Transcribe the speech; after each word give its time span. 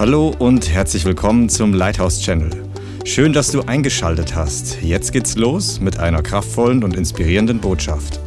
Hallo 0.00 0.34
und 0.38 0.70
herzlich 0.70 1.04
willkommen 1.04 1.50
zum 1.50 1.74
Lighthouse 1.74 2.22
Channel. 2.22 2.72
Schön, 3.04 3.34
dass 3.34 3.50
du 3.50 3.60
eingeschaltet 3.60 4.34
hast. 4.34 4.80
Jetzt 4.80 5.12
geht's 5.12 5.36
los 5.36 5.78
mit 5.78 5.98
einer 5.98 6.22
kraftvollen 6.22 6.82
und 6.84 6.96
inspirierenden 6.96 7.60
Botschaft. 7.60 8.18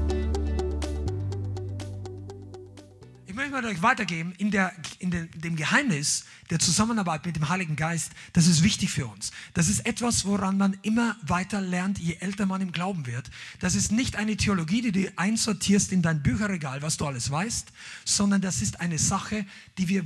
Ich 3.25 3.33
möchte 3.33 3.53
mal 3.53 3.65
euch 3.65 3.81
weitergeben 3.81 4.35
in, 4.37 4.51
der, 4.51 4.71
in 4.99 5.09
den, 5.09 5.31
dem 5.33 5.55
Geheimnis 5.55 6.25
der 6.51 6.59
Zusammenarbeit 6.59 7.25
mit 7.25 7.37
dem 7.37 7.49
Heiligen 7.49 7.75
Geist. 7.75 8.11
Das 8.33 8.45
ist 8.45 8.63
wichtig 8.63 8.91
für 8.91 9.07
uns. 9.07 9.31
Das 9.55 9.67
ist 9.67 9.83
etwas, 9.87 10.25
woran 10.25 10.59
man 10.59 10.77
immer 10.83 11.15
weiter 11.23 11.59
lernt, 11.59 11.97
je 11.97 12.17
älter 12.19 12.45
man 12.45 12.61
im 12.61 12.71
Glauben 12.71 13.07
wird. 13.07 13.31
Das 13.61 13.73
ist 13.73 13.91
nicht 13.91 14.15
eine 14.15 14.37
Theologie, 14.37 14.83
die 14.83 14.91
du 14.91 15.11
einsortierst 15.15 15.91
in 15.91 16.03
dein 16.03 16.21
Bücherregal, 16.21 16.83
was 16.83 16.97
du 16.97 17.07
alles 17.07 17.31
weißt, 17.31 17.69
sondern 18.05 18.41
das 18.41 18.61
ist 18.61 18.79
eine 18.79 18.99
Sache, 18.99 19.47
die 19.79 19.89
wir 19.89 20.05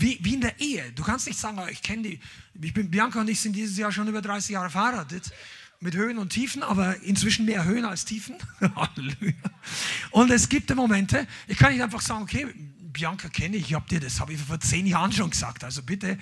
wie, 0.00 0.18
wie 0.22 0.34
in 0.34 0.40
der 0.40 0.58
Ehe. 0.60 0.92
Du 0.92 1.02
kannst 1.02 1.26
nicht 1.26 1.38
sagen, 1.38 1.60
ich 1.70 1.82
kenne 1.82 2.02
die. 2.02 2.20
Ich 2.60 2.72
bin, 2.74 2.90
Bianca 2.90 3.20
und 3.20 3.28
ich 3.28 3.40
sind 3.40 3.54
dieses 3.54 3.76
Jahr 3.76 3.92
schon 3.92 4.08
über 4.08 4.22
30 4.22 4.50
Jahre 4.50 4.70
verheiratet. 4.70 5.30
Mit 5.80 5.94
Höhen 5.94 6.18
und 6.18 6.30
Tiefen, 6.30 6.64
aber 6.64 7.00
inzwischen 7.02 7.44
mehr 7.44 7.64
Höhen 7.64 7.84
als 7.84 8.04
Tiefen. 8.04 8.36
Halleluja. 8.60 9.34
Und 10.10 10.30
es 10.30 10.48
gibt 10.48 10.74
Momente, 10.74 11.26
ich 11.46 11.56
kann 11.56 11.72
nicht 11.72 11.82
einfach 11.82 12.00
sagen, 12.00 12.22
okay, 12.22 12.48
Bianca 12.92 13.28
kenne 13.28 13.56
ich, 13.56 13.66
ich 13.66 13.74
habe 13.74 13.88
dir 13.88 14.00
das 14.00 14.18
habe 14.18 14.32
ich 14.32 14.40
vor 14.40 14.58
zehn 14.58 14.86
Jahren 14.86 15.12
schon 15.12 15.30
gesagt. 15.30 15.62
Also 15.62 15.82
bitte, 15.82 16.18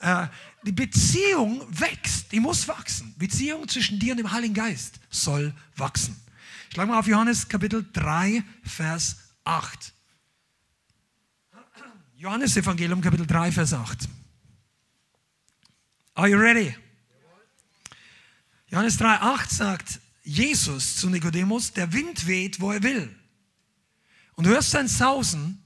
äh, 0.00 0.26
die 0.64 0.72
Beziehung 0.72 1.62
wächst, 1.70 2.32
die 2.32 2.40
muss 2.40 2.66
wachsen. 2.66 3.14
Beziehung 3.16 3.68
zwischen 3.68 4.00
dir 4.00 4.12
und 4.12 4.18
dem 4.18 4.32
Heiligen 4.32 4.54
Geist 4.54 4.98
soll 5.08 5.54
wachsen. 5.76 6.16
Schlag 6.72 6.88
mal 6.88 6.98
auf 6.98 7.06
Johannes 7.06 7.48
Kapitel 7.48 7.86
3, 7.92 8.42
Vers 8.64 9.16
8. 9.44 9.92
Johannes 12.18 12.56
Evangelium 12.56 13.02
Kapitel 13.02 13.26
3, 13.26 13.52
Vers 13.52 13.74
8. 13.74 14.08
Are 16.14 16.28
you 16.28 16.38
ready? 16.38 16.74
Johannes 18.68 18.96
3, 18.96 19.20
8 19.20 19.50
sagt 19.50 20.00
Jesus 20.22 20.96
zu 20.96 21.10
Nikodemus, 21.10 21.74
der 21.74 21.92
Wind 21.92 22.26
weht, 22.26 22.58
wo 22.58 22.72
er 22.72 22.82
will. 22.82 23.14
Und 24.34 24.46
du 24.46 24.50
hörst 24.50 24.70
sein 24.70 24.88
Sausen, 24.88 25.62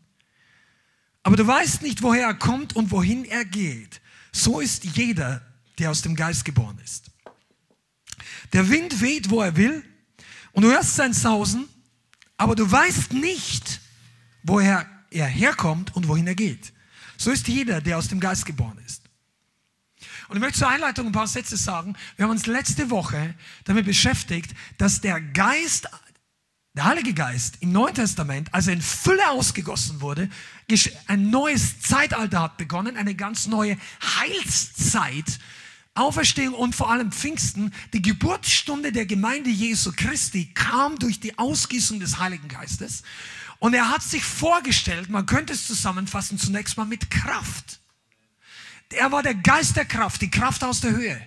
aber 1.23 1.37
du 1.37 1.47
weißt 1.47 1.83
nicht, 1.83 2.03
woher 2.03 2.27
er 2.27 2.35
kommt 2.35 2.75
und 2.75 2.91
wohin 2.91 3.25
er 3.27 3.45
geht. 3.45 4.01
So 4.33 4.59
ist 4.59 4.85
jeder, 4.85 5.47
der 5.79 5.93
aus 5.93 6.03
dem 6.03 6.17
Geist 6.17 6.45
geboren 6.45 6.81
ist. 6.83 7.13
Der 8.53 8.69
Wind 8.69 9.01
weht, 9.01 9.31
wo 9.31 9.41
er 9.41 9.55
will, 9.55 9.85
und 10.51 10.65
du 10.65 10.69
hörst 10.73 10.97
sein 10.97 11.13
Sausen, 11.13 11.69
aber 12.37 12.57
du 12.57 12.69
weißt 12.69 13.13
nicht, 13.13 13.81
woher 14.43 15.00
er 15.11 15.27
herkommt 15.27 15.95
und 15.95 16.09
wohin 16.09 16.27
er 16.27 16.35
geht. 16.35 16.73
So 17.17 17.31
ist 17.31 17.49
jeder, 17.49 17.81
der 17.81 17.99
aus 17.99 18.09
dem 18.09 18.21
Geist 18.21 18.47
geboren 18.47 18.79
ist. 18.87 19.03
Und 20.29 20.37
ich 20.37 20.41
möchte 20.41 20.61
zur 20.61 20.69
Einleitung 20.69 21.07
ein 21.07 21.13
paar 21.13 21.27
Sätze 21.27 21.57
sagen. 21.57 21.97
Wir 22.17 22.25
haben 22.25 22.31
uns 22.31 22.47
letzte 22.47 22.89
Woche 22.89 23.35
damit 23.65 23.85
beschäftigt, 23.85 24.55
dass 24.79 25.01
der 25.01 25.21
Geist, 25.21 25.89
der 26.75 26.85
Heilige 26.85 27.13
Geist 27.13 27.59
im 27.61 27.73
Neuen 27.73 27.95
Testament, 27.95 28.55
als 28.55 28.69
er 28.69 28.75
in 28.75 28.83
Fülle 28.83 29.29
ausgegossen 29.31 30.01
wurde, 30.01 30.31
ein 31.09 31.31
neues 31.31 31.81
Zeitalter 31.81 32.41
hat 32.43 32.57
begonnen, 32.57 32.97
eine 32.97 33.15
ganz 33.15 33.49
neue 33.49 33.77
Heilszeit. 34.21 35.39
Auferstehung 35.95 36.55
und 36.55 36.75
vor 36.75 36.91
allem 36.91 37.11
Pfingsten, 37.11 37.75
die 37.93 38.01
Geburtsstunde 38.01 38.93
der 38.93 39.07
Gemeinde 39.07 39.51
Jesu 39.51 39.93
Christi 39.95 40.47
kam 40.55 40.99
durch 40.99 41.19
die 41.19 41.37
Ausgießung 41.37 41.99
des 41.99 42.19
Heiligen 42.19 42.47
Geistes. 42.47 43.03
Und 43.61 43.75
er 43.75 43.91
hat 43.91 44.03
sich 44.03 44.25
vorgestellt, 44.25 45.11
man 45.11 45.27
könnte 45.27 45.53
es 45.53 45.67
zusammenfassen, 45.67 46.39
zunächst 46.39 46.77
mal 46.77 46.87
mit 46.87 47.11
Kraft. 47.11 47.79
Er 48.93 49.13
war 49.13 49.23
der 49.23 49.35
Geist 49.35 49.77
der 49.77 49.85
Kraft, 49.85 50.23
die 50.23 50.31
Kraft 50.31 50.65
aus 50.65 50.81
der 50.81 50.91
Höhe. 50.93 51.21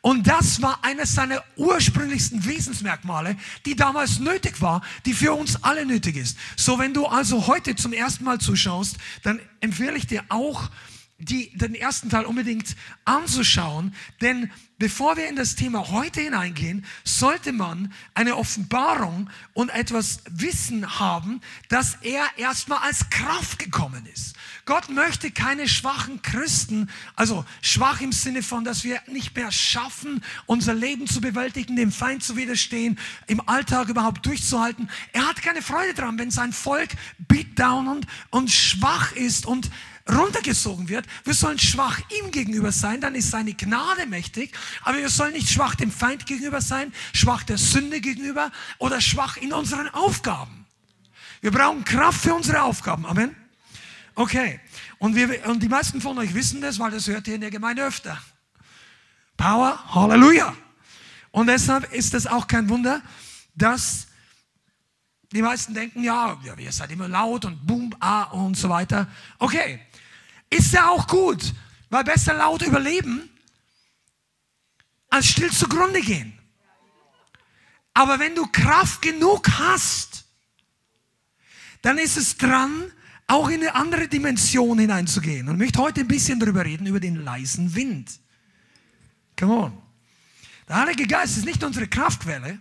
Und 0.00 0.28
das 0.28 0.62
war 0.62 0.84
eines 0.84 1.14
seiner 1.14 1.42
ursprünglichsten 1.56 2.44
Wesensmerkmale, 2.44 3.36
die 3.66 3.74
damals 3.74 4.20
nötig 4.20 4.60
war, 4.60 4.82
die 5.06 5.12
für 5.12 5.32
uns 5.32 5.64
alle 5.64 5.84
nötig 5.86 6.16
ist. 6.16 6.38
So, 6.54 6.78
wenn 6.78 6.94
du 6.94 7.06
also 7.06 7.48
heute 7.48 7.74
zum 7.74 7.92
ersten 7.92 8.24
Mal 8.24 8.38
zuschaust, 8.38 8.96
dann 9.24 9.40
empfehle 9.60 9.96
ich 9.96 10.06
dir 10.06 10.22
auch, 10.28 10.70
die, 11.18 11.50
den 11.56 11.74
ersten 11.74 12.10
Teil 12.10 12.24
unbedingt 12.24 12.76
anzuschauen, 13.04 13.92
denn 14.20 14.50
bevor 14.78 15.16
wir 15.16 15.28
in 15.28 15.34
das 15.34 15.56
Thema 15.56 15.88
heute 15.88 16.20
hineingehen, 16.20 16.86
sollte 17.02 17.52
man 17.52 17.92
eine 18.14 18.36
Offenbarung 18.36 19.28
und 19.52 19.70
etwas 19.70 20.20
Wissen 20.30 21.00
haben, 21.00 21.40
dass 21.68 21.96
er 22.02 22.24
erstmal 22.36 22.78
als 22.78 23.10
Kraft 23.10 23.58
gekommen 23.58 24.06
ist. 24.06 24.36
Gott 24.64 24.90
möchte 24.90 25.32
keine 25.32 25.68
schwachen 25.68 26.22
Christen, 26.22 26.88
also 27.16 27.44
schwach 27.62 28.00
im 28.00 28.12
Sinne 28.12 28.42
von, 28.44 28.62
dass 28.64 28.84
wir 28.84 29.00
nicht 29.08 29.34
mehr 29.34 29.50
schaffen, 29.50 30.22
unser 30.46 30.74
Leben 30.74 31.08
zu 31.08 31.20
bewältigen, 31.20 31.74
dem 31.74 31.90
Feind 31.90 32.22
zu 32.22 32.36
widerstehen, 32.36 32.98
im 33.26 33.40
Alltag 33.48 33.88
überhaupt 33.88 34.24
durchzuhalten. 34.24 34.88
Er 35.12 35.26
hat 35.26 35.42
keine 35.42 35.62
Freude 35.62 35.94
dran, 35.94 36.18
wenn 36.18 36.30
sein 36.30 36.52
Volk 36.52 36.90
beat 37.18 37.58
down 37.58 37.88
und, 37.88 38.06
und 38.30 38.50
schwach 38.50 39.12
ist 39.12 39.46
und 39.46 39.70
runtergezogen 40.08 40.88
wird. 40.88 41.06
Wir 41.24 41.34
sollen 41.34 41.58
schwach 41.58 42.00
ihm 42.18 42.30
gegenüber 42.30 42.72
sein, 42.72 43.00
dann 43.00 43.14
ist 43.14 43.30
seine 43.30 43.54
Gnade 43.54 44.06
mächtig. 44.06 44.56
Aber 44.82 44.98
wir 44.98 45.10
sollen 45.10 45.32
nicht 45.32 45.48
schwach 45.48 45.74
dem 45.74 45.90
Feind 45.90 46.26
gegenüber 46.26 46.60
sein, 46.60 46.92
schwach 47.12 47.42
der 47.42 47.58
Sünde 47.58 48.00
gegenüber 48.00 48.50
oder 48.78 49.00
schwach 49.00 49.36
in 49.36 49.52
unseren 49.52 49.88
Aufgaben. 49.88 50.66
Wir 51.40 51.50
brauchen 51.50 51.84
Kraft 51.84 52.22
für 52.22 52.34
unsere 52.34 52.62
Aufgaben. 52.62 53.06
Amen. 53.06 53.36
Okay. 54.14 54.60
Und, 54.98 55.14
wir, 55.14 55.46
und 55.46 55.62
die 55.62 55.68
meisten 55.68 56.00
von 56.00 56.18
euch 56.18 56.34
wissen 56.34 56.60
das, 56.60 56.78
weil 56.78 56.90
das 56.90 57.06
hört 57.06 57.28
ihr 57.28 57.36
in 57.36 57.40
der 57.40 57.50
Gemeinde 57.50 57.84
öfter. 57.84 58.18
Power, 59.36 59.94
Halleluja. 59.94 60.56
Und 61.30 61.46
deshalb 61.46 61.92
ist 61.92 62.14
es 62.14 62.26
auch 62.26 62.48
kein 62.48 62.68
Wunder, 62.68 63.00
dass 63.54 64.08
die 65.32 65.42
meisten 65.42 65.74
denken, 65.74 66.02
ja, 66.02 66.36
ihr 66.56 66.72
seid 66.72 66.90
immer 66.90 67.06
laut 67.06 67.44
und 67.44 67.64
boom, 67.66 67.94
ah 68.00 68.24
und 68.24 68.56
so 68.56 68.68
weiter. 68.68 69.06
Okay, 69.38 69.78
ist 70.50 70.72
ja 70.72 70.88
auch 70.88 71.06
gut, 71.06 71.54
weil 71.90 72.04
besser 72.04 72.34
laut 72.34 72.62
überleben, 72.62 73.28
als 75.10 75.26
still 75.26 75.50
zugrunde 75.50 76.00
gehen. 76.00 76.38
Aber 77.94 78.18
wenn 78.18 78.34
du 78.34 78.46
Kraft 78.46 79.02
genug 79.02 79.48
hast, 79.58 80.24
dann 81.82 81.98
ist 81.98 82.16
es 82.16 82.36
dran, 82.36 82.92
auch 83.26 83.48
in 83.48 83.60
eine 83.60 83.74
andere 83.74 84.08
Dimension 84.08 84.78
hineinzugehen. 84.78 85.48
Und 85.48 85.56
ich 85.56 85.58
möchte 85.58 85.80
heute 85.80 86.00
ein 86.00 86.08
bisschen 86.08 86.40
darüber 86.40 86.64
reden, 86.64 86.86
über 86.86 87.00
den 87.00 87.16
leisen 87.16 87.74
Wind. 87.74 88.20
Come 89.38 89.52
on. 89.52 89.82
Der 90.68 90.76
Heilige 90.76 91.06
Geist 91.06 91.36
ist 91.36 91.44
nicht 91.44 91.62
unsere 91.62 91.88
Kraftquelle. 91.88 92.58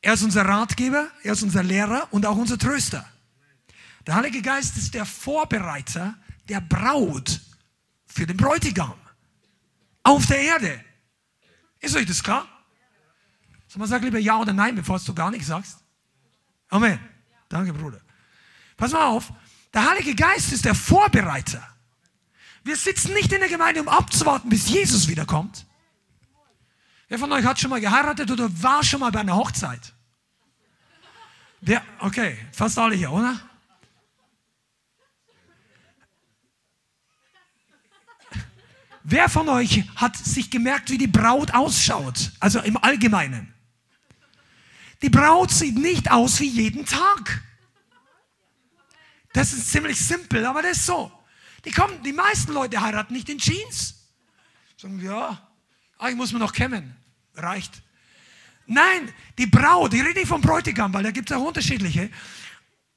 Er 0.00 0.14
ist 0.14 0.22
unser 0.22 0.44
Ratgeber, 0.44 1.10
er 1.22 1.32
ist 1.32 1.42
unser 1.42 1.62
Lehrer 1.62 2.08
und 2.10 2.26
auch 2.26 2.36
unser 2.36 2.58
Tröster. 2.58 3.08
Der 4.06 4.14
Heilige 4.14 4.42
Geist 4.42 4.76
ist 4.76 4.94
der 4.94 5.04
Vorbereiter 5.04 6.14
der 6.48 6.60
Braut 6.60 7.40
für 8.06 8.26
den 8.26 8.36
Bräutigam 8.36 8.94
auf 10.02 10.26
der 10.26 10.40
Erde. 10.40 10.84
Ist 11.80 11.96
euch 11.96 12.06
das 12.06 12.22
klar? 12.22 12.46
So, 13.68 13.78
man 13.78 13.88
sagt 13.88 14.04
lieber 14.04 14.18
ja 14.18 14.38
oder 14.38 14.52
nein, 14.52 14.74
bevor 14.74 14.98
du 14.98 15.14
gar 15.14 15.30
nichts 15.30 15.48
sagst. 15.48 15.78
Amen. 16.70 16.98
Danke, 17.48 17.72
Bruder. 17.72 18.00
Pass 18.76 18.92
mal 18.92 19.06
auf. 19.06 19.32
Der 19.74 19.88
Heilige 19.90 20.14
Geist 20.14 20.52
ist 20.52 20.64
der 20.64 20.74
Vorbereiter. 20.74 21.66
Wir 22.64 22.76
sitzen 22.76 23.12
nicht 23.12 23.32
in 23.32 23.40
der 23.40 23.48
Gemeinde, 23.48 23.80
um 23.80 23.88
abzuwarten, 23.88 24.48
bis 24.48 24.68
Jesus 24.68 25.08
wiederkommt. 25.08 25.66
Wer 27.08 27.18
von 27.18 27.32
euch 27.32 27.44
hat 27.44 27.58
schon 27.58 27.70
mal 27.70 27.80
geheiratet 27.80 28.30
oder 28.30 28.50
war 28.62 28.82
schon 28.82 29.00
mal 29.00 29.10
bei 29.10 29.20
einer 29.20 29.36
Hochzeit? 29.36 29.94
Der, 31.60 31.82
okay, 32.00 32.38
fast 32.52 32.78
alle 32.78 32.94
hier, 32.94 33.10
oder? 33.10 33.40
Wer 39.10 39.30
von 39.30 39.48
euch 39.48 39.84
hat 39.96 40.18
sich 40.18 40.50
gemerkt, 40.50 40.90
wie 40.90 40.98
die 40.98 41.06
Braut 41.06 41.54
ausschaut? 41.54 42.30
Also 42.40 42.60
im 42.60 42.76
Allgemeinen. 42.76 43.54
Die 45.00 45.08
Braut 45.08 45.50
sieht 45.50 45.78
nicht 45.78 46.10
aus 46.10 46.40
wie 46.40 46.48
jeden 46.48 46.84
Tag. 46.84 47.42
Das 49.32 49.54
ist 49.54 49.70
ziemlich 49.70 49.98
simpel, 49.98 50.44
aber 50.44 50.60
das 50.60 50.72
ist 50.72 50.86
so. 50.86 51.10
Die, 51.64 51.70
kommen, 51.70 52.02
die 52.02 52.12
meisten 52.12 52.52
Leute 52.52 52.82
heiraten 52.82 53.14
nicht 53.14 53.30
in 53.30 53.38
Jeans. 53.38 53.94
Sagen, 54.76 55.02
ja, 55.02 55.40
ich 56.06 56.14
muss 56.14 56.32
mir 56.34 56.38
noch 56.38 56.52
kämmen. 56.52 56.94
Reicht. 57.34 57.80
Nein, 58.66 59.10
die 59.38 59.46
Braut, 59.46 59.94
ich 59.94 60.04
rede 60.04 60.18
nicht 60.18 60.28
vom 60.28 60.42
Bräutigam, 60.42 60.92
weil 60.92 61.04
da 61.04 61.12
gibt 61.12 61.30
es 61.30 61.36
auch 61.36 61.46
unterschiedliche. 61.46 62.10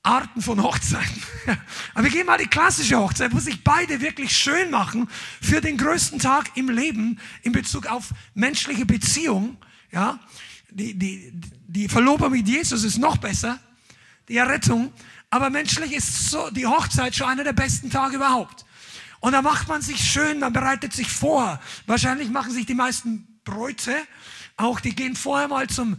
Arten 0.03 0.41
von 0.41 0.61
Hochzeiten. 0.63 1.21
Aber 1.93 2.03
wir 2.03 2.11
gehen 2.11 2.25
mal 2.25 2.37
die 2.37 2.47
klassische 2.47 2.97
Hochzeit, 2.97 3.33
wo 3.33 3.39
sich 3.39 3.63
beide 3.63 4.01
wirklich 4.01 4.35
schön 4.35 4.71
machen 4.71 5.07
für 5.41 5.61
den 5.61 5.77
größten 5.77 6.19
Tag 6.19 6.55
im 6.55 6.69
Leben 6.69 7.19
in 7.43 7.51
Bezug 7.51 7.85
auf 7.85 8.09
menschliche 8.33 8.85
Beziehung. 8.85 9.57
Ja, 9.91 10.19
die, 10.69 10.97
die, 10.97 11.31
die 11.67 11.87
Verlobung 11.87 12.31
mit 12.31 12.47
Jesus 12.47 12.83
ist 12.83 12.97
noch 12.97 13.17
besser, 13.17 13.59
die 14.27 14.37
Errettung. 14.37 14.91
Aber 15.29 15.49
menschlich 15.49 15.93
ist 15.93 16.29
so 16.29 16.49
die 16.49 16.65
Hochzeit 16.65 17.15
schon 17.15 17.27
einer 17.27 17.43
der 17.43 17.53
besten 17.53 17.89
Tage 17.89 18.15
überhaupt. 18.15 18.65
Und 19.19 19.33
da 19.33 19.41
macht 19.41 19.67
man 19.67 19.81
sich 19.81 20.01
schön, 20.01 20.39
man 20.39 20.51
bereitet 20.51 20.93
sich 20.93 21.11
vor. 21.11 21.61
Wahrscheinlich 21.85 22.29
machen 22.29 22.51
sich 22.51 22.65
die 22.65 22.73
meisten 22.73 23.39
Bräute 23.43 23.95
auch, 24.57 24.79
die 24.79 24.95
gehen 24.95 25.15
vorher 25.15 25.47
mal 25.47 25.67
zum, 25.67 25.97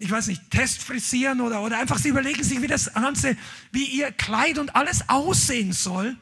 ich 0.00 0.10
weiß 0.10 0.28
nicht, 0.28 0.50
Test 0.50 0.82
frisieren 0.82 1.42
oder, 1.42 1.60
oder 1.60 1.78
einfach, 1.78 1.98
sie 1.98 2.08
überlegen 2.08 2.42
sich, 2.42 2.62
wie 2.62 2.66
das 2.66 2.92
Ganze, 2.94 3.36
wie 3.70 3.84
ihr 3.84 4.10
Kleid 4.10 4.58
und 4.58 4.74
alles 4.74 5.08
aussehen 5.08 5.72
soll. 5.72 6.16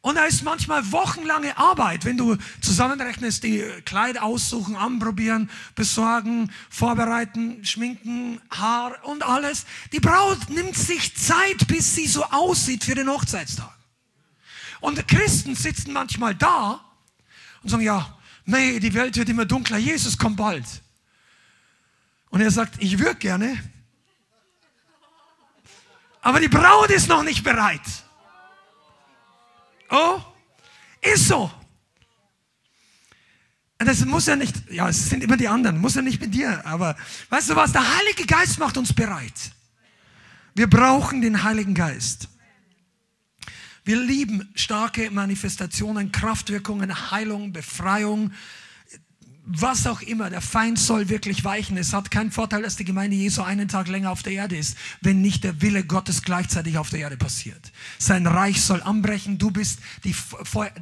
Und 0.00 0.16
da 0.16 0.24
ist 0.24 0.42
manchmal 0.42 0.90
wochenlange 0.90 1.56
Arbeit, 1.56 2.04
wenn 2.04 2.16
du 2.16 2.36
zusammenrechnest, 2.60 3.44
die 3.44 3.62
Kleider 3.84 4.24
aussuchen, 4.24 4.74
anprobieren, 4.74 5.48
besorgen, 5.76 6.50
vorbereiten, 6.68 7.64
schminken, 7.64 8.40
Haar 8.50 9.04
und 9.04 9.22
alles. 9.22 9.64
Die 9.92 10.00
Braut 10.00 10.50
nimmt 10.50 10.76
sich 10.76 11.16
Zeit, 11.16 11.68
bis 11.68 11.94
sie 11.94 12.08
so 12.08 12.24
aussieht 12.24 12.82
für 12.82 12.96
den 12.96 13.08
Hochzeitstag. 13.08 13.72
Und 14.80 15.06
Christen 15.06 15.54
sitzen 15.54 15.92
manchmal 15.92 16.34
da 16.34 16.84
und 17.62 17.70
sagen, 17.70 17.84
ja, 17.84 18.18
nee, 18.44 18.80
die 18.80 18.94
Welt 18.94 19.16
wird 19.16 19.28
immer 19.28 19.44
dunkler, 19.44 19.78
Jesus 19.78 20.18
kommt 20.18 20.38
bald. 20.38 20.66
Und 22.32 22.40
er 22.40 22.50
sagt, 22.50 22.82
ich 22.82 22.98
würde 22.98 23.16
gerne, 23.16 23.62
aber 26.22 26.40
die 26.40 26.48
Braut 26.48 26.90
ist 26.90 27.08
noch 27.08 27.22
nicht 27.22 27.44
bereit. 27.44 27.80
Oh, 29.90 30.18
ist 31.02 31.28
so. 31.28 31.50
Und 33.78 33.86
das 33.86 34.04
muss 34.04 34.26
ja 34.26 34.36
nicht, 34.36 34.70
ja, 34.70 34.88
es 34.88 35.10
sind 35.10 35.22
immer 35.22 35.36
die 35.36 35.48
anderen, 35.48 35.78
muss 35.78 35.96
ja 35.96 36.02
nicht 36.02 36.20
mit 36.20 36.32
dir, 36.32 36.64
aber 36.64 36.96
weißt 37.28 37.50
du 37.50 37.56
was, 37.56 37.72
der 37.72 37.96
Heilige 37.98 38.24
Geist 38.24 38.58
macht 38.58 38.78
uns 38.78 38.94
bereit. 38.94 39.52
Wir 40.54 40.70
brauchen 40.70 41.20
den 41.20 41.42
Heiligen 41.42 41.74
Geist. 41.74 42.28
Wir 43.84 43.96
lieben 43.96 44.48
starke 44.54 45.10
Manifestationen, 45.10 46.12
Kraftwirkungen, 46.12 47.10
Heilung, 47.10 47.52
Befreiung, 47.52 48.32
was 49.44 49.88
auch 49.88 50.02
immer, 50.02 50.30
der 50.30 50.40
Feind 50.40 50.78
soll 50.78 51.08
wirklich 51.08 51.42
weichen. 51.42 51.76
Es 51.76 51.92
hat 51.92 52.12
keinen 52.12 52.30
Vorteil, 52.30 52.62
dass 52.62 52.76
die 52.76 52.84
Gemeinde 52.84 53.16
Jesu 53.16 53.42
einen 53.42 53.66
Tag 53.66 53.88
länger 53.88 54.12
auf 54.12 54.22
der 54.22 54.34
Erde 54.34 54.56
ist, 54.56 54.76
wenn 55.00 55.20
nicht 55.20 55.42
der 55.42 55.60
Wille 55.60 55.82
Gottes 55.82 56.22
gleichzeitig 56.22 56.78
auf 56.78 56.90
der 56.90 57.00
Erde 57.00 57.16
passiert. 57.16 57.72
Sein 57.98 58.28
Reich 58.28 58.60
soll 58.60 58.82
anbrechen. 58.82 59.38
Du 59.38 59.50
bist 59.50 59.80
die, 60.04 60.14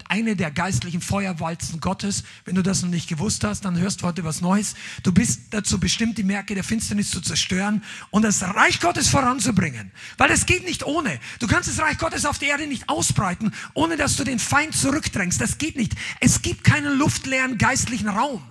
eine 0.08 0.36
der 0.36 0.50
geistlichen 0.50 1.00
Feuerwalzen 1.00 1.80
Gottes. 1.80 2.24
Wenn 2.44 2.54
du 2.54 2.62
das 2.62 2.82
noch 2.82 2.90
nicht 2.90 3.08
gewusst 3.08 3.44
hast, 3.44 3.64
dann 3.64 3.78
hörst 3.78 4.02
du 4.02 4.06
heute 4.06 4.24
was 4.24 4.42
Neues. 4.42 4.74
Du 5.04 5.12
bist 5.12 5.40
dazu 5.52 5.80
bestimmt, 5.80 6.18
die 6.18 6.22
Märkte 6.22 6.54
der 6.54 6.64
Finsternis 6.64 7.10
zu 7.10 7.22
zerstören 7.22 7.82
und 8.10 8.22
das 8.22 8.42
Reich 8.42 8.78
Gottes 8.78 9.08
voranzubringen. 9.08 9.90
Weil 10.18 10.30
es 10.32 10.44
geht 10.44 10.66
nicht 10.66 10.84
ohne. 10.84 11.18
Du 11.38 11.46
kannst 11.46 11.70
das 11.70 11.78
Reich 11.78 11.96
Gottes 11.96 12.26
auf 12.26 12.38
der 12.38 12.48
Erde 12.48 12.66
nicht 12.66 12.90
ausbreiten, 12.90 13.52
ohne 13.72 13.96
dass 13.96 14.16
du 14.16 14.24
den 14.24 14.38
Feind 14.38 14.76
zurückdrängst. 14.76 15.40
Das 15.40 15.56
geht 15.56 15.76
nicht. 15.76 15.94
Es 16.20 16.42
gibt 16.42 16.62
keinen 16.62 16.98
luftleeren 16.98 17.56
geistlichen 17.56 18.08
Raum. 18.08 18.42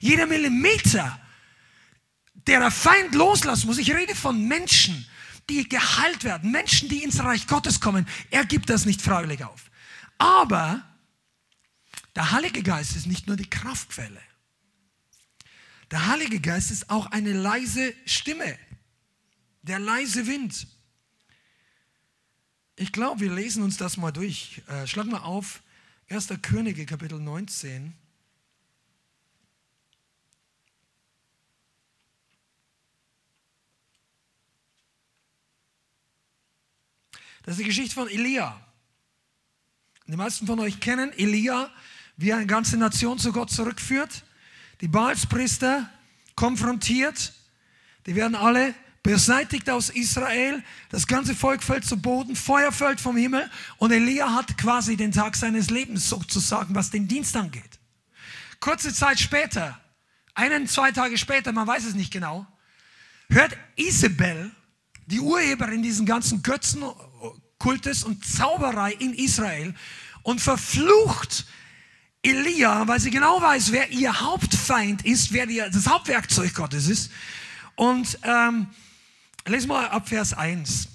Jeder 0.00 0.26
Millimeter, 0.26 1.20
der 2.46 2.60
der 2.60 2.70
Feind 2.70 3.14
loslassen 3.14 3.66
muss, 3.66 3.78
ich 3.78 3.94
rede 3.94 4.14
von 4.14 4.46
Menschen, 4.46 5.06
die 5.48 5.68
geheilt 5.68 6.24
werden, 6.24 6.50
Menschen, 6.50 6.88
die 6.88 7.02
ins 7.02 7.22
Reich 7.22 7.46
Gottes 7.46 7.80
kommen, 7.80 8.06
er 8.30 8.44
gibt 8.44 8.70
das 8.70 8.84
nicht 8.84 9.02
freiwillig 9.02 9.44
auf. 9.44 9.70
Aber 10.18 10.82
der 12.14 12.32
Heilige 12.32 12.62
Geist 12.62 12.96
ist 12.96 13.06
nicht 13.06 13.26
nur 13.26 13.36
die 13.36 13.48
Kraftquelle. 13.48 14.20
Der 15.90 16.06
Heilige 16.06 16.40
Geist 16.40 16.70
ist 16.70 16.90
auch 16.90 17.06
eine 17.06 17.32
leise 17.32 17.94
Stimme, 18.04 18.58
der 19.62 19.78
leise 19.78 20.26
Wind. 20.26 20.66
Ich 22.76 22.92
glaube, 22.92 23.20
wir 23.20 23.32
lesen 23.32 23.62
uns 23.62 23.76
das 23.76 23.96
mal 23.96 24.12
durch. 24.12 24.62
Äh, 24.68 24.86
schlag 24.86 25.06
mal 25.06 25.20
auf, 25.20 25.62
1. 26.10 26.28
Könige, 26.42 26.86
Kapitel 26.86 27.18
19. 27.18 27.94
Das 37.48 37.54
ist 37.54 37.60
die 37.60 37.68
Geschichte 37.68 37.94
von 37.94 38.10
Elia. 38.10 38.60
Die 40.06 40.16
meisten 40.16 40.46
von 40.46 40.60
euch 40.60 40.80
kennen 40.80 41.14
Elia, 41.14 41.70
wie 42.18 42.28
er 42.28 42.36
eine 42.36 42.44
ganze 42.44 42.76
Nation 42.76 43.18
zu 43.18 43.32
Gott 43.32 43.50
zurückführt. 43.50 44.22
Die 44.82 44.86
Baalspriester 44.86 45.88
konfrontiert, 46.34 47.32
die 48.04 48.14
werden 48.16 48.34
alle 48.34 48.74
beseitigt 49.02 49.70
aus 49.70 49.88
Israel. 49.88 50.62
Das 50.90 51.06
ganze 51.06 51.34
Volk 51.34 51.62
fällt 51.62 51.86
zu 51.86 51.96
Boden, 51.96 52.36
Feuer 52.36 52.70
fällt 52.70 53.00
vom 53.00 53.16
Himmel 53.16 53.50
und 53.78 53.92
Elia 53.92 54.34
hat 54.34 54.58
quasi 54.58 54.98
den 54.98 55.12
Tag 55.12 55.34
seines 55.34 55.70
Lebens 55.70 56.06
sozusagen, 56.06 56.74
was 56.74 56.90
den 56.90 57.08
Dienst 57.08 57.34
angeht. 57.34 57.78
Kurze 58.60 58.92
Zeit 58.92 59.18
später, 59.18 59.80
einen, 60.34 60.68
zwei 60.68 60.92
Tage 60.92 61.16
später, 61.16 61.52
man 61.52 61.66
weiß 61.66 61.86
es 61.86 61.94
nicht 61.94 62.12
genau, 62.12 62.46
hört 63.30 63.56
Isabel, 63.76 64.50
die 65.06 65.20
Urheberin 65.20 65.82
diesen 65.82 66.04
ganzen 66.04 66.42
Götzenkultes 67.58 68.04
und 68.04 68.24
Zauberei 68.24 68.92
in 68.92 69.14
Israel 69.14 69.74
und 70.22 70.40
verflucht 70.40 71.46
Elia, 72.22 72.86
weil 72.86 73.00
sie 73.00 73.10
genau 73.10 73.40
weiß, 73.40 73.72
wer 73.72 73.90
ihr 73.90 74.20
Hauptfeind 74.20 75.04
ist, 75.04 75.32
wer 75.32 75.46
das 75.46 75.86
Hauptwerkzeug 75.86 76.54
Gottes 76.54 76.88
ist. 76.88 77.10
Und 77.76 78.18
ähm, 78.22 78.68
lesen 79.46 79.68
wir 79.68 79.92
ab 79.92 80.08
Vers 80.08 80.34
1. 80.34 80.88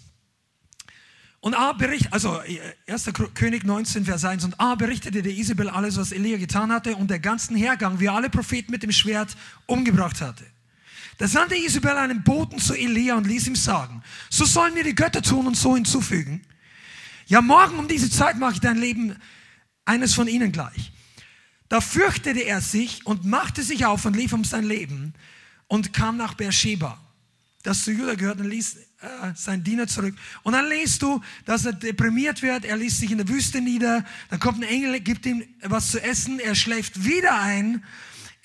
Und 1.39 1.55
A 1.55 1.73
berichtet, 1.73 2.13
also 2.13 2.41
1. 2.87 3.09
König 3.33 3.65
19, 3.65 4.05
Vers 4.05 4.23
1, 4.23 4.45
und 4.45 4.59
A 4.59 4.75
berichtete 4.75 5.21
der 5.21 5.33
Isabel 5.33 5.69
alles, 5.69 5.97
was 5.97 6.13
Elia 6.13 6.37
getan 6.37 6.71
hatte 6.71 6.95
und 6.95 7.09
der 7.09 7.19
ganzen 7.19 7.55
Hergang, 7.57 7.99
wie 7.99 8.05
er 8.05 8.13
alle 8.13 8.29
Propheten 8.29 8.71
mit 8.71 8.83
dem 8.83 8.93
Schwert 8.93 9.35
umgebracht 9.65 10.21
hatte. 10.21 10.45
Da 11.17 11.27
sandte 11.27 11.55
Isabel 11.55 11.97
einen 11.97 12.23
Boten 12.23 12.59
zu 12.59 12.73
Elia 12.73 13.15
und 13.15 13.27
ließ 13.27 13.47
ihm 13.47 13.55
sagen, 13.55 14.01
so 14.29 14.45
sollen 14.45 14.73
mir 14.73 14.83
die 14.83 14.95
Götter 14.95 15.21
tun 15.21 15.47
und 15.47 15.57
so 15.57 15.75
hinzufügen. 15.75 16.41
Ja, 17.25 17.41
morgen 17.41 17.79
um 17.79 17.87
diese 17.87 18.09
Zeit 18.09 18.37
mache 18.37 18.53
ich 18.53 18.59
dein 18.59 18.77
Leben 18.77 19.15
eines 19.85 20.13
von 20.13 20.27
ihnen 20.27 20.51
gleich. 20.51 20.91
Da 21.69 21.81
fürchtete 21.81 22.41
er 22.41 22.61
sich 22.61 23.05
und 23.05 23.25
machte 23.25 23.63
sich 23.63 23.85
auf 23.85 24.05
und 24.05 24.15
lief 24.15 24.33
um 24.33 24.43
sein 24.43 24.63
Leben 24.63 25.13
und 25.67 25.93
kam 25.93 26.17
nach 26.17 26.33
Beersheba, 26.35 26.99
das 27.63 27.83
zu 27.83 27.91
Judah 27.91 28.15
gehört, 28.15 28.39
und 28.39 28.49
ließ 28.49 28.75
äh, 28.75 29.33
seinen 29.35 29.63
Diener 29.63 29.87
zurück. 29.87 30.15
Und 30.43 30.53
dann 30.53 30.69
liest 30.69 31.01
du, 31.01 31.21
dass 31.45 31.65
er 31.65 31.73
deprimiert 31.73 32.41
wird, 32.41 32.65
er 32.65 32.77
ließ 32.77 32.99
sich 32.99 33.11
in 33.11 33.17
der 33.17 33.27
Wüste 33.27 33.61
nieder, 33.61 34.05
dann 34.29 34.39
kommt 34.39 34.59
ein 34.59 34.69
Engel, 34.69 34.99
gibt 34.99 35.25
ihm 35.25 35.43
was 35.61 35.91
zu 35.91 36.03
essen, 36.03 36.39
er 36.39 36.55
schläft 36.55 37.05
wieder 37.05 37.39
ein 37.39 37.83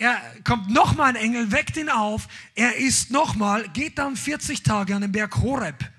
er 0.01 0.17
kommt 0.45 0.71
nochmal 0.71 1.09
ein 1.09 1.17
Engel, 1.17 1.51
weckt 1.51 1.77
ihn 1.77 1.89
auf. 1.89 2.29
Er 2.55 2.77
ist 2.77 3.11
nochmal, 3.11 3.69
geht 3.71 3.99
dann 3.99 4.17
40 4.17 4.63
Tage 4.63 4.95
an 4.95 5.03
den 5.03 5.11
Berg 5.11 5.37
Horeb, 5.39 5.91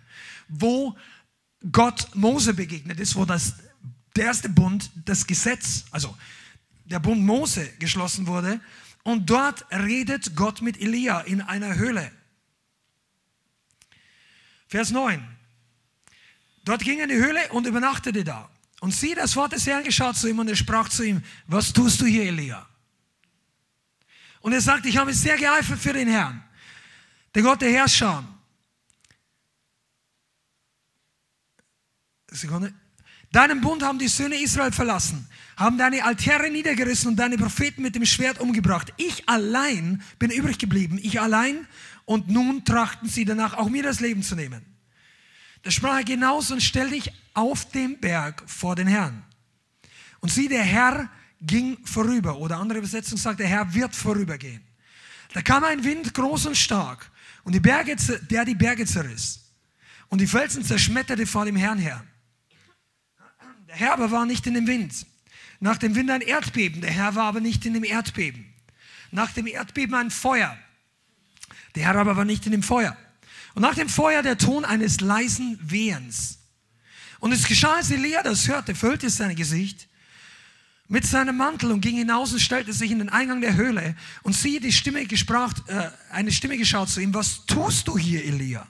wo 0.47 0.95
Gott 1.71 2.15
Mose 2.15 2.53
begegnet 2.53 2.99
ist, 2.99 3.15
wo 3.15 3.25
das, 3.25 3.55
der 4.15 4.25
erste 4.25 4.49
Bund, 4.49 4.89
das 5.05 5.27
Gesetz, 5.27 5.85
also 5.91 6.15
der 6.85 6.99
Bund 6.99 7.21
Mose 7.21 7.67
geschlossen 7.79 8.27
wurde. 8.27 8.59
Und 9.03 9.29
dort 9.29 9.65
redet 9.71 10.35
Gott 10.35 10.61
mit 10.61 10.79
Elia 10.81 11.21
in 11.21 11.41
einer 11.41 11.75
Höhle. 11.75 12.11
Vers 14.67 14.91
9. 14.91 15.25
Dort 16.63 16.83
ging 16.83 16.99
er 16.99 17.05
in 17.05 17.09
die 17.09 17.15
Höhle 17.15 17.49
und 17.49 17.65
übernachtete 17.65 18.23
da. 18.23 18.49
Und 18.81 18.93
sieh, 18.93 19.15
das 19.15 19.35
Wort 19.35 19.51
des 19.53 19.65
Herrn 19.65 19.83
geschaut 19.83 20.15
zu 20.15 20.27
ihm 20.27 20.39
und 20.39 20.47
er 20.47 20.55
sprach 20.55 20.89
zu 20.89 21.03
ihm, 21.03 21.21
was 21.47 21.73
tust 21.73 21.99
du 22.01 22.05
hier, 22.05 22.23
Elia? 22.23 22.67
Und 24.41 24.53
er 24.53 24.61
sagt, 24.61 24.85
ich 24.85 24.97
habe 24.97 25.13
sehr 25.13 25.37
geeifert 25.37 25.79
für 25.79 25.93
den 25.93 26.07
Herrn, 26.07 26.43
der 27.35 27.43
Gott 27.43 27.61
der 27.61 27.71
Herrscher. 27.71 28.23
Sekunde. 32.31 32.73
Deinen 33.31 33.61
Bund 33.61 33.83
haben 33.83 33.99
die 33.99 34.07
Söhne 34.07 34.41
Israel 34.41 34.71
verlassen, 34.71 35.27
haben 35.55 35.77
deine 35.77 36.03
Altäre 36.03 36.49
niedergerissen 36.49 37.09
und 37.09 37.15
deine 37.17 37.37
Propheten 37.37 37.83
mit 37.83 37.95
dem 37.95 38.05
Schwert 38.05 38.39
umgebracht. 38.39 38.91
Ich 38.97 39.29
allein 39.29 40.01
bin 40.17 40.31
übrig 40.31 40.57
geblieben, 40.57 40.99
ich 41.01 41.21
allein, 41.21 41.67
und 42.05 42.27
nun 42.27 42.65
trachten 42.65 43.07
sie 43.07 43.23
danach, 43.23 43.53
auch 43.53 43.69
mir 43.69 43.83
das 43.83 43.99
Leben 43.99 44.23
zu 44.23 44.35
nehmen. 44.35 44.65
Da 45.61 45.69
sprach 45.69 45.99
er 45.99 46.05
hinaus 46.05 46.49
und 46.49 46.63
stell 46.63 46.89
dich 46.89 47.11
auf 47.35 47.69
dem 47.69 47.99
Berg 47.99 48.43
vor 48.47 48.75
den 48.75 48.87
Herrn. 48.87 49.23
Und 50.21 50.31
sieh, 50.31 50.47
der 50.47 50.63
Herr 50.63 51.09
ging 51.41 51.77
vorüber. 51.85 52.37
Oder 52.37 52.57
andere 52.57 52.79
Übersetzung 52.79 53.17
sagt, 53.17 53.39
der 53.39 53.47
Herr 53.47 53.73
wird 53.73 53.95
vorübergehen. 53.95 54.63
Da 55.33 55.41
kam 55.41 55.63
ein 55.63 55.83
Wind 55.83 56.13
groß 56.13 56.47
und 56.47 56.57
stark 56.57 57.11
und 57.43 57.53
die 57.53 57.59
Berge, 57.59 57.95
der 58.29 58.45
die 58.45 58.55
Berge 58.55 58.85
zerriss. 58.85 59.51
Und 60.07 60.19
die 60.19 60.27
Felsen 60.27 60.63
zerschmetterte 60.63 61.27
vor 61.27 61.45
dem 61.45 61.55
Herrn 61.55 61.77
her. 61.77 62.03
Der 63.69 63.75
Herr 63.75 63.93
aber 63.93 64.09
war 64.09 64.25
nicht 64.25 64.47
in 64.47 64.55
dem 64.55 64.65
Wind. 64.65 65.05
Nach 65.59 65.77
dem 65.77 65.93
Wind 65.93 66.09
ein 66.09 66.21
Erdbeben. 66.21 66.81
Der 66.81 66.89
Herr 66.89 67.13
war 67.13 67.25
aber 67.25 67.39
nicht 67.39 67.65
in 67.67 67.75
dem 67.75 67.83
Erdbeben. 67.83 68.51
Nach 69.11 69.31
dem 69.31 69.45
Erdbeben 69.45 69.93
ein 69.93 70.09
Feuer. 70.09 70.57
Der 71.75 71.83
Herr 71.83 71.95
aber 71.95 72.17
war 72.17 72.25
nicht 72.25 72.47
in 72.47 72.51
dem 72.51 72.63
Feuer. 72.63 72.97
Und 73.53 73.61
nach 73.61 73.75
dem 73.75 73.87
Feuer 73.87 74.23
der 74.23 74.39
Ton 74.39 74.65
eines 74.65 75.01
leisen 75.01 75.59
Wehens. 75.61 76.39
Und 77.19 77.31
es 77.31 77.45
geschah, 77.45 77.75
als 77.75 77.91
Elia 77.91 78.23
das 78.23 78.47
hörte, 78.47 78.73
füllte 78.73 79.07
sein 79.11 79.35
Gesicht 79.35 79.87
mit 80.87 81.05
seinem 81.05 81.37
Mantel 81.37 81.71
und 81.71 81.81
ging 81.81 81.97
hinaus 81.97 82.33
und 82.33 82.39
stellte 82.39 82.73
sich 82.73 82.89
in 82.89 82.97
den 82.97 83.09
Eingang 83.09 83.39
der 83.39 83.55
Höhle. 83.55 83.95
Und 84.23 84.33
siehe, 84.33 84.59
die 84.59 84.71
Stimme 84.71 85.05
gesprach, 85.05 85.53
äh, 85.67 85.91
eine 86.09 86.31
Stimme 86.31 86.57
geschaut 86.57 86.89
zu 86.89 87.01
ihm, 87.01 87.13
was 87.13 87.45
tust 87.45 87.87
du 87.87 87.99
hier, 87.99 88.25
Elia? 88.25 88.65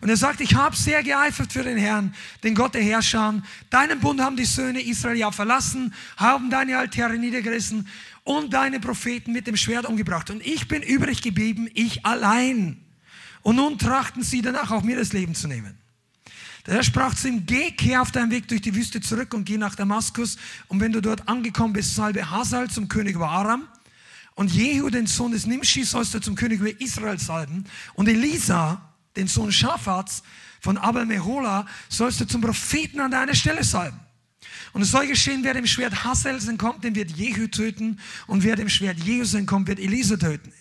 Und 0.00 0.08
er 0.08 0.16
sagt, 0.16 0.40
ich 0.40 0.54
habe 0.54 0.74
sehr 0.74 1.02
geeifert 1.02 1.52
für 1.52 1.62
den 1.62 1.76
Herrn, 1.76 2.14
den 2.42 2.54
Gott 2.54 2.74
der 2.74 2.82
Herrscher. 2.82 3.42
Deinen 3.68 4.00
Bund 4.00 4.20
haben 4.20 4.36
die 4.36 4.46
Söhne 4.46 4.80
Israel 4.80 5.16
ja 5.16 5.30
verlassen, 5.30 5.92
haben 6.16 6.48
deine 6.48 6.78
Altäre 6.78 7.18
niedergerissen 7.18 7.86
und 8.24 8.54
deine 8.54 8.80
Propheten 8.80 9.32
mit 9.32 9.46
dem 9.46 9.56
Schwert 9.56 9.84
umgebracht. 9.84 10.30
Und 10.30 10.44
ich 10.44 10.68
bin 10.68 10.82
übrig 10.82 11.20
geblieben, 11.20 11.68
ich 11.74 12.06
allein. 12.06 12.80
Und 13.42 13.56
nun 13.56 13.78
trachten 13.78 14.22
sie 14.22 14.40
danach 14.40 14.70
auch 14.70 14.82
mir 14.82 14.96
das 14.96 15.12
Leben 15.12 15.34
zu 15.34 15.48
nehmen. 15.48 15.76
Der 16.66 16.74
Herr 16.74 16.82
sprach 16.82 17.14
zu 17.14 17.28
ihm, 17.28 17.44
geh, 17.46 17.70
kehr 17.70 18.02
auf 18.02 18.10
deinem 18.10 18.30
Weg 18.30 18.48
durch 18.48 18.60
die 18.60 18.74
Wüste 18.74 19.00
zurück 19.00 19.34
und 19.34 19.44
geh 19.44 19.58
nach 19.58 19.74
Damaskus. 19.74 20.36
Und 20.68 20.80
wenn 20.80 20.92
du 20.92 21.00
dort 21.00 21.28
angekommen 21.28 21.72
bist, 21.72 21.94
salbe 21.94 22.30
Hasal 22.30 22.70
zum 22.70 22.88
König 22.88 23.16
über 23.16 23.28
Aram. 23.28 23.66
Und 24.34 24.50
Jehu, 24.50 24.88
den 24.88 25.06
Sohn 25.06 25.32
des 25.32 25.46
Nimshi, 25.46 25.84
sollst 25.84 26.14
du 26.14 26.20
zum 26.20 26.34
König 26.34 26.60
über 26.60 26.80
Israel 26.80 27.18
salben. 27.18 27.64
Und 27.94 28.08
Elisa, 28.08 28.89
den 29.16 29.28
Sohn 29.28 29.52
Schafats 29.52 30.22
von 30.60 30.78
Abel 30.78 31.06
Mehola, 31.06 31.66
sollst 31.88 32.20
du 32.20 32.26
zum 32.26 32.40
Propheten 32.40 33.00
an 33.00 33.10
deiner 33.10 33.34
Stelle 33.34 33.64
salben. 33.64 33.98
Und 34.72 34.82
es 34.82 34.90
soll 34.90 35.06
geschehen, 35.06 35.42
wer 35.42 35.54
dem 35.54 35.66
Schwert 35.66 36.04
Hassels 36.04 36.46
entkommt, 36.46 36.84
den 36.84 36.94
wird 36.94 37.10
Jehu 37.10 37.48
töten. 37.48 37.98
Und 38.26 38.44
wer 38.44 38.56
dem 38.56 38.68
Schwert 38.68 38.98
Jehus 39.00 39.34
entkommt, 39.34 39.68
wird 39.68 39.80
Elisa 39.80 40.16
töten. 40.16 40.52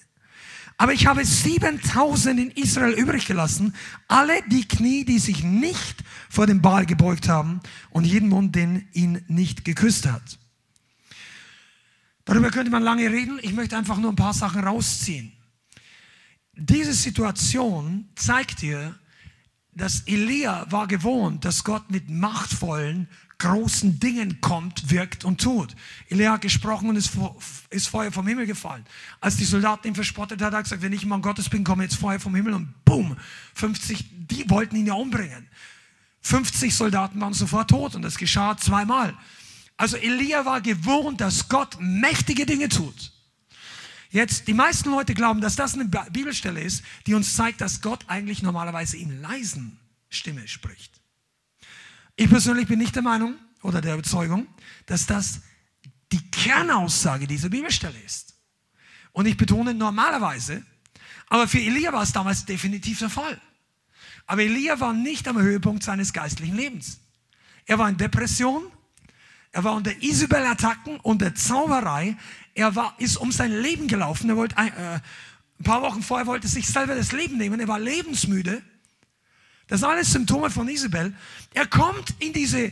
Aber 0.77 0.93
ich 0.93 1.05
habe 1.05 1.25
7000 1.25 2.39
in 2.39 2.51
Israel 2.51 2.93
übrig 2.93 3.25
gelassen, 3.25 3.75
alle 4.07 4.41
die 4.47 4.65
Knie, 4.65 5.03
die 5.03 5.19
sich 5.19 5.43
nicht 5.43 6.03
vor 6.29 6.47
dem 6.47 6.61
Baal 6.61 6.85
gebeugt 6.85 7.27
haben 7.27 7.59
und 7.89 8.05
jeden 8.05 8.29
Mund, 8.29 8.55
den 8.55 8.87
ihn 8.93 9.21
nicht 9.27 9.65
geküsst 9.65 10.07
hat. 10.07 10.39
Darüber 12.23 12.49
könnte 12.49 12.71
man 12.71 12.81
lange 12.81 13.11
reden. 13.11 13.39
Ich 13.41 13.53
möchte 13.53 13.75
einfach 13.75 13.97
nur 13.97 14.13
ein 14.13 14.15
paar 14.15 14.33
Sachen 14.33 14.63
rausziehen. 14.63 15.33
Diese 16.59 16.93
Situation 16.93 18.09
zeigt 18.15 18.61
dir, 18.61 18.93
dass 19.73 20.01
Elia 20.01 20.69
war 20.69 20.87
gewohnt, 20.87 21.45
dass 21.45 21.63
Gott 21.63 21.89
mit 21.89 22.09
machtvollen, 22.09 23.07
großen 23.37 23.97
Dingen 23.99 24.41
kommt, 24.41 24.91
wirkt 24.91 25.23
und 25.23 25.39
tut. 25.39 25.73
Elia 26.09 26.33
hat 26.33 26.41
gesprochen 26.41 26.89
und 26.89 26.97
es 26.97 27.11
ist 27.69 27.87
Feuer 27.87 28.11
vom 28.11 28.27
Himmel 28.27 28.45
gefallen. 28.45 28.83
Als 29.21 29.37
die 29.37 29.45
Soldaten 29.45 29.87
ihn 29.87 29.95
verspottet 29.95 30.41
hat, 30.41 30.47
hat 30.47 30.53
er 30.53 30.63
gesagt, 30.63 30.81
wenn 30.81 30.91
ich 30.91 31.05
Mann 31.05 31.21
Gottes 31.21 31.47
bin, 31.47 31.63
komme 31.63 31.83
jetzt 31.83 31.95
Feuer 31.95 32.19
vom 32.19 32.35
Himmel 32.35 32.53
und 32.53 32.73
boom, 32.83 33.15
50, 33.53 34.27
die 34.27 34.49
wollten 34.49 34.75
ihn 34.75 34.87
ja 34.87 34.95
umbringen. 34.95 35.47
50 36.21 36.75
Soldaten 36.75 37.21
waren 37.21 37.33
sofort 37.33 37.69
tot 37.69 37.95
und 37.95 38.01
das 38.01 38.17
geschah 38.17 38.57
zweimal. 38.57 39.17
Also 39.77 39.95
Elia 39.95 40.43
war 40.43 40.59
gewohnt, 40.59 41.21
dass 41.21 41.47
Gott 41.47 41.77
mächtige 41.79 42.45
Dinge 42.45 42.67
tut. 42.67 43.13
Jetzt, 44.11 44.47
die 44.47 44.53
meisten 44.53 44.89
Leute 44.89 45.13
glauben, 45.13 45.39
dass 45.39 45.55
das 45.55 45.75
eine 45.75 45.85
Bibelstelle 45.85 46.61
ist, 46.61 46.83
die 47.05 47.13
uns 47.13 47.35
zeigt, 47.35 47.61
dass 47.61 47.81
Gott 47.81 48.05
eigentlich 48.07 48.41
normalerweise 48.41 48.97
in 48.97 49.21
leisen 49.21 49.79
Stimme 50.09 50.47
spricht. 50.47 50.99
Ich 52.15 52.29
persönlich 52.29 52.67
bin 52.67 52.79
nicht 52.79 52.95
der 52.95 53.03
Meinung 53.03 53.35
oder 53.61 53.81
der 53.81 53.93
Überzeugung, 53.93 54.47
dass 54.87 55.05
das 55.05 55.41
die 56.11 56.31
Kernaussage 56.31 57.27
dieser 57.27 57.49
Bibelstelle 57.49 57.99
ist. 58.01 58.33
Und 59.11 59.27
ich 59.27 59.37
betone 59.37 59.75
normalerweise, 59.75 60.65
aber 61.27 61.47
für 61.47 61.59
Elia 61.59 61.93
war 61.93 62.01
es 62.01 62.11
damals 62.11 62.45
definitiv 62.45 62.99
der 62.99 63.09
Fall. 63.09 63.39
Aber 64.25 64.41
Elia 64.41 64.79
war 64.79 64.93
nicht 64.93 65.27
am 65.27 65.39
Höhepunkt 65.39 65.83
seines 65.83 66.13
geistlichen 66.13 66.55
Lebens. 66.55 66.99
Er 67.65 67.77
war 67.77 67.89
in 67.89 67.97
Depression, 67.97 68.71
er 69.51 69.63
war 69.63 69.73
unter 69.73 69.91
Isabel-Attacken, 70.01 70.99
unter 70.99 71.33
Zauberei, 71.33 72.15
er 72.53 72.75
war, 72.75 72.95
ist 72.99 73.17
um 73.17 73.31
sein 73.31 73.51
Leben 73.51 73.87
gelaufen. 73.87 74.29
Er 74.29 74.35
wollte, 74.35 74.55
äh, 74.57 74.99
ein 75.59 75.63
paar 75.63 75.81
Wochen 75.81 76.03
vorher 76.03 76.27
wollte 76.27 76.47
sich 76.47 76.67
selber 76.67 76.95
das 76.95 77.11
Leben 77.11 77.37
nehmen. 77.37 77.59
Er 77.59 77.67
war 77.67 77.79
lebensmüde. 77.79 78.61
Das 79.67 79.81
sind 79.81 79.89
alles 79.89 80.11
Symptome 80.11 80.49
von 80.49 80.67
Isabel. 80.67 81.15
Er 81.53 81.67
kommt 81.67 82.15
in 82.19 82.33
diese 82.33 82.71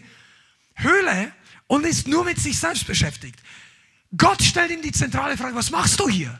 Höhle 0.75 1.31
und 1.67 1.86
ist 1.86 2.07
nur 2.07 2.25
mit 2.25 2.39
sich 2.39 2.57
selbst 2.57 2.86
beschäftigt. 2.86 3.39
Gott 4.15 4.41
stellt 4.41 4.72
ihm 4.72 4.81
die 4.81 4.91
zentrale 4.91 5.38
Frage, 5.38 5.55
was 5.55 5.72
machst 5.72 6.00
du 6.00 6.07
hier? 6.07 6.39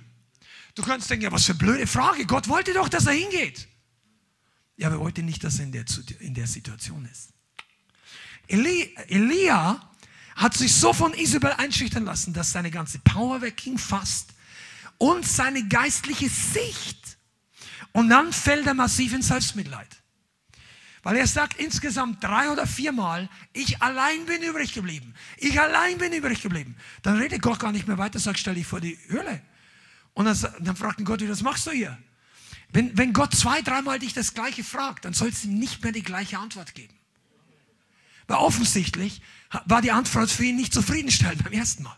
Du 0.76 0.84
kannst 0.84 1.10
denken, 1.10 1.26
ja, 1.26 1.32
was 1.32 1.46
für 1.46 1.54
eine 1.54 1.60
blöde 1.60 1.88
Frage. 1.88 2.26
Gott 2.26 2.48
wollte 2.48 2.74
doch, 2.74 2.88
dass 2.88 3.08
er 3.08 3.14
hingeht. 3.14 3.68
Ja, 4.78 4.88
aber 4.88 4.98
er 4.98 5.02
wollte 5.02 5.24
nicht, 5.24 5.44
dass 5.44 5.60
er 5.60 5.66
in 5.66 5.72
der, 5.72 5.86
in 6.20 6.34
der 6.34 6.48
Situation 6.48 7.06
ist. 7.12 7.30
Eli, 8.48 8.96
Elia 9.08 9.82
hat 10.38 10.54
sich 10.54 10.74
so 10.74 10.94
von 10.94 11.14
Isabel 11.14 11.52
einschüchtern 11.52 12.06
lassen, 12.06 12.32
dass 12.32 12.52
seine 12.52 12.72
ganze 12.72 13.00
Power 13.00 13.42
wegging 13.42 13.78
fast 13.78 14.34
und 15.00 15.28
seine 15.28 15.68
geistliche 15.68 16.30
Sicht. 16.30 17.18
Und 17.92 18.10
dann 18.10 18.32
fällt 18.32 18.68
er 18.68 18.76
massiv 18.76 19.14
in 19.14 19.24
Selbstmitleid. 19.24 19.88
Weil 21.02 21.18
er 21.18 21.28
sagt 21.28 21.60
insgesamt 21.60 22.24
drei 22.24 22.52
oder 22.52 22.68
viermal, 22.68 23.30
ich 23.54 23.82
allein 23.82 24.26
bin 24.26 24.44
übrig 24.44 24.74
geblieben. 24.74 25.14
Ich 25.38 25.60
allein 25.60 25.98
bin 25.98 26.14
übrig 26.14 26.42
geblieben. 26.42 26.76
Dann 27.02 27.18
redet 27.18 27.42
Gott 27.42 27.60
gar 27.60 27.72
nicht 27.72 27.88
mehr 27.88 27.98
weiter, 27.98 28.20
sagt, 28.20 28.40
stell 28.40 28.56
dich 28.56 28.68
vor 28.68 28.82
die 28.82 28.98
Höhle. 29.08 29.42
Und 30.14 30.26
dann, 30.26 30.38
dann 30.60 30.76
fragt 30.76 31.04
Gott, 31.06 31.28
was 31.28 31.42
machst 31.42 31.66
du 31.66 31.72
hier? 31.72 31.98
Wenn, 32.70 32.96
wenn 32.98 33.14
Gott 33.14 33.34
zwei, 33.34 33.62
dreimal 33.62 34.00
dich 34.00 34.14
das 34.14 34.34
Gleiche 34.34 34.64
fragt, 34.64 35.06
dann 35.06 35.14
sollst 35.14 35.44
du 35.44 35.48
ihm 35.48 35.58
nicht 35.58 35.82
mehr 35.82 35.94
die 35.94 36.04
gleiche 36.04 36.38
Antwort 36.38 36.76
geben. 36.76 36.97
Weil 38.28 38.38
offensichtlich 38.38 39.22
war 39.66 39.82
die 39.82 39.92
Antwort 39.92 40.30
für 40.30 40.46
ihn 40.46 40.58
nicht 40.58 40.74
zufriedenstellend 40.74 41.44
beim 41.44 41.54
ersten 41.54 41.84
Mal. 41.84 41.98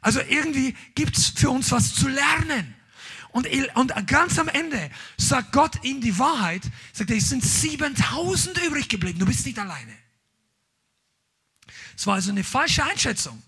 Also 0.00 0.20
irgendwie 0.20 0.76
gibt 0.94 1.16
es 1.16 1.28
für 1.28 1.50
uns 1.50 1.72
was 1.72 1.94
zu 1.94 2.08
lernen. 2.08 2.74
Und, 3.30 3.48
und 3.74 4.06
ganz 4.06 4.38
am 4.38 4.46
Ende 4.46 4.90
sagt 5.16 5.50
Gott 5.52 5.82
ihm 5.82 6.00
die 6.00 6.16
Wahrheit, 6.18 6.62
sagt 6.92 7.10
er, 7.10 7.16
es 7.16 7.30
sind 7.30 7.44
7000 7.44 8.62
übrig 8.64 8.88
geblieben, 8.88 9.18
du 9.18 9.26
bist 9.26 9.44
nicht 9.44 9.58
alleine. 9.58 9.92
Es 11.96 12.06
war 12.06 12.14
also 12.14 12.30
eine 12.30 12.44
falsche 12.44 12.84
Einschätzung. 12.84 13.42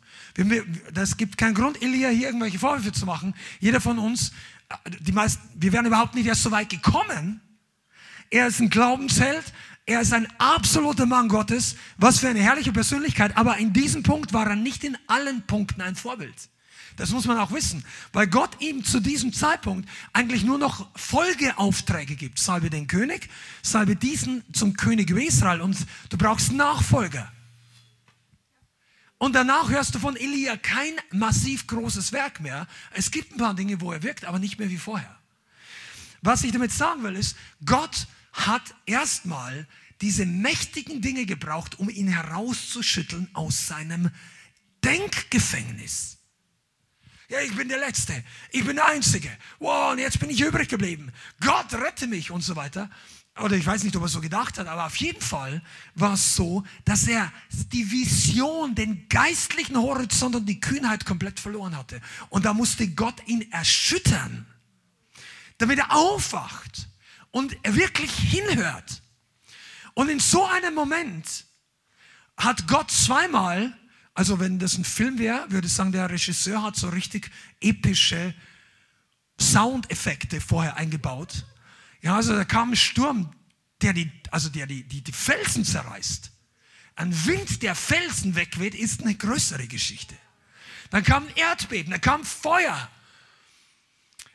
Das 0.92 1.16
gibt 1.16 1.38
keinen 1.38 1.54
Grund, 1.54 1.82
Elia 1.82 2.08
hier 2.08 2.26
irgendwelche 2.26 2.58
Vorwürfe 2.58 2.92
zu 2.92 3.06
machen. 3.06 3.34
Jeder 3.60 3.80
von 3.80 3.98
uns, 3.98 4.32
die 5.00 5.12
meisten, 5.12 5.42
wir 5.54 5.72
wären 5.72 5.86
überhaupt 5.86 6.14
nicht 6.14 6.26
erst 6.26 6.42
so 6.42 6.50
weit 6.50 6.68
gekommen. 6.68 7.40
Er 8.30 8.48
ist 8.48 8.60
ein 8.60 8.70
Glaubensheld, 8.70 9.44
er 9.86 10.00
ist 10.00 10.12
ein 10.12 10.26
absoluter 10.38 11.06
Mann 11.06 11.28
Gottes. 11.28 11.76
Was 11.96 12.18
für 12.18 12.28
eine 12.28 12.40
herrliche 12.40 12.72
Persönlichkeit. 12.72 13.36
Aber 13.36 13.56
in 13.58 13.72
diesem 13.72 14.02
Punkt 14.02 14.32
war 14.32 14.48
er 14.48 14.56
nicht 14.56 14.82
in 14.82 14.98
allen 15.06 15.46
Punkten 15.46 15.80
ein 15.80 15.94
Vorbild. 15.94 16.34
Das 16.96 17.10
muss 17.10 17.26
man 17.26 17.38
auch 17.38 17.52
wissen, 17.52 17.84
weil 18.12 18.26
Gott 18.26 18.60
ihm 18.60 18.82
zu 18.82 19.00
diesem 19.00 19.32
Zeitpunkt 19.32 19.88
eigentlich 20.14 20.44
nur 20.44 20.58
noch 20.58 20.88
Folgeaufträge 20.98 22.16
gibt. 22.16 22.38
Salbe 22.38 22.70
den 22.70 22.86
König, 22.86 23.28
salbe 23.62 23.96
diesen 23.96 24.42
zum 24.52 24.76
König 24.76 25.10
über 25.10 25.22
Israel 25.22 25.60
und 25.60 25.76
du 26.08 26.16
brauchst 26.16 26.52
Nachfolger. 26.52 27.30
Und 29.18 29.34
danach 29.34 29.68
hörst 29.68 29.94
du 29.94 29.98
von 29.98 30.16
Elia 30.16 30.56
kein 30.56 30.94
massiv 31.12 31.66
großes 31.66 32.12
Werk 32.12 32.40
mehr. 32.40 32.66
Es 32.92 33.10
gibt 33.10 33.32
ein 33.32 33.38
paar 33.38 33.54
Dinge, 33.54 33.80
wo 33.80 33.92
er 33.92 34.02
wirkt, 34.02 34.24
aber 34.24 34.38
nicht 34.38 34.58
mehr 34.58 34.70
wie 34.70 34.78
vorher. 34.78 35.16
Was 36.22 36.44
ich 36.44 36.52
damit 36.52 36.72
sagen 36.72 37.02
will, 37.02 37.16
ist, 37.16 37.36
Gott 37.64 38.06
hat 38.36 38.74
erstmal 38.84 39.66
diese 40.00 40.26
mächtigen 40.26 41.00
Dinge 41.00 41.26
gebraucht, 41.26 41.78
um 41.78 41.88
ihn 41.88 42.08
herauszuschütteln 42.08 43.28
aus 43.32 43.66
seinem 43.66 44.10
Denkgefängnis. 44.84 46.18
Ja, 47.28 47.40
ich 47.40 47.56
bin 47.56 47.68
der 47.68 47.78
Letzte. 47.78 48.22
Ich 48.52 48.64
bin 48.64 48.76
der 48.76 48.86
Einzige. 48.86 49.30
Wow, 49.58 49.92
und 49.92 49.98
jetzt 49.98 50.20
bin 50.20 50.30
ich 50.30 50.40
übrig 50.40 50.68
geblieben. 50.68 51.10
Gott 51.40 51.74
rette 51.74 52.06
mich 52.06 52.30
und 52.30 52.42
so 52.42 52.54
weiter. 52.54 52.88
Oder 53.38 53.56
ich 53.56 53.66
weiß 53.66 53.82
nicht, 53.82 53.96
ob 53.96 54.02
er 54.02 54.08
so 54.08 54.20
gedacht 54.20 54.58
hat, 54.58 54.66
aber 54.66 54.86
auf 54.86 54.96
jeden 54.96 55.20
Fall 55.20 55.62
war 55.94 56.14
es 56.14 56.36
so, 56.36 56.64
dass 56.84 57.06
er 57.06 57.30
die 57.72 57.90
Vision, 57.90 58.74
den 58.74 59.08
geistlichen 59.08 59.76
Horizont 59.76 60.36
und 60.36 60.46
die 60.46 60.60
Kühnheit 60.60 61.04
komplett 61.04 61.40
verloren 61.40 61.76
hatte. 61.76 62.00
Und 62.30 62.44
da 62.44 62.54
musste 62.54 62.88
Gott 62.88 63.16
ihn 63.26 63.50
erschüttern, 63.52 64.46
damit 65.58 65.80
er 65.80 65.92
aufwacht 65.94 66.88
und 67.36 67.54
wirklich 67.64 68.10
hinhört. 68.12 69.02
Und 69.92 70.08
in 70.08 70.20
so 70.20 70.46
einem 70.46 70.72
Moment 70.72 71.44
hat 72.34 72.66
Gott 72.66 72.90
zweimal, 72.90 73.76
also 74.14 74.40
wenn 74.40 74.58
das 74.58 74.78
ein 74.78 74.86
Film 74.86 75.18
wäre, 75.18 75.50
würde 75.50 75.66
ich 75.66 75.72
sagen, 75.74 75.92
der 75.92 76.08
Regisseur 76.08 76.62
hat 76.62 76.76
so 76.76 76.88
richtig 76.88 77.30
epische 77.60 78.34
Soundeffekte 79.38 80.40
vorher 80.40 80.78
eingebaut. 80.78 81.44
Ja, 82.00 82.16
also 82.16 82.34
da 82.34 82.46
kam 82.46 82.70
ein 82.70 82.76
Sturm, 82.76 83.30
der 83.82 83.92
die, 83.92 84.10
also 84.30 84.48
der 84.48 84.66
die, 84.66 84.84
die, 84.84 85.02
die 85.02 85.12
Felsen 85.12 85.62
zerreißt. 85.62 86.30
Ein 86.94 87.26
Wind, 87.26 87.62
der 87.62 87.74
Felsen 87.74 88.34
wegweht, 88.34 88.74
ist 88.74 89.02
eine 89.02 89.14
größere 89.14 89.66
Geschichte. 89.66 90.14
Dann 90.88 91.04
kam 91.04 91.26
ein 91.26 91.36
Erdbeben, 91.36 91.90
dann 91.90 92.00
kam 92.00 92.24
Feuer. 92.24 92.90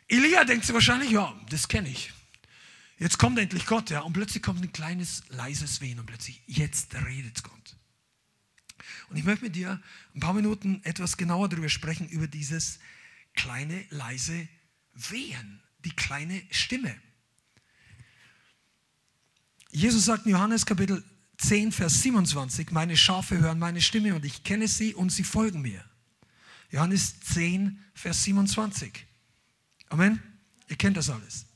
Elia 0.08 0.44
denkt 0.44 0.66
sich 0.66 0.76
wahrscheinlich, 0.76 1.10
ja, 1.10 1.34
das 1.50 1.68
kenne 1.68 1.90
ich. 1.90 2.14
Jetzt 3.02 3.18
kommt 3.18 3.40
endlich 3.40 3.66
Gott, 3.66 3.90
ja, 3.90 4.02
und 4.02 4.14
plötzlich 4.14 4.44
kommt 4.44 4.62
ein 4.62 4.74
kleines, 4.74 5.24
leises 5.30 5.82
Wehen 5.82 6.00
und 6.00 6.06
plötzlich, 6.06 6.40
jetzt 6.46 6.94
redet 6.94 7.44
Gott. 7.44 7.76
Und 9.10 9.18
ich 9.18 9.24
möchte 9.24 9.46
mit 9.46 9.56
dir 9.56 9.82
ein 10.14 10.20
paar 10.20 10.36
Minuten 10.36 10.82
etwas 10.84 11.18
genauer 11.18 11.50
darüber 11.50 11.68
sprechen, 11.68 12.08
über 12.10 12.28
dieses 12.28 12.78
kleine, 13.34 13.84
leise 13.90 14.48
Wehen, 14.94 15.64
die 15.84 15.90
kleine 15.90 16.44
Stimme. 16.52 16.96
Jesus 19.72 20.06
sagt 20.06 20.28
in 20.28 20.34
Johannes 20.34 20.68
Kapitel 20.68 21.04
10, 21.40 21.72
Vers 21.72 22.04
27, 22.04 22.70
meine 22.70 22.96
Schafe 22.96 23.40
hören 23.40 23.58
meine 23.58 23.82
Stimme 23.82 24.14
und 24.14 24.26
ich 24.26 24.44
kenne 24.44 24.68
sie 24.68 24.94
und 24.94 25.10
sie 25.10 25.24
folgen 25.24 25.64
mir. 25.64 25.84
Johannes 26.70 27.20
10, 27.22 27.84
Vers 27.96 28.26
27. 28.26 29.08
Amen. 29.90 30.22
Ihr 30.68 30.76
kennt 30.76 30.98
das 30.98 31.10
alles. 31.10 31.48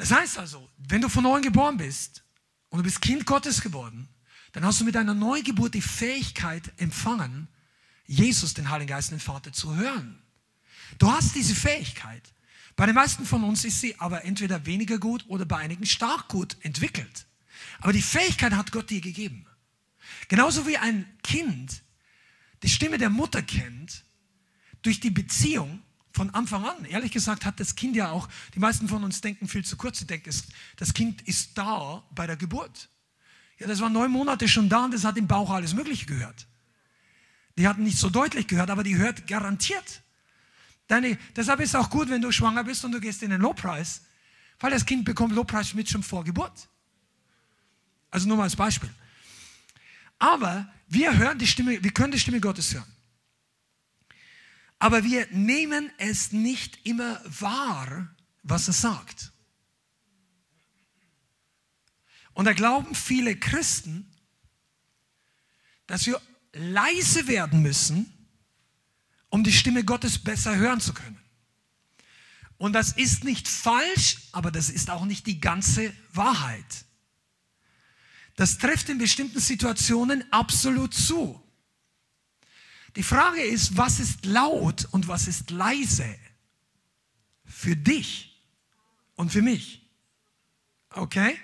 Das 0.00 0.12
heißt 0.12 0.38
also, 0.38 0.66
wenn 0.78 1.02
du 1.02 1.10
von 1.10 1.22
neuem 1.22 1.42
geboren 1.42 1.76
bist 1.76 2.24
und 2.70 2.78
du 2.78 2.84
bist 2.84 3.02
Kind 3.02 3.26
Gottes 3.26 3.60
geworden, 3.60 4.08
dann 4.52 4.64
hast 4.64 4.80
du 4.80 4.86
mit 4.86 4.94
deiner 4.94 5.12
Neugeburt 5.12 5.74
die 5.74 5.82
Fähigkeit 5.82 6.72
empfangen, 6.78 7.48
Jesus, 8.06 8.54
den 8.54 8.70
Heiligen 8.70 8.88
Geist, 8.88 9.10
den 9.10 9.20
Vater 9.20 9.52
zu 9.52 9.76
hören. 9.76 10.22
Du 10.98 11.12
hast 11.12 11.34
diese 11.34 11.54
Fähigkeit. 11.54 12.32
Bei 12.76 12.86
den 12.86 12.94
meisten 12.94 13.26
von 13.26 13.44
uns 13.44 13.66
ist 13.66 13.82
sie 13.82 14.00
aber 14.00 14.24
entweder 14.24 14.64
weniger 14.64 14.96
gut 14.96 15.26
oder 15.28 15.44
bei 15.44 15.58
einigen 15.58 15.84
stark 15.84 16.28
gut 16.28 16.56
entwickelt. 16.62 17.26
Aber 17.80 17.92
die 17.92 18.00
Fähigkeit 18.00 18.54
hat 18.54 18.72
Gott 18.72 18.88
dir 18.88 19.02
gegeben. 19.02 19.46
Genauso 20.28 20.66
wie 20.66 20.78
ein 20.78 21.04
Kind 21.22 21.82
die 22.62 22.70
Stimme 22.70 22.96
der 22.96 23.10
Mutter 23.10 23.42
kennt, 23.42 24.02
durch 24.80 24.98
die 24.98 25.10
Beziehung 25.10 25.82
von 26.12 26.30
Anfang 26.30 26.64
an. 26.64 26.84
Ehrlich 26.84 27.12
gesagt 27.12 27.44
hat 27.44 27.60
das 27.60 27.76
Kind 27.76 27.96
ja 27.96 28.10
auch, 28.10 28.28
die 28.54 28.58
meisten 28.58 28.88
von 28.88 29.04
uns 29.04 29.20
denken 29.20 29.48
viel 29.48 29.64
zu 29.64 29.76
kurz, 29.76 29.98
sie 29.98 30.06
denken, 30.06 30.30
das 30.76 30.94
Kind 30.94 31.22
ist 31.22 31.56
da 31.56 32.02
bei 32.10 32.26
der 32.26 32.36
Geburt. 32.36 32.88
Ja, 33.58 33.66
das 33.66 33.80
war 33.80 33.90
neun 33.90 34.10
Monate 34.10 34.48
schon 34.48 34.68
da 34.68 34.84
und 34.84 34.94
das 34.94 35.04
hat 35.04 35.16
im 35.16 35.26
Bauch 35.26 35.50
alles 35.50 35.74
Mögliche 35.74 36.06
gehört. 36.06 36.46
Die 37.58 37.68
hatten 37.68 37.82
nicht 37.82 37.98
so 37.98 38.08
deutlich 38.08 38.46
gehört, 38.46 38.70
aber 38.70 38.82
die 38.82 38.96
hört 38.96 39.26
garantiert. 39.26 40.02
Deine, 40.88 41.18
deshalb 41.36 41.60
ist 41.60 41.70
es 41.70 41.74
auch 41.74 41.90
gut, 41.90 42.08
wenn 42.08 42.22
du 42.22 42.32
schwanger 42.32 42.64
bist 42.64 42.84
und 42.84 42.92
du 42.92 43.00
gehst 43.00 43.22
in 43.22 43.30
den 43.30 43.40
Lobpreis, 43.40 44.02
weil 44.58 44.70
das 44.70 44.84
Kind 44.84 45.04
bekommt 45.04 45.34
Lobpreis 45.34 45.74
mit 45.74 45.88
schon 45.88 46.02
vor 46.02 46.24
Geburt. 46.24 46.68
Also 48.10 48.26
nur 48.26 48.36
mal 48.36 48.44
als 48.44 48.56
Beispiel. 48.56 48.90
Aber 50.18 50.72
wir 50.88 51.16
hören 51.16 51.38
die 51.38 51.46
Stimme, 51.46 51.82
wir 51.82 51.90
können 51.92 52.12
die 52.12 52.18
Stimme 52.18 52.40
Gottes 52.40 52.74
hören. 52.74 52.92
Aber 54.80 55.04
wir 55.04 55.28
nehmen 55.30 55.92
es 55.98 56.32
nicht 56.32 56.84
immer 56.84 57.20
wahr, 57.24 58.08
was 58.42 58.66
er 58.66 58.72
sagt. 58.72 59.30
Und 62.32 62.46
da 62.46 62.54
glauben 62.54 62.94
viele 62.94 63.36
Christen, 63.36 64.10
dass 65.86 66.06
wir 66.06 66.20
leise 66.54 67.28
werden 67.28 67.60
müssen, 67.60 68.10
um 69.28 69.44
die 69.44 69.52
Stimme 69.52 69.84
Gottes 69.84 70.18
besser 70.18 70.56
hören 70.56 70.80
zu 70.80 70.94
können. 70.94 71.20
Und 72.56 72.72
das 72.72 72.92
ist 72.92 73.22
nicht 73.22 73.48
falsch, 73.48 74.28
aber 74.32 74.50
das 74.50 74.70
ist 74.70 74.88
auch 74.88 75.04
nicht 75.04 75.26
die 75.26 75.40
ganze 75.40 75.92
Wahrheit. 76.14 76.86
Das 78.36 78.56
trifft 78.56 78.88
in 78.88 78.96
bestimmten 78.96 79.40
Situationen 79.40 80.24
absolut 80.32 80.94
zu. 80.94 81.42
Die 82.96 83.02
Frage 83.02 83.42
ist, 83.42 83.76
was 83.76 84.00
ist 84.00 84.26
laut 84.26 84.88
und 84.90 85.06
was 85.06 85.28
ist 85.28 85.50
leise 85.50 86.16
für 87.44 87.76
dich 87.76 88.42
und 89.14 89.30
für 89.30 89.42
mich? 89.42 89.88
Okay? 90.90 91.38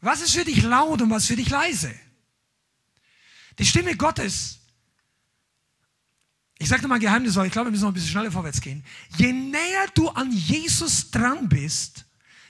Was 0.00 0.20
ist 0.20 0.32
für 0.32 0.44
dich 0.44 0.62
laut 0.62 1.02
und 1.02 1.10
was 1.10 1.26
für 1.26 1.36
dich 1.36 1.50
leise? 1.50 1.92
Die 3.58 3.66
Stimme 3.66 3.96
Gottes, 3.96 4.60
ich 6.58 6.68
sage 6.68 6.82
dir 6.82 6.88
mal 6.88 6.94
ein 6.96 7.00
Geheimnis, 7.00 7.34
weil 7.36 7.46
ich 7.46 7.52
glaube, 7.52 7.66
wir 7.66 7.70
müssen 7.72 7.82
noch 7.82 7.90
ein 7.90 7.94
bisschen 7.94 8.10
schneller 8.10 8.30
vorwärts 8.30 8.60
gehen. 8.60 8.84
Je 9.16 9.32
näher 9.32 9.86
du 9.94 10.08
an 10.10 10.30
Jesus 10.30 11.10
dran 11.10 11.48
bist, 11.48 12.06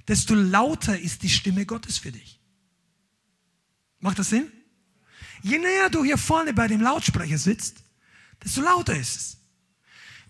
desto 0.07 0.35
lauter 0.35 0.99
ist 0.99 1.23
die 1.23 1.29
Stimme 1.29 1.65
Gottes 1.65 1.99
für 1.99 2.13
dich. 2.13 2.41
Macht 4.01 4.19
das 4.19 4.31
Sinn? 4.31 4.51
Je 5.43 5.59
näher 5.59 5.91
du 5.91 6.05
hier 6.05 6.19
vorne 6.19 6.53
bei 6.53 6.69
dem 6.69 6.81
Lautsprecher 6.81 7.39
sitzt, 7.39 7.83
desto 8.43 8.61
lauter 8.61 8.97
ist 8.97 9.17
es. 9.17 9.37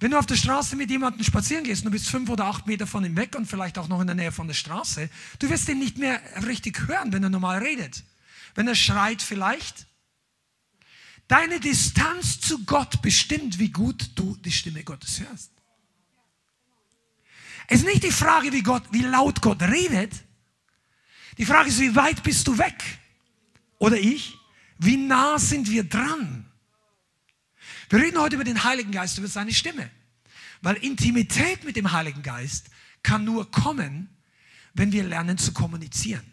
Wenn 0.00 0.12
du 0.12 0.18
auf 0.18 0.26
der 0.26 0.36
Straße 0.36 0.76
mit 0.76 0.90
jemandem 0.90 1.22
spazieren 1.24 1.62
gehst 1.62 1.84
du 1.84 1.90
bist 1.90 2.08
fünf 2.08 2.30
oder 2.30 2.46
acht 2.46 2.66
Meter 2.66 2.86
von 2.86 3.04
ihm 3.04 3.16
weg 3.16 3.34
und 3.36 3.46
vielleicht 3.46 3.76
auch 3.76 3.86
noch 3.86 4.00
in 4.00 4.06
der 4.06 4.16
Nähe 4.16 4.32
von 4.32 4.46
der 4.46 4.54
Straße, 4.54 5.10
du 5.38 5.50
wirst 5.50 5.68
ihn 5.68 5.78
nicht 5.78 5.98
mehr 5.98 6.20
richtig 6.46 6.88
hören, 6.88 7.12
wenn 7.12 7.22
er 7.22 7.28
normal 7.28 7.58
redet. 7.58 8.02
Wenn 8.54 8.66
er 8.66 8.74
schreit 8.74 9.20
vielleicht. 9.20 9.86
Deine 11.28 11.60
Distanz 11.60 12.40
zu 12.40 12.64
Gott 12.64 13.02
bestimmt, 13.02 13.58
wie 13.58 13.70
gut 13.70 14.10
du 14.14 14.36
die 14.36 14.50
Stimme 14.50 14.82
Gottes 14.82 15.20
hörst. 15.20 15.52
Es 17.68 17.80
ist 17.80 17.86
nicht 17.86 18.02
die 18.02 18.10
Frage, 18.10 18.52
wie, 18.52 18.62
Gott, 18.62 18.82
wie 18.90 19.02
laut 19.02 19.42
Gott 19.42 19.62
redet. 19.62 20.12
Die 21.38 21.44
Frage 21.44 21.68
ist, 21.68 21.78
wie 21.78 21.94
weit 21.94 22.22
bist 22.22 22.48
du 22.48 22.58
weg? 22.58 22.82
Oder 23.78 23.96
ich? 23.96 24.39
Wie 24.80 24.96
nah 24.96 25.38
sind 25.38 25.70
wir 25.70 25.84
dran? 25.84 26.46
Wir 27.90 27.98
reden 27.98 28.18
heute 28.18 28.36
über 28.36 28.44
den 28.44 28.64
Heiligen 28.64 28.92
Geist, 28.92 29.18
über 29.18 29.28
seine 29.28 29.52
Stimme. 29.52 29.90
Weil 30.62 30.76
Intimität 30.76 31.64
mit 31.64 31.76
dem 31.76 31.92
Heiligen 31.92 32.22
Geist 32.22 32.70
kann 33.02 33.24
nur 33.24 33.50
kommen, 33.50 34.08
wenn 34.72 34.90
wir 34.90 35.04
lernen 35.04 35.36
zu 35.36 35.52
kommunizieren. 35.52 36.24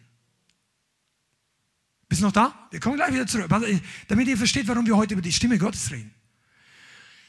Bist 2.07 2.21
du 2.21 2.25
noch 2.25 2.31
da? 2.31 2.67
Wir 2.71 2.79
kommen 2.79 2.95
gleich 2.95 3.13
wieder 3.13 3.27
zurück, 3.27 3.49
damit 4.07 4.27
ihr 4.29 4.37
versteht, 4.37 4.67
warum 4.69 4.85
wir 4.85 4.95
heute 4.95 5.13
über 5.13 5.21
die 5.21 5.33
Stimme 5.33 5.57
Gottes 5.57 5.91
reden. 5.91 6.13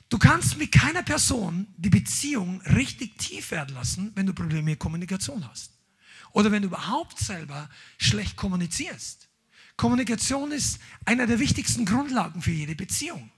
Du 0.09 0.19
kannst 0.19 0.57
mit 0.57 0.71
keiner 0.71 1.03
Person 1.03 1.67
die 1.77 1.91
Beziehung 1.91 2.61
richtig 2.63 3.19
tief 3.19 3.51
werden 3.51 3.75
lassen, 3.75 4.13
wenn 4.15 4.27
du 4.27 4.33
Probleme 4.33 4.63
mit 4.63 4.79
Kommunikation 4.79 5.49
hast. 5.49 5.73
Oder 6.31 6.53
wenn 6.53 6.63
du 6.63 6.69
überhaupt 6.69 7.19
selber 7.19 7.69
schlecht 7.99 8.37
kommunizierst. 8.37 9.28
Kommunikation 9.79 10.51
ist 10.51 10.81
einer 11.05 11.27
der 11.27 11.39
wichtigsten 11.39 11.87
Grundlagen 11.87 12.43
für 12.43 12.51
jede 12.51 12.75
Beziehung. 12.75 13.31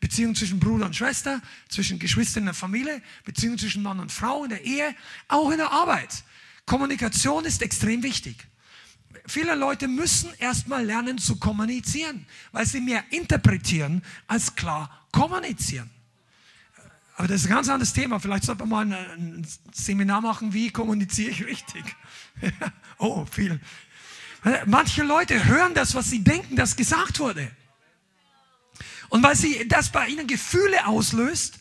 Beziehung 0.00 0.34
zwischen 0.34 0.58
Bruder 0.58 0.86
und 0.86 0.96
Schwester, 0.96 1.40
zwischen 1.68 2.00
Geschwistern 2.00 2.42
in 2.42 2.46
der 2.46 2.54
Familie, 2.54 3.00
Beziehung 3.24 3.56
zwischen 3.56 3.82
Mann 3.82 4.00
und 4.00 4.10
Frau 4.10 4.42
in 4.44 4.50
der 4.50 4.64
Ehe, 4.64 4.94
auch 5.28 5.50
in 5.50 5.58
der 5.58 5.70
Arbeit. 5.70 6.24
Kommunikation 6.66 7.44
ist 7.44 7.62
extrem 7.62 8.02
wichtig. 8.02 8.48
Viele 9.26 9.54
Leute 9.54 9.86
müssen 9.86 10.34
erstmal 10.38 10.84
lernen 10.84 11.18
zu 11.18 11.36
kommunizieren, 11.36 12.26
weil 12.50 12.66
sie 12.66 12.80
mehr 12.80 13.04
interpretieren 13.10 14.02
als 14.26 14.56
klar 14.56 15.06
kommunizieren. 15.12 15.88
Aber 17.16 17.28
das 17.28 17.42
ist 17.42 17.46
ein 17.46 17.54
ganz 17.54 17.68
anderes 17.68 17.92
Thema. 17.92 18.18
Vielleicht 18.18 18.44
sollte 18.44 18.66
man 18.66 18.88
mal 18.88 18.98
ein 19.16 19.46
Seminar 19.72 20.20
machen, 20.20 20.52
wie 20.52 20.70
kommuniziere 20.70 21.30
ich 21.30 21.46
richtig. 21.46 21.84
oh, 22.98 23.24
viel, 23.24 23.58
Manche 24.66 25.02
Leute 25.02 25.44
hören 25.44 25.74
das, 25.74 25.96
was 25.96 26.08
sie 26.08 26.22
denken, 26.22 26.54
das 26.54 26.76
gesagt 26.76 27.18
wurde. 27.18 27.50
Und 29.08 29.22
weil 29.22 29.34
sie 29.34 29.66
das 29.66 29.90
bei 29.90 30.06
ihnen 30.06 30.28
Gefühle 30.28 30.86
auslöst, 30.86 31.58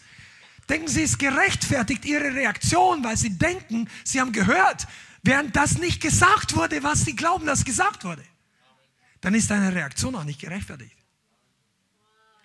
denken 0.70 0.88
sie, 0.88 1.04
es 1.04 1.18
gerechtfertigt 1.18 2.06
ihre 2.06 2.36
Reaktion, 2.36 3.04
weil 3.04 3.18
sie 3.18 3.38
denken, 3.38 3.90
sie 4.04 4.22
haben 4.22 4.32
gehört, 4.32 4.86
während 5.24 5.56
das 5.56 5.80
nicht 5.80 6.00
gesagt 6.00 6.56
wurde, 6.56 6.84
was 6.84 7.06
sie 7.06 7.16
glauben, 7.16 7.48
dass 7.48 7.66
gesagt 7.66 8.04
wurde. 8.04 8.24
Dann 9.22 9.34
ist 9.34 9.50
deine 9.50 9.74
Reaktion 9.74 10.16
auch 10.16 10.24
nicht 10.24 10.42
gerechtfertigt. 10.42 10.96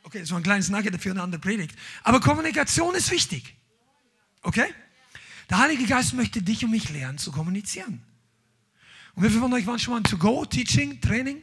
Okay, 0.05 0.21
das 0.21 0.31
war 0.31 0.39
ein 0.39 0.43
kleines 0.43 0.71
Nugget 0.71 0.95
dafür 0.95 1.13
eine 1.13 1.23
andere 1.23 1.41
Predigt. 1.41 1.77
Aber 2.03 2.21
Kommunikation 2.21 2.95
ist 2.95 3.11
wichtig. 3.11 3.57
Okay? 4.41 4.73
Der 5.51 5.59
Heilige 5.59 5.85
Geist 5.85 6.15
möchte 6.15 6.41
dich 6.41 6.65
und 6.65 6.71
mich 6.71 6.89
lernen 6.89 7.19
zu 7.19 7.31
kommunizieren. 7.31 8.03
Und 9.15 9.25
wie 9.25 9.29
viele 9.29 9.41
von 9.41 9.53
euch 9.53 9.67
waren 9.67 9.79
schon 9.79 9.95
mal 9.95 10.03
To-Go-Teaching, 10.03 11.01
Training? 11.01 11.43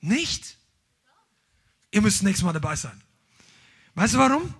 Nicht? 0.00 0.56
Ihr 1.90 2.02
müsst 2.02 2.22
nächstes 2.22 2.44
Mal 2.44 2.52
dabei 2.52 2.76
sein. 2.76 3.00
Weißt 3.94 4.14
du 4.14 4.18
warum? 4.18 4.54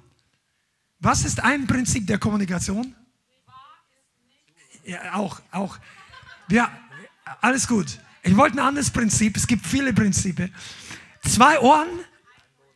Was 0.98 1.24
ist 1.24 1.40
ein 1.40 1.66
Prinzip 1.66 2.06
der 2.06 2.18
Kommunikation? 2.18 2.94
Ja, 4.84 5.14
auch, 5.14 5.40
auch. 5.50 5.78
Ja, 6.50 6.70
alles 7.40 7.66
gut. 7.66 8.00
Ich 8.22 8.36
wollte 8.36 8.56
ein 8.56 8.66
anderes 8.66 8.90
Prinzip. 8.90 9.36
Es 9.36 9.46
gibt 9.46 9.66
viele 9.66 9.92
Prinzipien. 9.94 10.54
Zwei 11.22 11.58
Ohren, 11.60 11.88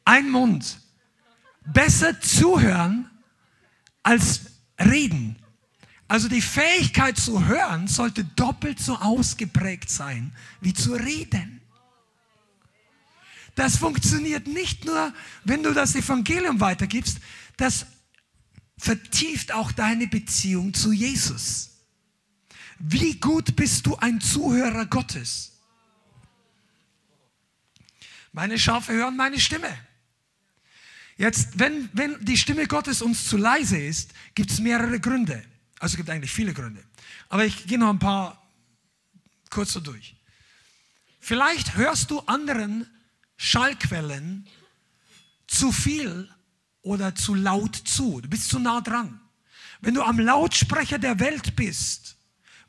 ein 0.05 0.31
Mund. 0.31 0.79
Besser 1.67 2.19
zuhören 2.21 3.11
als 4.03 4.43
reden. 4.79 5.37
Also 6.15 6.29
die 6.29 6.43
Fähigkeit 6.43 7.19
zu 7.19 7.45
hören 7.45 7.89
sollte 7.89 8.23
doppelt 8.23 8.79
so 8.79 8.95
ausgeprägt 8.95 9.91
sein 9.91 10.31
wie 10.61 10.73
zu 10.73 10.93
reden. 10.93 11.61
Das 13.57 13.79
funktioniert 13.79 14.47
nicht 14.47 14.85
nur, 14.85 15.13
wenn 15.43 15.65
du 15.65 15.73
das 15.73 15.97
Evangelium 15.97 16.61
weitergibst, 16.61 17.19
das 17.57 17.87
vertieft 18.79 19.51
auch 19.51 19.73
deine 19.73 20.07
Beziehung 20.07 20.73
zu 20.73 20.93
Jesus. 20.93 21.71
wie 22.79 23.19
gut 23.19 23.57
bist 23.57 23.85
du 23.87 23.97
ein 23.97 24.21
Zuhörer 24.21 24.87
Gottes? 24.87 25.59
Meine 28.31 28.57
Schafe 28.57 28.93
hören 28.93 29.17
meine 29.17 29.41
Stimme. 29.41 29.77
Jetzt, 31.17 31.59
wenn, 31.59 31.91
wenn 31.93 32.25
die 32.25 32.37
Stimme 32.37 32.69
Gottes 32.69 33.03
uns 33.03 33.27
zu 33.27 33.37
leise 33.37 33.79
ist, 33.79 34.15
gibt 34.37 34.53
es 34.53 34.61
mehrere 34.61 35.01
Gründe. 35.01 35.45
Also 35.85 35.95
es 35.95 35.97
gibt 35.99 36.09
eigentlich 36.09 36.33
viele 36.33 36.55
Gründe. 36.55 36.83
Aber 37.29 37.45
ich 37.45 37.67
gehe 37.67 37.77
noch 37.79 37.91
ein 37.91 37.99
paar 37.99 38.43
kurz 39.51 39.75
so 39.75 39.81
durch. 39.81 40.17
Vielleicht 41.21 41.77
hörst 41.77 42.11
du 42.11 42.21
anderen 42.21 42.89
Schallquellen 43.37 44.47
zu 45.47 45.73
viel 45.73 46.31
oder 46.81 47.15
zu 47.15 47.35
laut 47.35 47.77
zu. 47.77 48.23
Du 48.23 48.31
bist 48.31 48.49
zu 48.49 48.59
nah 48.61 48.81
dran. 48.81 49.21
Wenn 49.83 49.93
du 49.93 50.03
am 50.03 50.19
Lautsprecher 50.19 50.99
der 50.99 51.21
Welt 51.21 51.55
bist, 51.55 52.17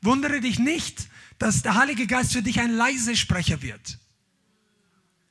wundere 0.02 0.42
dich 0.42 0.58
nicht, 0.58 1.08
dass 1.38 1.62
der 1.62 1.74
Heilige 1.74 2.06
Geist 2.06 2.34
für 2.34 2.42
dich 2.42 2.60
ein 2.60 2.76
leise 2.76 3.16
Sprecher 3.16 3.62
wird. 3.62 3.98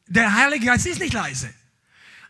Der 0.08 0.34
Heilige 0.34 0.66
Geist 0.66 0.88
ist 0.88 1.00
nicht 1.00 1.14
leise. 1.14 1.54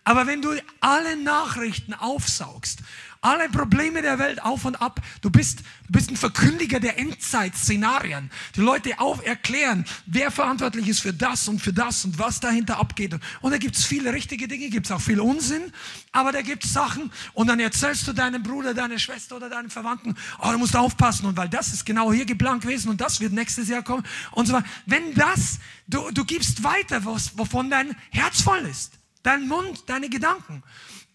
Aber 0.03 0.27
wenn 0.27 0.41
du 0.41 0.53
alle 0.81 1.15
Nachrichten 1.15 1.93
aufsaugst, 1.93 2.79
alle 3.25 3.49
Probleme 3.49 4.03
der 4.03 4.19
Welt 4.19 4.41
auf 4.43 4.65
und 4.65 4.79
ab. 4.81 5.01
Du 5.21 5.31
bist, 5.31 5.59
du 5.59 5.91
bist 5.91 6.11
ein 6.11 6.15
Verkündiger 6.15 6.79
der 6.79 6.99
Endzeit-Szenarien. 6.99 8.29
Die 8.55 8.61
Leute 8.61 8.99
auf 8.99 9.25
erklären, 9.25 9.83
wer 10.05 10.29
verantwortlich 10.29 10.87
ist 10.87 10.99
für 10.99 11.13
das 11.13 11.47
und 11.47 11.59
für 11.59 11.73
das 11.73 12.05
und 12.05 12.19
was 12.19 12.39
dahinter 12.39 12.77
abgeht. 12.77 13.15
Und 13.41 13.51
da 13.51 13.57
gibt 13.57 13.75
es 13.75 13.83
viele 13.83 14.13
richtige 14.13 14.47
Dinge, 14.47 14.69
gibt 14.69 14.85
es 14.85 14.91
auch 14.91 15.01
viel 15.01 15.19
Unsinn, 15.19 15.73
aber 16.11 16.31
da 16.31 16.41
gibt 16.43 16.65
es 16.65 16.73
Sachen 16.73 17.11
und 17.33 17.47
dann 17.47 17.59
erzählst 17.59 18.07
du 18.07 18.13
deinem 18.13 18.43
Bruder, 18.43 18.75
deiner 18.75 18.99
Schwester 18.99 19.37
oder 19.37 19.49
deinen 19.49 19.71
Verwandten, 19.71 20.15
oh, 20.39 20.51
du 20.51 20.59
musst 20.59 20.75
aufpassen 20.75 21.25
und 21.25 21.35
weil 21.35 21.49
das 21.49 21.73
ist 21.73 21.83
genau 21.83 22.13
hier 22.13 22.25
geplant 22.25 22.61
gewesen 22.61 22.89
und 22.89 23.01
das 23.01 23.19
wird 23.19 23.33
nächstes 23.33 23.69
Jahr 23.69 23.81
kommen 23.81 24.03
und 24.31 24.45
so 24.45 24.53
weiter. 24.53 24.67
Wenn 24.85 25.15
das, 25.15 25.59
du, 25.87 26.11
du 26.11 26.25
gibst 26.25 26.63
weiter, 26.63 27.03
was, 27.05 27.35
wovon 27.37 27.71
dein 27.71 27.95
Herz 28.11 28.41
voll 28.41 28.65
ist, 28.67 28.93
dein 29.23 29.47
Mund, 29.47 29.83
deine 29.87 30.09
Gedanken. 30.09 30.61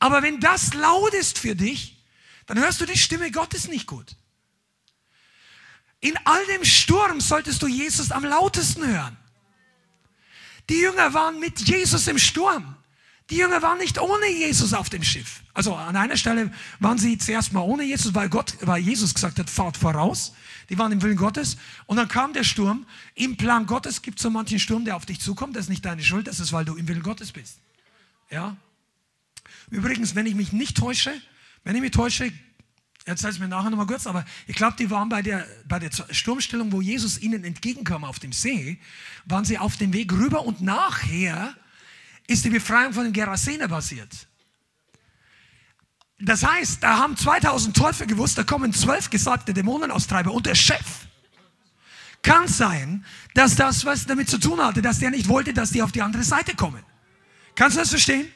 Aber 0.01 0.23
wenn 0.23 0.41
das 0.41 0.75
laut 0.75 1.15
ist 1.15 1.39
für 1.39 1.55
dich, 1.55 2.00
dann 2.51 2.59
hörst 2.59 2.81
du 2.81 2.85
die 2.85 2.99
Stimme 2.99 3.31
Gottes 3.31 3.69
nicht 3.69 3.87
gut. 3.87 4.17
In 6.01 6.17
all 6.25 6.45
dem 6.47 6.65
Sturm 6.65 7.21
solltest 7.21 7.63
du 7.63 7.69
Jesus 7.69 8.11
am 8.11 8.25
lautesten 8.25 8.85
hören. 8.85 9.17
Die 10.69 10.81
Jünger 10.81 11.15
waren 11.15 11.39
mit 11.39 11.61
Jesus 11.61 12.09
im 12.09 12.19
Sturm. 12.19 12.75
Die 13.31 13.37
Jünger 13.37 13.63
waren 13.63 13.79
nicht 13.79 14.01
ohne 14.01 14.29
Jesus 14.33 14.75
auf 14.75 14.91
dem 14.91 15.05
Schiff. 15.05 15.43
Also 15.55 15.77
an 15.77 15.95
einer 15.95 16.17
Stelle 16.17 16.53
waren 16.81 16.99
sie 16.99 17.19
zuerst 17.19 17.53
mal 17.53 17.61
ohne 17.61 17.85
Jesus, 17.85 18.17
weil, 18.17 18.29
Gott, 18.29 18.57
weil 18.63 18.83
Jesus 18.83 19.15
gesagt 19.15 19.39
hat, 19.39 19.49
fahrt 19.49 19.77
voraus. 19.77 20.33
Die 20.71 20.77
waren 20.77 20.91
im 20.91 21.01
Willen 21.03 21.17
Gottes. 21.17 21.57
Und 21.87 21.99
dann 21.99 22.09
kam 22.09 22.33
der 22.33 22.43
Sturm. 22.43 22.85
Im 23.15 23.37
Plan 23.37 23.67
Gottes 23.67 24.03
gibt 24.03 24.19
es 24.19 24.25
so 24.25 24.31
manchen 24.31 24.59
Sturm, 24.59 24.85
der 24.85 24.97
auf 24.97 25.07
dich 25.07 25.21
zukommt. 25.21 25.55
Das 25.55 25.67
ist 25.67 25.69
nicht 25.69 25.85
deine 25.85 26.03
Schuld, 26.03 26.27
das 26.27 26.41
ist, 26.41 26.53
weil 26.53 26.65
du 26.65 26.75
im 26.75 26.89
Willen 26.89 27.05
Gottes 27.05 27.31
bist. 27.31 27.61
Ja? 28.29 28.57
Übrigens, 29.71 30.17
wenn 30.17 30.27
ich 30.27 30.35
mich 30.35 30.53
nicht 30.53 30.77
täusche, 30.77 31.13
wenn 31.65 31.77
ich 31.77 31.83
mich 31.83 31.91
täusche, 31.91 32.33
erzähl 33.05 33.31
es 33.31 33.39
mir 33.39 33.49
nachher 33.49 33.71
nochmal 33.71 33.87
kurz, 33.87 34.07
aber 34.07 34.25
ich 34.47 34.57
glaube, 34.57 34.77
die 34.79 34.91
waren 34.91 35.09
bei 35.09 35.23
der, 35.23 35.47
bei 35.67 35.79
der 35.79 35.91
Sturmstellung, 36.11 36.73
wo 36.73 36.81
Jesus 36.81 37.19
ihnen 37.19 37.45
entgegenkam 37.45 38.05
auf 38.05 38.19
dem 38.19 38.33
See, 38.33 38.79
waren 39.27 39.45
sie 39.45 39.59
auf 39.59 39.77
dem 39.77 39.93
Weg 39.93 40.13
rüber 40.13 40.45
und 40.45 40.61
nachher 40.61 41.55
ist 42.27 42.45
die 42.45 42.51
Befreiung 42.51 42.93
von 42.93 43.05
den 43.05 43.13
Gerasener 43.13 43.69
passiert. 43.69 44.27
Das 46.21 46.45
heißt, 46.45 46.83
da 46.83 46.99
haben 46.99 47.17
2000 47.17 47.77
Teufel 47.77 48.07
gewusst, 48.07 48.37
da 48.37 48.45
kommen 48.45 48.73
zwölf 48.75 49.09
gesagte 49.09 49.55
Dämonenaustreiber 49.55 50.33
und 50.33 50.47
der 50.47 50.55
Chef. 50.55 51.07
Kann 52.23 52.47
sein, 52.47 53.05
dass 53.35 53.57
das 53.57 53.87
was 53.87 54.05
damit 54.05 54.29
zu 54.29 54.39
tun 54.39 54.61
hatte, 54.61 54.83
dass 54.83 54.99
der 54.99 55.11
nicht 55.11 55.29
wollte, 55.29 55.55
dass 55.55 55.71
die 55.71 55.83
auf 55.83 55.93
die 55.93 56.03
andere 56.03 56.23
Seite 56.23 56.55
kommen. 56.55 56.85
Kannst 57.55 57.77
du 57.77 57.81
das 57.81 57.89
verstehen? 57.89 58.29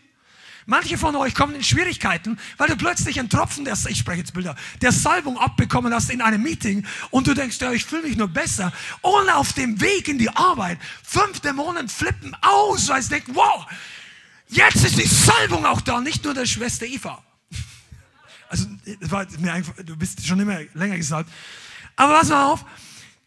Manche 0.67 0.97
von 0.97 1.15
euch 1.17 1.35
kommen 1.35 1.55
in 1.55 1.63
Schwierigkeiten, 1.63 2.39
weil 2.57 2.69
du 2.69 2.77
plötzlich 2.77 3.19
einen 3.19 3.29
Tropfen, 3.29 3.65
der, 3.65 3.77
ich 3.89 3.99
spreche 3.99 4.21
jetzt 4.21 4.33
Bilder, 4.33 4.57
der 4.81 4.93
Salbung 4.93 5.39
abbekommen 5.39 5.93
hast 5.93 6.11
in 6.11 6.23
einem 6.23 6.43
Meeting 6.43 6.87
und 7.11 7.27
du 7.27 7.35
denkst, 7.35 7.61
ja, 7.61 7.73
ich 7.73 7.85
fühle 7.85 8.03
mich 8.03 8.17
nur 8.17 8.29
besser. 8.29 8.73
Und 9.03 9.29
auf 9.31 9.53
dem 9.53 9.81
Weg 9.81 10.09
in 10.09 10.19
die 10.19 10.31
Arbeit, 10.31 10.79
fünf 11.03 11.41
Dämonen 11.41 11.89
flippen 11.89 12.35
aus, 12.41 12.89
weil 12.89 13.03
sie 13.03 13.11
denken, 13.11 13.35
wow, 13.35 13.67
jetzt 14.49 14.85
ist 14.85 14.99
die 14.99 15.07
Salbung 15.07 15.67
auch 15.67 15.83
da, 15.83 16.01
nicht 16.01 16.25
nur 16.25 16.35
der 16.35 16.47
Schwester 16.47 16.87
Eva. 16.87 17.23
Also, 18.47 18.69
war 19.01 19.27
mir 19.39 19.53
einfach, 19.53 19.73
du 19.85 19.97
bist 19.97 20.25
schon 20.25 20.39
immer 20.39 20.61
länger 20.75 20.97
gesalbt. 20.97 21.29
Aber 21.97 22.19
pass 22.21 22.29
mal 22.29 22.45
auf, 22.45 22.65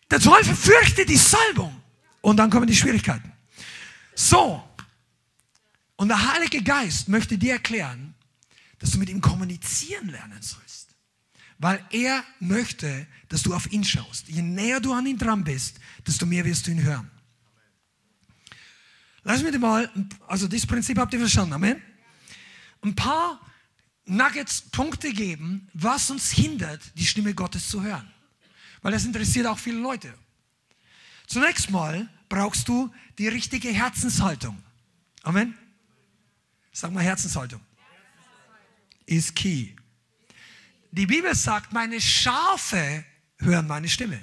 der 0.09 0.21
Teufel 0.21 0.55
fürchtet 0.55 1.09
die 1.09 1.17
Salbung. 1.17 1.75
Und 2.21 2.37
dann 2.37 2.49
kommen 2.49 2.67
die 2.67 2.75
Schwierigkeiten. 2.75 3.31
So, 4.15 4.63
und 5.97 6.07
der 6.07 6.33
Heilige 6.33 6.63
Geist 6.63 7.09
möchte 7.09 7.37
dir 7.37 7.53
erklären, 7.53 8.13
dass 8.79 8.91
du 8.91 8.99
mit 8.99 9.09
ihm 9.09 9.19
kommunizieren 9.19 10.09
lernen 10.09 10.41
sollst. 10.41 10.95
Weil 11.57 11.83
er 11.89 12.23
möchte, 12.39 13.07
dass 13.29 13.41
du 13.41 13.53
auf 13.53 13.71
ihn 13.71 13.83
schaust. 13.83 14.27
Je 14.27 14.43
näher 14.43 14.79
du 14.79 14.93
an 14.93 15.07
ihn 15.07 15.17
dran 15.17 15.43
bist, 15.43 15.79
desto 16.05 16.27
mehr 16.27 16.45
wirst 16.45 16.67
du 16.67 16.71
ihn 16.71 16.83
hören. 16.83 17.09
Lass 19.23 19.41
mich 19.41 19.57
mal, 19.57 19.91
also 20.27 20.47
dieses 20.47 20.67
Prinzip 20.67 20.99
habt 20.99 21.13
ihr 21.13 21.19
verstanden, 21.19 21.53
Amen? 21.53 21.81
Ein 22.81 22.95
paar 22.95 23.41
Nuggets, 24.05 24.61
Punkte 24.61 25.11
geben, 25.11 25.67
was 25.73 26.11
uns 26.11 26.31
hindert, 26.31 26.81
die 26.95 27.05
Stimme 27.05 27.33
Gottes 27.33 27.67
zu 27.67 27.83
hören. 27.83 28.09
Weil 28.83 28.91
das 28.91 29.03
interessiert 29.03 29.47
auch 29.47 29.57
viele 29.57 29.79
Leute. 29.79 30.13
Zunächst 31.25 31.71
mal 31.71 32.07
brauchst 32.29 32.69
du 32.69 32.93
die 33.17 33.27
richtige 33.27 33.69
Herzenshaltung. 33.69 34.61
Amen. 35.23 35.57
Sag 36.79 36.91
mal 36.91 37.03
Herzenshaltung. 37.03 37.59
Ist 39.07 39.35
key. 39.35 39.73
Die 40.91 41.07
Bibel 41.07 41.33
sagt, 41.33 41.73
meine 41.73 41.99
Schafe 41.99 43.03
hören 43.39 43.65
meine 43.65 43.89
Stimme. 43.89 44.21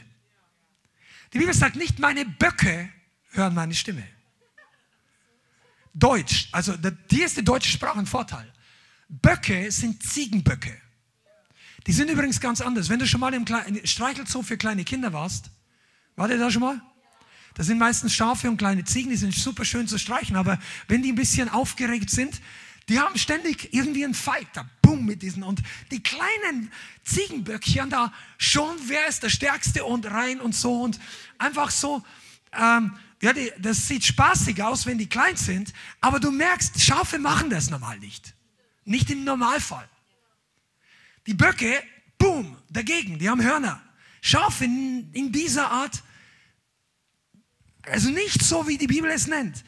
Die 1.33 1.38
Bibel 1.38 1.53
sagt 1.53 1.75
nicht, 1.75 1.99
meine 1.99 2.25
Böcke 2.25 2.93
hören 3.31 3.57
meine 3.57 3.75
Stimme. 3.75 4.07
Deutsch, 5.95 6.49
also 6.53 6.77
hier 7.11 7.27
ist 7.27 7.37
die 7.37 7.45
deutsche 7.45 7.71
Sprache 7.71 7.99
ein 7.99 8.07
Vorteil. 8.07 8.53
Böcke 9.09 9.73
sind 9.73 10.01
Ziegenböcke. 10.05 10.81
Die 11.88 11.93
sind 11.93 12.09
übrigens 12.09 12.40
ganz 12.40 12.61
anders. 12.61 12.88
Wenn 12.88 13.01
du 13.01 13.07
schon 13.09 13.19
mal 13.19 13.35
im 13.35 13.45
Streichelzoo 13.85 14.45
für 14.45 14.57
kleine 14.57 14.85
Kinder 14.85 15.12
warst, 15.12 15.51
war 16.14 16.29
der 16.29 16.38
da 16.38 16.53
schon 16.53 16.62
mal? 16.62 16.81
Das 17.55 17.67
sind 17.67 17.79
meistens 17.79 18.12
Schafe 18.12 18.51
und 18.51 18.57
kleine 18.57 18.85
Ziegen, 18.85 19.11
die 19.11 19.17
sind 19.17 19.35
super 19.35 19.64
schön 19.64 19.87
zu 19.87 19.99
streichen, 19.99 20.37
aber 20.37 20.59
wenn 20.88 21.03
die 21.03 21.12
ein 21.12 21.17
bisschen 21.17 21.49
aufgeregt 21.49 22.11
sind, 22.11 22.40
die 22.88 22.99
haben 22.99 23.17
ständig 23.17 23.73
irgendwie 23.73 24.05
einen 24.05 24.14
Fight, 24.14 24.49
da 24.53 24.69
boom 24.83 25.07
mit 25.07 25.23
diesen 25.23 25.43
und 25.43 25.62
die 25.90 26.03
kleinen 26.03 26.71
Ziegenböckchen 27.05 27.88
da 27.90 28.12
schon, 28.37 28.77
wer 28.87 29.07
ist 29.09 29.23
der 29.23 29.31
Stärkste 29.31 29.85
und 29.85 30.07
rein 30.07 30.40
und 30.40 30.55
so 30.55 30.83
und 30.83 30.99
einfach 31.38 31.71
so, 31.71 32.05
ähm, 32.53 32.97
ja, 33.23 33.33
die, 33.33 33.51
das 33.59 33.88
sieht 33.88 34.05
spaßig 34.05 34.62
aus, 34.62 34.85
wenn 34.85 34.99
die 34.99 35.09
klein 35.09 35.37
sind, 35.37 35.73
aber 36.01 36.21
du 36.21 36.31
merkst, 36.31 36.81
Schafe 36.83 37.19
machen 37.19 37.49
das 37.49 37.71
normal 37.71 37.99
nicht. 38.01 38.35
Nicht 38.85 39.11
im 39.11 39.25
Normalfall. 39.25 39.88
Die 41.27 41.33
Böcke, 41.33 41.83
boom, 42.19 42.59
dagegen, 42.69 43.19
die 43.19 43.31
haben 43.31 43.43
Hörner. 43.43 43.81
Schafe 44.21 44.67
in, 44.67 45.11
in 45.14 45.33
dieser 45.33 45.71
Art 45.71 46.03
also 47.87 48.11
nicht 48.11 48.42
so, 48.42 48.66
wie 48.66 48.79
die 48.79 48.87
Bibel 48.87 49.11
es 49.11 49.27
nennt. 49.27 49.64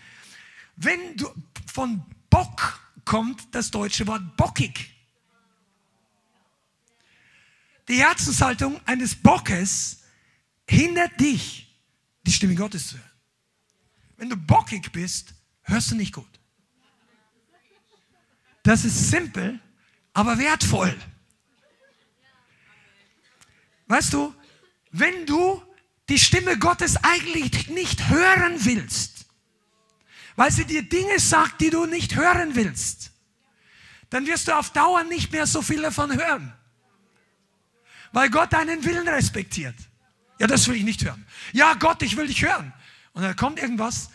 Wenn 0.76 1.16
du 1.16 1.28
von 1.72 2.04
Bock 2.30 2.80
kommt 3.04 3.54
das 3.54 3.70
deutsche 3.70 4.06
Wort 4.06 4.36
bockig. 4.36 4.92
Die 7.88 7.98
Herzenshaltung 7.98 8.80
eines 8.84 9.14
Bockes 9.14 10.02
hindert 10.68 11.18
dich, 11.20 11.68
die 12.26 12.32
Stimme 12.32 12.54
Gottes 12.54 12.88
zu 12.88 12.96
hören. 12.96 13.10
Wenn 14.16 14.28
du 14.28 14.36
bockig 14.36 14.90
bist, 14.92 15.34
hörst 15.62 15.92
du 15.92 15.94
nicht 15.94 16.12
gut. 16.12 16.28
Das 18.62 18.84
ist 18.84 19.10
simpel, 19.10 19.60
aber 20.12 20.38
wertvoll. 20.38 20.96
Weißt 23.86 24.12
du, 24.12 24.34
wenn 24.90 25.26
du 25.26 25.62
die 26.08 26.18
Stimme 26.18 26.58
Gottes 26.58 26.96
eigentlich 27.02 27.68
nicht 27.68 28.08
hören 28.08 28.64
willst, 28.64 29.26
weil 30.36 30.52
sie 30.52 30.64
dir 30.64 30.82
Dinge 30.82 31.18
sagt, 31.18 31.60
die 31.60 31.70
du 31.70 31.86
nicht 31.86 32.14
hören 32.14 32.54
willst, 32.54 33.12
dann 34.10 34.26
wirst 34.26 34.48
du 34.48 34.56
auf 34.56 34.70
Dauer 34.70 35.02
nicht 35.04 35.32
mehr 35.32 35.46
so 35.46 35.62
viel 35.62 35.82
davon 35.82 36.14
hören. 36.14 36.52
Weil 38.12 38.30
Gott 38.30 38.52
deinen 38.52 38.84
Willen 38.84 39.08
respektiert. 39.08 39.74
Ja, 40.38 40.46
das 40.46 40.68
will 40.68 40.76
ich 40.76 40.84
nicht 40.84 41.04
hören. 41.04 41.26
Ja, 41.52 41.74
Gott, 41.74 42.02
ich 42.02 42.16
will 42.16 42.26
dich 42.26 42.42
hören. 42.44 42.72
Und 43.12 43.22
dann 43.22 43.34
kommt 43.34 43.58
irgendwas. 43.58 44.10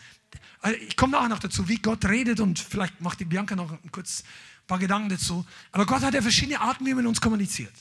Also 0.60 0.78
ich 0.78 0.96
komme 0.96 1.12
nachher 1.12 1.28
noch 1.28 1.40
dazu, 1.40 1.68
wie 1.68 1.76
Gott 1.76 2.04
redet 2.04 2.40
und 2.40 2.58
vielleicht 2.58 3.00
macht 3.00 3.20
die 3.20 3.24
Bianca 3.24 3.56
noch 3.56 3.76
kurz 3.90 4.22
ein 4.22 4.66
paar 4.68 4.78
Gedanken 4.78 5.08
dazu. 5.08 5.44
Aber 5.72 5.86
Gott 5.86 6.02
hat 6.02 6.14
ja 6.14 6.22
verschiedene 6.22 6.60
Arten, 6.60 6.86
wie 6.86 6.94
man 6.94 7.06
uns 7.06 7.20
kommuniziert. 7.20 7.72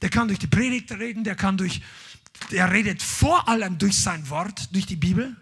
Der 0.00 0.08
kann 0.10 0.26
durch 0.28 0.38
die 0.38 0.46
Predigt 0.46 0.90
reden, 0.92 1.22
der 1.22 1.36
kann 1.36 1.56
durch 1.56 1.82
der 2.50 2.70
redet 2.70 3.02
vor 3.02 3.48
allem 3.48 3.78
durch 3.78 3.98
sein 3.98 4.28
Wort, 4.30 4.74
durch 4.74 4.86
die 4.86 4.96
Bibel. 4.96 5.36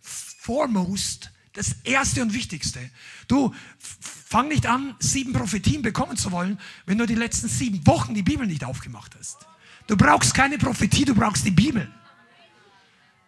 Foremost, 0.00 1.32
das 1.52 1.76
Erste 1.84 2.22
und 2.22 2.32
Wichtigste. 2.32 2.90
Du, 3.28 3.52
fang 3.78 4.48
nicht 4.48 4.66
an, 4.66 4.94
sieben 5.00 5.32
Prophetien 5.32 5.82
bekommen 5.82 6.16
zu 6.16 6.30
wollen, 6.30 6.60
wenn 6.84 6.98
du 6.98 7.06
die 7.06 7.14
letzten 7.14 7.48
sieben 7.48 7.86
Wochen 7.86 8.14
die 8.14 8.22
Bibel 8.22 8.46
nicht 8.46 8.64
aufgemacht 8.64 9.14
hast. 9.18 9.38
Du 9.86 9.96
brauchst 9.96 10.34
keine 10.34 10.58
Prophetie, 10.58 11.04
du 11.04 11.14
brauchst 11.14 11.44
die 11.44 11.50
Bibel. 11.50 11.92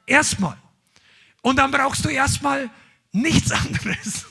Erstmal. 0.07 0.57
Und 1.43 1.57
dann 1.57 1.71
brauchst 1.71 2.05
du 2.05 2.09
erstmal 2.09 2.71
nichts 3.13 3.51
anderes, 3.53 4.27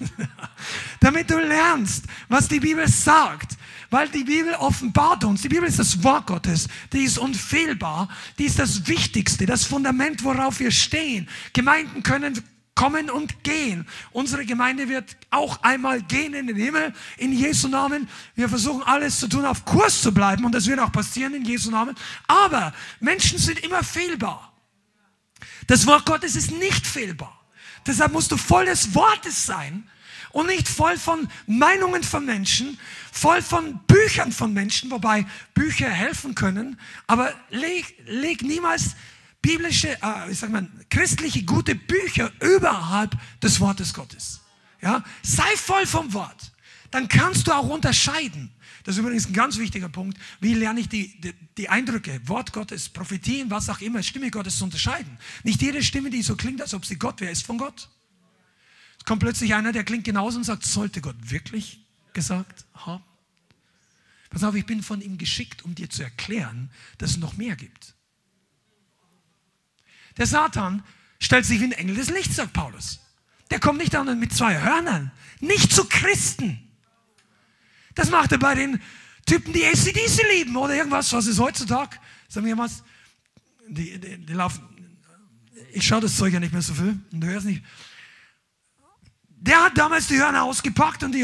damit 1.00 1.30
du 1.30 1.40
lernst, 1.40 2.06
was 2.28 2.48
die 2.48 2.60
Bibel 2.60 2.88
sagt. 2.88 3.58
Weil 3.90 4.10
die 4.10 4.24
Bibel 4.24 4.54
offenbart 4.56 5.24
uns, 5.24 5.42
die 5.42 5.50
Bibel 5.50 5.68
ist 5.68 5.80
das 5.80 6.04
Wort 6.04 6.28
Gottes, 6.28 6.68
die 6.92 7.04
ist 7.04 7.18
unfehlbar, 7.18 8.10
die 8.38 8.46
ist 8.46 8.60
das 8.60 8.88
Wichtigste, 8.88 9.46
das 9.46 9.64
Fundament, 9.64 10.24
worauf 10.24 10.60
wir 10.60 10.72
stehen. 10.72 11.30
Gemeinden 11.54 12.04
können 12.04 12.42
kommen 12.78 13.10
und 13.10 13.44
gehen. 13.44 13.88
Unsere 14.12 14.46
Gemeinde 14.46 14.88
wird 14.88 15.18
auch 15.32 15.64
einmal 15.64 16.02
gehen 16.04 16.34
in 16.34 16.48
den 16.48 16.56
Himmel, 16.56 16.94
in 17.18 17.34
Jesu 17.34 17.68
Namen. 17.68 18.08
Wir 18.36 18.48
versuchen 18.48 18.84
alles 18.84 19.20
zu 19.20 19.28
tun, 19.28 19.46
auf 19.46 19.66
Kurs 19.66 20.02
zu 20.02 20.14
bleiben 20.14 20.46
und 20.46 20.54
das 20.54 20.68
wird 20.68 20.80
auch 20.80 20.92
passieren 20.92 21.34
in 21.34 21.44
Jesu 21.44 21.72
Namen. 21.72 21.96
Aber 22.28 22.74
Menschen 23.00 23.40
sind 23.40 23.60
immer 23.60 23.84
fehlbar. 23.84 24.54
Das 25.66 25.88
Wort 25.88 26.06
Gottes 26.06 26.36
ist 26.36 26.52
nicht 26.52 26.86
fehlbar. 26.86 27.38
Deshalb 27.86 28.14
musst 28.14 28.32
du 28.32 28.38
voll 28.38 28.66
des 28.66 28.94
Wortes 28.94 29.46
sein 29.46 29.90
und 30.38 30.46
nicht 30.46 30.68
voll 30.68 30.98
von 30.98 31.28
Meinungen 31.48 32.04
von 32.04 32.24
Menschen, 32.24 32.78
voll 33.12 33.42
von 33.42 33.80
Büchern 33.88 34.32
von 34.32 34.54
Menschen, 34.54 34.92
wobei 34.92 35.26
Bücher 35.56 35.90
helfen 35.90 36.36
können, 36.36 36.80
aber 37.08 37.34
leg, 37.50 37.96
leg 38.06 38.44
niemals 38.44 38.96
biblische, 39.42 39.98
äh, 40.00 40.32
ich 40.32 40.38
sag 40.38 40.52
mal, 40.52 40.70
christliche 40.92 41.42
gute 41.42 41.74
Bücher 41.74 42.32
überhalb 42.40 43.18
des 43.42 43.60
Wortes 43.60 43.96
Gottes. 43.96 44.42
Ja? 44.80 45.04
Sei 45.24 45.56
voll 45.56 45.88
vom 45.88 46.14
Wort. 46.14 46.52
Dann 46.92 47.08
kannst 47.08 47.48
du 47.48 47.52
auch 47.54 47.68
unterscheiden. 47.68 48.52
Das 48.84 48.94
ist 48.94 49.00
übrigens 49.00 49.26
ein 49.26 49.34
ganz 49.34 49.58
wichtiger 49.58 49.90
Punkt. 49.90 50.20
Wie 50.40 50.54
lerne 50.54 50.82
ich 50.82 50.88
die, 50.88 51.20
die, 51.20 51.34
die 51.58 51.68
Eindrücke, 51.68 52.22
Wort 52.26 52.54
Gottes, 52.54 52.90
Prophetien, 52.90 53.50
was 53.50 53.70
auch 53.70 53.82
immer, 53.82 54.04
Stimme 54.04 54.30
Gottes 54.30 54.60
zu 54.60 54.66
unterscheiden? 54.66 55.18
Nicht 55.44 55.64
jede 55.64 55.82
Stimme, 55.82 56.12
die 56.12 56.22
so 56.22 56.36
klingt, 56.36 56.62
als 56.62 56.76
ob 56.76 56.86
sie 56.86 57.00
Gott 57.00 57.22
wäre, 57.22 57.32
ist 57.32 57.44
von 57.44 57.58
Gott. 57.58 57.90
Kommt 59.08 59.22
plötzlich 59.22 59.56
einer, 59.56 59.72
der 59.72 59.86
klingt 59.86 60.04
genauso 60.04 60.38
und 60.38 60.44
sagt, 60.44 60.66
sollte 60.66 61.00
Gott 61.00 61.16
wirklich 61.22 61.80
gesagt 62.12 62.66
haben? 62.74 63.06
Pass 64.30 64.44
auf, 64.44 64.54
ich 64.54 64.66
bin 64.66 64.84
von 64.84 65.00
ihm 65.00 65.18
geschickt, 65.18 65.64
um 65.64 65.74
dir 65.76 65.90
zu 65.90 66.04
erklären, 66.04 66.70
dass 66.98 67.12
es 67.12 67.18
noch 67.18 67.38
mehr 67.38 67.56
gibt. 67.56 67.96
Der 70.18 70.28
Satan 70.28 70.84
stellt 71.20 71.46
sich 71.46 71.62
wie 71.62 71.64
ein 71.64 71.72
Engel 71.72 71.96
des 71.96 72.10
Lichts, 72.10 72.36
sagt 72.36 72.52
Paulus. 72.52 73.00
Der 73.50 73.62
kommt 73.62 73.78
nicht 73.78 73.96
an 73.96 74.20
mit 74.20 74.34
zwei 74.34 74.60
Hörnern, 74.60 75.14
nicht 75.40 75.72
zu 75.72 75.86
Christen. 75.86 76.60
Das 77.96 78.10
macht 78.10 78.34
er 78.34 78.40
bei 78.40 78.56
den 78.56 78.82
Typen, 79.26 79.54
die 79.54 79.64
ACDC 79.64 80.20
lieben 80.34 80.58
oder 80.58 80.76
irgendwas, 80.76 81.14
was 81.14 81.28
ist 81.28 81.40
heutzutage, 81.40 81.98
sagen 82.28 82.46
wir 82.46 82.58
mal, 82.58 82.70
die, 83.70 83.98
die, 83.98 84.18
die 84.18 84.34
laufen, 84.34 84.68
ich 85.72 85.88
schaue 85.88 86.02
das 86.02 86.18
Zeug 86.18 86.34
ja 86.34 86.42
nicht 86.42 86.52
mehr 86.52 86.62
so 86.62 86.74
viel 86.74 87.00
und 87.14 87.22
du 87.22 87.28
hörst 87.28 87.46
nicht. 87.46 87.64
Der 89.48 89.64
hat 89.64 89.78
damals 89.78 90.08
die 90.08 90.18
Hörner 90.18 90.44
ausgepackt 90.44 91.04
und 91.04 91.14
die, 91.14 91.22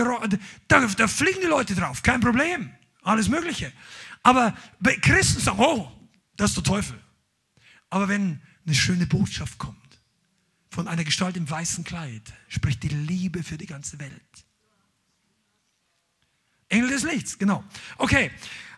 da, 0.68 0.88
da 0.88 1.08
fliegen 1.08 1.42
die 1.42 1.48
Leute 1.48 1.76
drauf, 1.76 2.02
kein 2.02 2.22
Problem, 2.22 2.74
alles 3.02 3.28
Mögliche. 3.28 3.74
Aber 4.24 4.56
bei 4.80 4.96
Christen 4.96 5.42
sagen, 5.42 5.60
oh, 5.60 5.92
das 6.38 6.52
ist 6.52 6.56
der 6.56 6.64
Teufel. 6.64 6.98
Aber 7.90 8.08
wenn 8.08 8.42
eine 8.66 8.76
schöne 8.76 9.06
Botschaft 9.06 9.58
kommt 9.58 9.78
von 10.70 10.88
einer 10.88 11.04
Gestalt 11.04 11.36
im 11.36 11.50
weißen 11.50 11.84
Kleid, 11.84 12.34
spricht 12.48 12.82
die 12.82 12.88
Liebe 12.88 13.44
für 13.44 13.58
die 13.58 13.68
ganze 13.68 14.00
Welt. 14.00 14.46
Engel 16.70 16.90
des 16.90 17.04
Lichts, 17.04 17.38
genau. 17.38 17.64
Okay, 17.98 18.32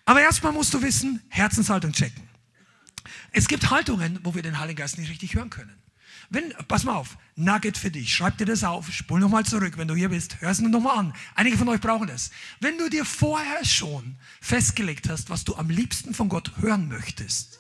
aber 0.05 0.21
erstmal 0.21 0.51
musst 0.53 0.73
du 0.73 0.81
wissen, 0.81 1.21
Herzenshaltung 1.29 1.93
checken. 1.93 2.27
Es 3.31 3.47
gibt 3.47 3.69
Haltungen, 3.69 4.19
wo 4.23 4.34
wir 4.34 4.41
den 4.41 4.60
Heiligen 4.60 4.77
Geist 4.77 4.97
nicht 4.97 5.10
richtig 5.10 5.36
hören 5.36 5.51
können. 5.51 5.85
Wenn, 6.30 6.54
pass 6.68 6.84
mal 6.84 6.96
auf, 6.96 7.18
Nugget 7.36 7.78
für 7.78 7.92
dich, 7.92 8.14
schreib 8.14 8.38
dir 8.38 8.46
das 8.46 8.64
auf, 8.64 8.92
spul 8.92 9.20
nochmal 9.20 9.46
zurück, 9.46 9.78
wenn 9.78 9.88
du 9.88 9.96
hier 9.96 10.10
bist, 10.10 10.42
hör 10.42 10.50
es 10.50 10.60
mir 10.60 10.70
nochmal 10.70 10.98
an. 10.98 11.14
Einige 11.36 11.58
von 11.58 11.68
euch 11.70 11.82
brauchen 11.82 12.08
das. 12.08 12.32
Wenn 12.60 12.78
du 12.78 12.90
dir 12.90 13.06
vorher 13.06 13.64
schon 13.66 14.18
festgelegt 14.42 15.10
hast, 15.10 15.30
was 15.30 15.44
du 15.44 15.56
am 15.56 15.70
liebsten 15.70 16.14
von 16.14 16.30
Gott 16.30 16.52
hören 16.58 16.88
möchtest, 16.88 17.60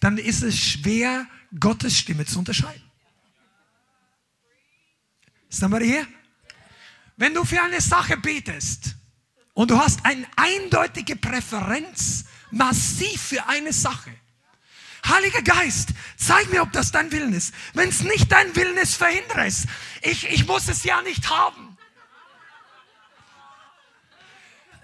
dann 0.00 0.18
ist 0.18 0.42
es 0.42 0.58
schwer, 0.58 1.26
Gottes 1.58 1.96
Stimme 1.96 2.26
zu 2.26 2.38
unterscheiden. 2.38 2.82
Somebody 5.48 5.86
here? 5.86 6.06
Wenn 7.16 7.34
du 7.34 7.44
für 7.44 7.62
eine 7.62 7.80
Sache 7.80 8.16
betest 8.16 8.96
und 9.54 9.70
du 9.70 9.78
hast 9.78 10.04
eine 10.04 10.26
eindeutige 10.36 11.14
Präferenz 11.14 12.24
massiv 12.50 13.20
für 13.20 13.46
eine 13.46 13.72
Sache, 13.72 14.10
Heiliger 15.04 15.42
Geist, 15.42 15.90
zeig 16.16 16.50
mir, 16.50 16.62
ob 16.62 16.72
das 16.72 16.92
dein 16.92 17.10
Willen 17.10 17.32
ist. 17.32 17.52
Wenn 17.74 17.88
es 17.88 18.02
nicht 18.02 18.30
dein 18.30 18.54
Willen 18.54 18.76
ist, 18.76 18.94
verhindere 18.94 19.46
es. 19.46 19.66
Ich, 20.02 20.28
ich 20.28 20.46
muss 20.46 20.68
es 20.68 20.84
ja 20.84 21.02
nicht 21.02 21.28
haben. 21.28 21.76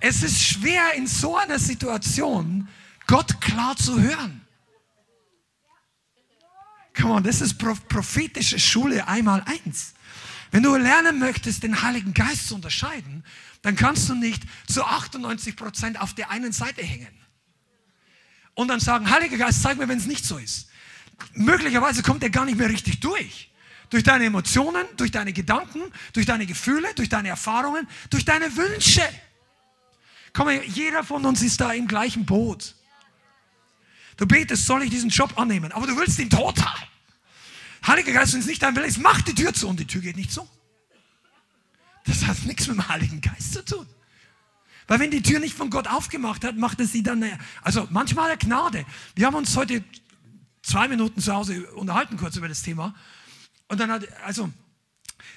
Es 0.01 0.23
ist 0.23 0.43
schwer 0.43 0.95
in 0.95 1.07
so 1.07 1.37
einer 1.37 1.59
Situation, 1.59 2.69
Gott 3.07 3.41
klar 3.41 3.77
zu 3.77 4.01
hören. 4.01 4.47
Come 6.97 7.15
on, 7.15 7.23
das 7.23 7.41
ist 7.41 7.59
prophetische 7.59 8.59
Schule 8.59 9.07
einmal 9.07 9.43
eins. 9.47 9.95
Wenn 10.51 10.63
du 10.63 10.75
lernen 10.77 11.19
möchtest, 11.19 11.63
den 11.63 11.83
Heiligen 11.83 12.15
Geist 12.15 12.49
zu 12.49 12.55
unterscheiden, 12.55 13.25
dann 13.63 13.77
kannst 13.77 14.09
du 14.09 14.15
nicht 14.15 14.43
zu 14.67 14.85
98 14.85 15.57
Prozent 15.57 16.01
auf 16.01 16.15
der 16.15 16.31
einen 16.31 16.53
Seite 16.53 16.83
hängen. 16.83 17.18
Und 18.59 18.67
dann 18.67 18.81
sagen, 18.81 19.09
Heiliger 19.09 19.37
Geist, 19.37 19.63
zeig 19.63 19.79
mir, 19.79 19.87
wenn 19.87 19.99
es 19.99 20.07
nicht 20.07 20.25
so 20.25 20.37
ist. 20.37 20.67
Möglicherweise 21.35 22.03
kommt 22.03 22.25
er 22.25 22.31
gar 22.31 22.45
nicht 22.45 22.59
mehr 22.59 22.69
richtig 22.69 22.99
durch. 22.99 23.53
Durch 23.89 24.03
deine 24.03 24.25
Emotionen, 24.25 24.85
durch 24.97 25.13
deine 25.13 25.33
Gedanken, 25.33 25.81
durch 26.13 26.27
deine 26.27 26.45
Gefühle, 26.45 26.93
durch 26.97 27.09
deine 27.09 27.29
Erfahrungen, 27.29 27.87
durch 28.11 28.25
deine 28.25 28.57
Wünsche. 28.57 29.09
Komm, 30.33 30.51
jeder 30.51 31.05
von 31.05 31.25
uns 31.25 31.41
ist 31.41 31.61
da 31.61 31.73
im 31.73 31.87
gleichen 31.87 32.27
Boot. 32.27 32.75
Du 34.17 34.27
betest, 34.27 34.67
soll 34.67 34.83
ich 34.83 34.91
diesen 34.91 35.11
Job 35.11 35.39
annehmen? 35.39 35.71
Aber 35.71 35.87
du 35.87 35.97
willst 35.97 36.19
ihn 36.19 36.29
total. 36.29 36.89
Heiliger 37.87 38.11
Geist, 38.11 38.33
wenn 38.33 38.41
es 38.41 38.47
nicht 38.47 38.61
dein 38.61 38.75
Wille 38.75 38.89
ist, 38.89 38.99
mach 38.99 39.23
die 39.23 39.37
Tür 39.37 39.55
zu 39.55 39.69
und 39.69 39.79
die 39.79 39.87
Tür 39.87 40.01
geht 40.01 40.17
nicht 40.17 40.33
zu. 40.33 40.49
Das 42.07 42.27
hat 42.27 42.43
nichts 42.43 42.67
mit 42.67 42.77
dem 42.77 42.89
Heiligen 42.89 43.21
Geist 43.21 43.53
zu 43.53 43.65
tun. 43.65 43.87
Weil 44.89 45.01
wenn 45.01 45.11
die 45.11 45.23
Tür 45.23 45.39
nicht 45.39 45.55
von 45.55 45.71
Gott 45.71 45.87
aufgemacht 45.87 46.45
hat, 46.45 46.57
macht 46.57 46.81
er 46.81 46.87
sie 46.87 47.03
dann, 47.03 47.25
also 47.63 47.87
manchmal 47.91 48.31
eine 48.31 48.39
Gnade. 48.39 48.85
Wir 49.15 49.27
haben 49.27 49.37
uns 49.37 49.55
heute 49.55 49.85
zwei 50.63 50.89
Minuten 50.89 51.21
zu 51.21 51.33
Hause 51.33 51.71
unterhalten 51.73 52.17
kurz 52.17 52.37
über 52.37 52.49
das 52.49 52.63
Thema. 52.63 52.95
Und 53.69 53.81
dann 53.81 53.93
hat, 53.93 54.07
also, 54.25 54.51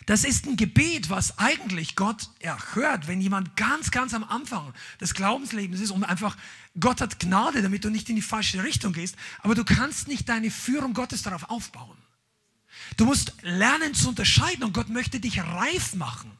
das 0.05 0.23
ist 0.23 0.47
ein 0.47 0.55
Gebet, 0.55 1.09
was 1.09 1.37
eigentlich 1.37 1.97
Gott 1.97 2.29
erhört, 2.39 3.07
wenn 3.07 3.19
jemand 3.19 3.57
ganz, 3.57 3.91
ganz 3.91 4.13
am 4.13 4.23
Anfang 4.23 4.73
des 5.01 5.13
Glaubenslebens 5.13 5.81
ist 5.81 5.91
und 5.91 6.05
einfach, 6.05 6.37
Gott 6.79 7.01
hat 7.01 7.19
Gnade, 7.19 7.61
damit 7.61 7.83
du 7.83 7.89
nicht 7.89 8.09
in 8.09 8.15
die 8.15 8.21
falsche 8.21 8.63
Richtung 8.63 8.93
gehst, 8.93 9.17
aber 9.39 9.53
du 9.53 9.65
kannst 9.65 10.07
nicht 10.07 10.29
deine 10.29 10.49
Führung 10.49 10.93
Gottes 10.93 11.23
darauf 11.23 11.49
aufbauen. 11.49 11.97
Du 12.95 13.05
musst 13.05 13.33
lernen 13.41 13.93
zu 13.93 14.09
unterscheiden 14.09 14.63
und 14.63 14.73
Gott 14.73 14.87
möchte 14.87 15.19
dich 15.19 15.41
reif 15.41 15.93
machen. 15.93 16.31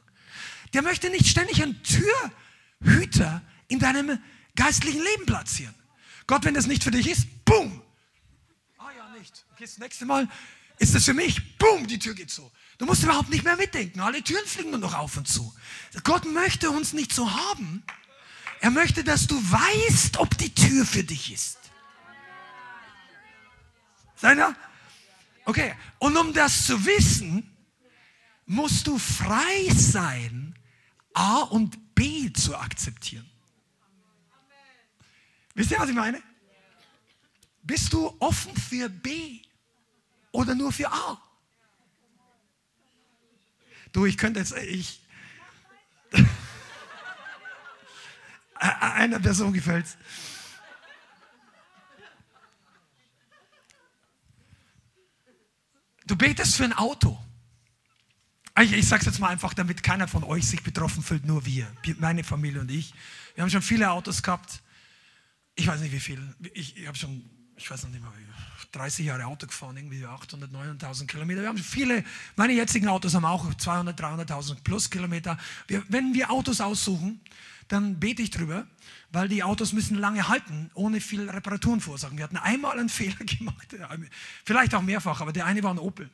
Der 0.72 0.80
möchte 0.80 1.10
nicht 1.10 1.26
ständig 1.26 1.62
einen 1.62 1.82
Türhüter 2.82 3.42
in 3.68 3.78
deinem 3.78 4.18
geistlichen 4.54 5.02
Leben 5.02 5.26
platzieren. 5.26 5.74
Gott, 6.26 6.44
wenn 6.44 6.54
das 6.54 6.66
nicht 6.66 6.84
für 6.84 6.90
dich 6.90 7.08
ist, 7.08 7.26
boom. 7.44 7.82
Ah 8.78 8.90
ja, 8.96 9.08
nicht. 9.18 9.44
Okay, 9.52 9.64
das 9.64 9.78
nächste 9.78 10.06
Mal 10.06 10.28
ist 10.78 10.94
das 10.94 11.04
für 11.04 11.14
mich, 11.14 11.58
boom, 11.58 11.86
die 11.86 11.98
Tür 11.98 12.14
geht 12.14 12.30
zu. 12.30 12.50
Du 12.78 12.86
musst 12.86 13.02
überhaupt 13.02 13.30
nicht 13.30 13.44
mehr 13.44 13.56
mitdenken. 13.56 14.00
Alle 14.00 14.22
Türen 14.22 14.46
fliegen 14.46 14.70
nur 14.70 14.80
noch 14.80 14.94
auf 14.94 15.16
und 15.16 15.28
zu. 15.28 15.54
Gott 16.04 16.24
möchte 16.24 16.70
uns 16.70 16.92
nicht 16.92 17.12
so 17.12 17.30
haben. 17.30 17.82
Er 18.60 18.70
möchte, 18.70 19.04
dass 19.04 19.26
du 19.26 19.36
weißt, 19.36 20.18
ob 20.18 20.36
die 20.38 20.54
Tür 20.54 20.84
für 20.86 21.04
dich 21.04 21.32
ist. 21.32 21.58
Seiner? 24.16 24.54
Okay, 25.44 25.74
und 25.98 26.16
um 26.16 26.32
das 26.32 26.66
zu 26.66 26.84
wissen, 26.86 27.48
musst 28.46 28.86
du 28.86 28.98
frei 28.98 29.68
sein, 29.74 30.56
A 31.14 31.38
und 31.38 31.81
B 31.94 32.32
zu 32.32 32.56
akzeptieren. 32.56 33.28
Wisst 35.54 35.70
ihr, 35.70 35.78
was 35.78 35.88
ich 35.88 35.94
meine? 35.94 36.22
Bist 37.62 37.92
du 37.92 38.16
offen 38.18 38.56
für 38.56 38.88
B 38.88 39.40
oder 40.32 40.54
nur 40.54 40.72
für 40.72 40.90
A? 40.90 41.22
Du, 43.92 44.06
ich 44.06 44.16
könnte 44.16 44.40
jetzt, 44.40 44.56
ich. 44.56 45.02
Einer 48.54 49.20
Person 49.20 49.52
gefällt 49.52 49.86
es. 49.86 49.96
betest 56.22 56.54
für 56.54 56.64
ein 56.64 56.72
Auto. 56.72 57.18
Ich, 58.60 58.72
ich 58.72 58.86
sage 58.86 59.00
es 59.00 59.06
jetzt 59.06 59.18
mal 59.18 59.28
einfach, 59.28 59.54
damit 59.54 59.82
keiner 59.82 60.06
von 60.06 60.24
euch 60.24 60.46
sich 60.46 60.62
betroffen 60.62 61.02
fühlt, 61.02 61.24
nur 61.24 61.46
wir, 61.46 61.66
meine 61.98 62.22
Familie 62.22 62.60
und 62.60 62.70
ich. 62.70 62.92
Wir 63.34 63.42
haben 63.42 63.50
schon 63.50 63.62
viele 63.62 63.90
Autos 63.90 64.22
gehabt. 64.22 64.60
Ich 65.54 65.66
weiß 65.66 65.80
nicht 65.80 65.92
wie 65.92 66.00
viele. 66.00 66.34
Ich, 66.52 66.76
ich 66.76 66.86
habe 66.86 66.96
schon, 66.96 67.24
ich 67.56 67.70
weiß 67.70 67.84
noch 67.84 67.90
nicht 67.90 68.02
mal, 68.02 68.12
30 68.72 69.06
Jahre 69.06 69.26
Auto 69.26 69.46
gefahren, 69.46 69.76
irgendwie 69.76 70.04
800, 70.04 70.50
900.000 70.50 71.06
Kilometer. 71.06 71.42
Wir 71.42 71.48
haben 71.48 71.58
viele, 71.58 72.04
meine 72.36 72.54
jetzigen 72.54 72.88
Autos 72.88 73.14
haben 73.14 73.24
auch 73.24 73.52
200, 73.54 73.98
300.000 73.98 74.62
plus 74.64 74.90
Kilometer. 74.90 75.38
Wir, 75.68 75.82
wenn 75.88 76.14
wir 76.14 76.30
Autos 76.30 76.60
aussuchen, 76.60 77.20
dann 77.68 78.00
bete 78.00 78.22
ich 78.22 78.30
drüber, 78.30 78.66
weil 79.12 79.28
die 79.28 79.42
Autos 79.42 79.72
müssen 79.72 79.96
lange 79.96 80.28
halten, 80.28 80.70
ohne 80.74 81.00
viel 81.00 81.28
Reparaturen 81.28 81.80
verursachen. 81.80 82.16
Wir 82.16 82.24
hatten 82.24 82.38
einmal 82.38 82.78
einen 82.78 82.88
Fehler 82.90 83.24
gemacht, 83.24 83.76
vielleicht 84.44 84.74
auch 84.74 84.82
mehrfach, 84.82 85.20
aber 85.20 85.32
der 85.32 85.46
eine 85.46 85.62
war 85.62 85.72
ein 85.72 85.78
Opel. 85.78 86.10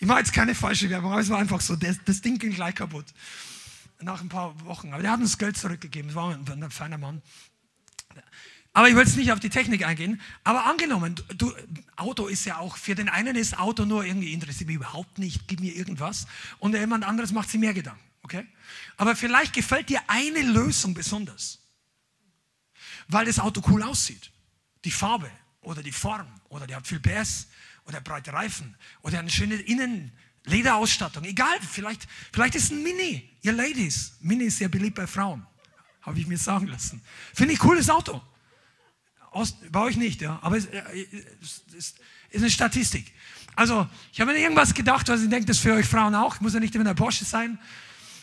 Ich 0.00 0.06
mache 0.06 0.20
jetzt 0.20 0.32
keine 0.32 0.54
falsche 0.54 0.88
Werbung, 0.88 1.12
aber 1.12 1.20
es 1.20 1.28
war 1.28 1.38
einfach 1.38 1.60
so, 1.60 1.76
das, 1.76 2.20
Ding 2.22 2.38
ging 2.38 2.52
gleich 2.52 2.74
kaputt. 2.74 3.06
Nach 4.00 4.20
ein 4.20 4.28
paar 4.28 4.58
Wochen. 4.64 4.92
Aber 4.92 5.02
der 5.02 5.12
hat 5.12 5.20
uns 5.20 5.38
Geld 5.38 5.56
zurückgegeben, 5.56 6.08
das 6.08 6.16
war 6.16 6.34
ein, 6.34 6.62
ein 6.62 6.70
feiner 6.70 6.98
Mann. 6.98 7.22
Aber 8.76 8.88
ich 8.88 8.96
will 8.96 9.04
jetzt 9.04 9.16
nicht 9.16 9.30
auf 9.30 9.38
die 9.38 9.50
Technik 9.50 9.86
eingehen. 9.86 10.20
Aber 10.42 10.66
angenommen, 10.66 11.14
du, 11.36 11.54
Auto 11.94 12.26
ist 12.26 12.44
ja 12.44 12.58
auch, 12.58 12.76
für 12.76 12.96
den 12.96 13.08
einen 13.08 13.36
ist 13.36 13.56
Auto 13.56 13.84
nur 13.84 14.04
irgendwie 14.04 14.32
interessiert 14.32 14.66
mich 14.66 14.76
überhaupt 14.76 15.18
nicht, 15.18 15.46
gib 15.46 15.60
mir 15.60 15.74
irgendwas. 15.74 16.26
Und 16.58 16.74
jemand 16.74 17.04
anderes 17.04 17.30
macht 17.30 17.48
sich 17.48 17.60
mehr 17.60 17.72
Gedanken. 17.72 18.02
Okay? 18.22 18.46
Aber 18.96 19.14
vielleicht 19.14 19.52
gefällt 19.52 19.90
dir 19.90 20.00
eine 20.08 20.42
Lösung 20.42 20.92
besonders. 20.92 21.60
Weil 23.06 23.26
das 23.26 23.38
Auto 23.38 23.62
cool 23.68 23.82
aussieht. 23.82 24.32
Die 24.84 24.90
Farbe 24.90 25.30
oder 25.60 25.82
die 25.82 25.92
Form 25.92 26.26
oder 26.48 26.66
der 26.66 26.78
hat 26.78 26.86
viel 26.86 27.00
PS 27.00 27.46
oder 27.86 28.00
breite 28.00 28.32
Reifen 28.32 28.76
oder 29.02 29.18
eine 29.18 29.30
schöne 29.30 29.56
Innenlederausstattung. 29.56 31.24
Egal, 31.24 31.56
vielleicht, 31.60 32.06
vielleicht 32.32 32.54
ist 32.54 32.72
ein 32.72 32.82
Mini. 32.82 33.30
Ihr 33.42 33.52
Ladies, 33.52 34.16
Mini 34.20 34.44
ist 34.44 34.58
sehr 34.58 34.68
beliebt 34.68 34.96
bei 34.96 35.06
Frauen. 35.06 35.46
Habe 36.02 36.18
ich 36.18 36.26
mir 36.26 36.38
sagen 36.38 36.66
lassen. 36.66 37.02
Finde 37.32 37.54
ich 37.54 37.58
cooles 37.58 37.88
Auto. 37.88 38.22
Ost, 39.30 39.56
bei 39.72 39.80
euch 39.80 39.96
nicht, 39.96 40.20
ja, 40.20 40.38
aber 40.42 40.56
es, 40.56 40.66
äh, 40.66 40.82
es, 41.42 41.62
es 41.76 41.94
ist 42.30 42.42
eine 42.42 42.50
Statistik. 42.50 43.12
Also, 43.56 43.88
ich 44.12 44.20
habe 44.20 44.32
mir 44.32 44.38
irgendwas 44.38 44.74
gedacht, 44.74 45.08
was 45.08 45.22
ich 45.22 45.28
denke, 45.28 45.46
das 45.46 45.56
ist 45.56 45.62
für 45.62 45.74
euch 45.74 45.86
Frauen 45.86 46.14
auch. 46.14 46.40
Muss 46.40 46.54
ja 46.54 46.60
nicht 46.60 46.74
immer 46.74 46.84
der 46.84 46.94
Porsche 46.94 47.24
sein. 47.24 47.58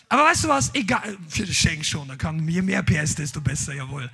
Aber 0.09 0.25
weißt 0.25 0.43
du 0.43 0.47
was? 0.49 0.75
Egal, 0.75 1.17
für 1.29 1.45
das 1.45 1.55
Schenk 1.55 1.85
schon, 1.85 2.07
da 2.07 2.17
kann 2.17 2.45
je 2.47 2.61
mehr 2.61 2.83
PS, 2.83 3.15
desto 3.15 3.39
besser, 3.39 3.73
jawohl. 3.73 4.09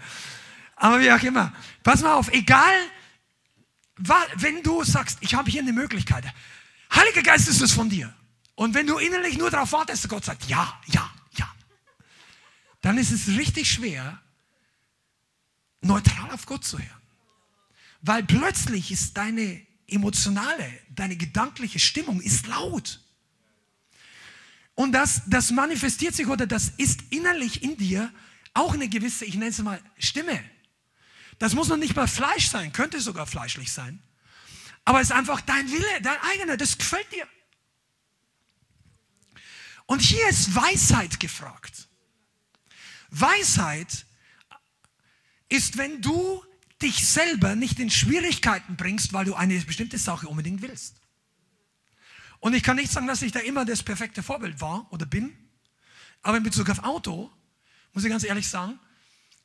Aber 0.76 1.00
wie 1.00 1.12
auch 1.12 1.24
immer. 1.24 1.54
Pass 1.82 2.02
mal 2.04 2.14
auf, 2.14 2.32
egal, 2.32 2.76
wenn 3.98 4.64
du 4.64 4.84
sagst, 4.84 5.18
ich 5.22 5.34
habe 5.34 5.50
hier 5.50 5.62
eine 5.62 5.74
Möglichkeit. 5.74 6.26
Heiliger 6.94 7.24
Geist 7.24 7.48
ist 7.48 7.62
es 7.62 7.72
von 7.72 7.90
dir. 7.90 8.14
Und 8.56 8.74
wenn 8.74 8.88
du 8.88 8.98
innerlich 8.98 9.38
nur 9.38 9.52
darauf 9.52 9.72
wartest, 9.72 10.08
Gott 10.10 10.26
sagt, 10.26 10.48
ja, 10.48 10.80
ja, 10.88 11.10
ja, 11.38 11.54
dann 12.82 12.98
ist 12.98 13.12
es 13.12 13.28
richtig 13.28 13.70
schwer, 13.70 14.20
neutral 15.82 16.32
auf 16.32 16.46
Gott 16.46 16.64
zu 16.64 16.80
hören. 16.80 17.02
Weil 18.02 18.24
plötzlich 18.24 18.92
ist 18.92 19.18
deine 19.18 19.66
emotionale, 19.88 20.72
deine 20.90 21.18
gedankliche 21.18 21.80
Stimmung 21.80 22.22
ist 22.22 22.48
laut. 22.48 23.00
Und 24.76 24.92
das, 24.92 25.24
das 25.28 25.52
manifestiert 25.52 26.16
sich 26.16 26.28
oder 26.28 26.46
das 26.46 26.70
ist 26.78 27.02
innerlich 27.10 27.64
in 27.64 27.78
dir 27.78 28.12
auch 28.54 28.74
eine 28.74 28.90
gewisse, 28.90 29.26
ich 29.26 29.36
nenne 29.36 29.50
es 29.50 29.60
mal, 29.60 29.82
Stimme. 29.98 30.40
Das 31.39 31.54
muss 31.54 31.67
noch 31.67 31.78
nicht 31.78 31.95
mal 31.95 32.08
Fleisch 32.08 32.47
sein, 32.47 32.73
könnte 32.73 33.00
sogar 33.00 33.28
fleischlich 33.28 33.71
sein. 33.71 34.02
Aber 34.86 35.02
es 35.02 35.10
ist 35.10 35.15
einfach 35.15 35.41
dein 35.41 35.71
Wille, 35.71 36.02
dein 36.02 36.19
eigener, 36.21 36.58
das 36.58 36.78
gefällt 36.78 37.12
dir. 37.12 37.28
Und 39.86 40.02
hier 40.02 40.28
ist 40.30 40.56
Weisheit 40.56 41.19
gefragt. 41.19 41.88
Weisheit 43.10 44.06
ist, 45.50 45.78
wenn 45.78 46.02
du 46.02 46.43
dich 46.82 47.08
selber 47.08 47.56
nicht 47.56 47.80
in 47.80 47.89
Schwierigkeiten 47.89 48.76
bringst, 48.76 49.13
weil 49.13 49.26
du 49.26 49.36
eine 49.36 49.60
bestimmte 49.62 49.97
Sache 49.97 50.28
unbedingt 50.28 50.62
willst. 50.62 51.02
Und 52.39 52.54
ich 52.54 52.63
kann 52.63 52.76
nicht 52.76 52.91
sagen, 52.91 53.08
dass 53.08 53.21
ich 53.21 53.32
da 53.32 53.39
immer 53.39 53.65
das 53.65 53.82
perfekte 53.82 54.21
Vorbild 54.21 54.62
war 54.62 54.91
oder 54.91 55.06
bin, 55.06 55.36
aber 56.21 56.38
in 56.38 56.43
Bezug 56.43 56.69
auf 56.69 56.84
Auto, 56.84 57.32
muss 57.93 58.04
ich 58.04 58.10
ganz 58.10 58.23
ehrlich 58.23 58.47
sagen, 58.47 58.80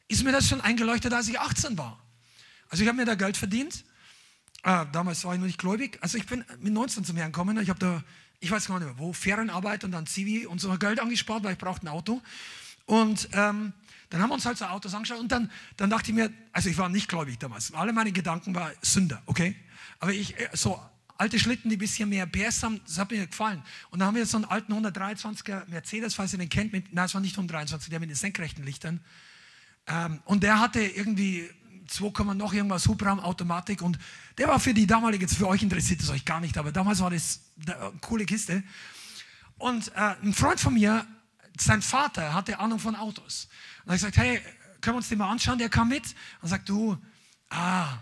ist 0.09 0.25
mir 0.25 0.33
das 0.33 0.49
schon 0.49 0.61
eingeleuchtet, 0.61 1.13
als 1.13 1.29
ich 1.29 1.39
18 1.39 1.79
war. 1.79 2.03
Also 2.69 2.83
ich 2.83 2.89
habe 2.89 2.97
mir 2.97 3.05
da 3.05 3.15
Geld 3.15 3.37
verdient. 3.37 3.85
Äh, 4.63 4.87
damals 4.93 5.25
war 5.25 5.35
ich 5.35 5.41
noch 5.41 5.47
nicht 5.47 5.59
gläubig. 5.59 5.99
Also 6.01 6.19
ich 6.19 6.27
bin 6.27 6.45
mit 6.61 6.73
19 6.73 7.05
zum 7.05 7.17
Herrn 7.17 7.33
gekommen. 7.33 7.59
Ich 7.61 7.69
habe 7.69 7.79
da, 7.79 8.03
ich 8.41 8.51
weiß 8.51 8.67
gar 8.67 8.79
nicht 8.79 8.89
mehr 8.89 8.99
wo, 8.99 9.13
Ferienarbeit 9.13 9.85
und 9.85 9.93
dann 9.93 10.07
Zivi 10.07 10.47
und 10.47 10.61
so 10.61 10.71
Geld 10.79 11.01
angespart, 11.01 11.45
weil 11.45 11.53
ich 11.53 11.59
brauchte 11.59 11.87
ein 11.87 11.89
Auto. 11.89 12.23
Und 12.87 13.29
ähm, 13.33 13.73
dann 14.11 14.21
haben 14.21 14.31
wir 14.31 14.35
uns 14.35 14.47
halt 14.47 14.59
so 14.59 14.67
Autos 14.67 14.95
angeschaut 14.95 15.21
und 15.21 15.33
dann, 15.33 15.51
dann 15.77 15.91
dachte 15.91 16.11
ich 16.11 16.15
mir, 16.15 16.31
also 16.53 16.69
ich 16.69 16.77
war 16.79 16.89
nicht 16.89 17.09
gläubig 17.09 17.39
damals. 17.39 17.73
Alle 17.75 17.93
meine 17.93 18.13
Gedanken 18.13 18.55
waren 18.55 18.73
Sünder, 18.83 19.23
okay? 19.27 19.57
Aber 20.01 20.13
ich, 20.13 20.39
äh, 20.39 20.49
so 20.53 20.81
alte 21.17 21.39
Schlitten, 21.39 21.71
die 21.71 21.77
ein 21.77 21.79
bisschen 21.79 22.09
mehr 22.09 22.27
PS 22.27 22.63
haben, 22.63 22.81
das 22.85 22.99
hat 22.99 23.11
mir 23.11 23.27
gefallen. 23.27 23.63
Und 23.91 24.01
dann 24.01 24.09
haben 24.09 24.17
wir 24.17 24.27
so 24.27 24.37
einen 24.37 24.45
alten 24.45 24.73
123er 24.73 25.69
Mercedes, 25.69 26.15
falls 26.15 26.33
ihr 26.33 26.39
den 26.39 26.49
kennt, 26.49 26.73
mit, 26.73 26.93
nein, 26.93 27.07
es 27.07 27.15
war 27.15 27.21
nicht 27.21 27.35
123, 27.35 27.91
der 27.91 28.01
mit 28.01 28.11
den 28.11 28.17
senkrechten 28.17 28.65
Lichtern. 28.65 29.01
Ähm, 29.87 30.21
und 30.25 30.43
der 30.43 30.61
hatte 30.61 30.81
irgendwie 30.81 31.49
2, 31.89 32.35
noch 32.35 32.53
irgendwas 32.53 32.87
Hubraumautomatik 32.87 33.83
und 33.83 33.99
der 34.39 34.49
war 34.49 34.59
für 34.59 34.75
die 34.75 34.87
damalige, 34.87 35.29
für 35.29 35.49
euch 35.49 35.63
interessiert 35.63 36.01
es 36.01 36.11
euch 36.11 36.25
gar 36.25 36.41
nicht, 36.41 36.57
aber 36.57 36.73
damals 36.73 37.01
war 37.01 37.11
das 37.11 37.41
eine 37.67 37.93
coole 38.01 38.25
Kiste. 38.25 38.63
Und 39.59 39.89
äh, 39.95 40.15
ein 40.23 40.35
Freund 40.35 40.59
von 40.59 40.75
mir, 40.75 41.07
sein 41.59 41.83
Vater 41.83 42.35
hatte 42.35 42.59
Ahnung 42.59 42.79
von 42.79 42.97
Autos. 42.97 43.49
Und 43.85 43.93
er 43.93 44.01
hat 44.01 44.17
hey, 44.17 44.41
können 44.81 44.95
wir 44.95 44.99
uns 44.99 45.09
den 45.09 45.19
mal 45.19 45.31
anschauen? 45.31 45.59
Der 45.59 45.69
kam 45.69 45.89
mit 45.89 46.15
und 46.41 46.49
sagt, 46.49 46.69
du, 46.69 46.99
ah, 47.51 47.99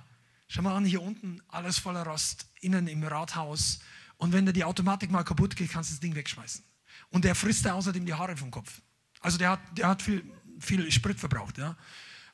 schau 0.48 0.62
mal 0.62 0.74
an, 0.74 0.84
hier 0.84 1.02
unten 1.02 1.42
alles 1.48 1.78
voller 1.78 2.04
Rost, 2.04 2.46
innen 2.60 2.86
im 2.86 3.02
Rathaus. 3.02 3.80
Und 4.16 4.32
wenn 4.32 4.46
da 4.46 4.52
die 4.52 4.64
Automatik 4.64 5.10
mal 5.10 5.24
kaputt 5.24 5.56
geht, 5.56 5.70
kannst 5.72 5.90
du 5.90 5.94
das 5.94 6.00
Ding 6.00 6.14
wegschmeißen. 6.14 6.64
Und 7.10 7.24
der 7.24 7.34
frisst 7.34 7.66
da 7.66 7.74
außerdem 7.74 8.06
die 8.06 8.14
Haare 8.14 8.36
vom 8.36 8.50
Kopf. 8.50 8.80
Also 9.20 9.36
der 9.36 9.50
hat, 9.50 9.60
der 9.72 9.88
hat 9.88 10.02
viel, 10.02 10.24
viel 10.60 10.90
Sprit 10.92 11.18
verbraucht. 11.18 11.58
Ja. 11.58 11.76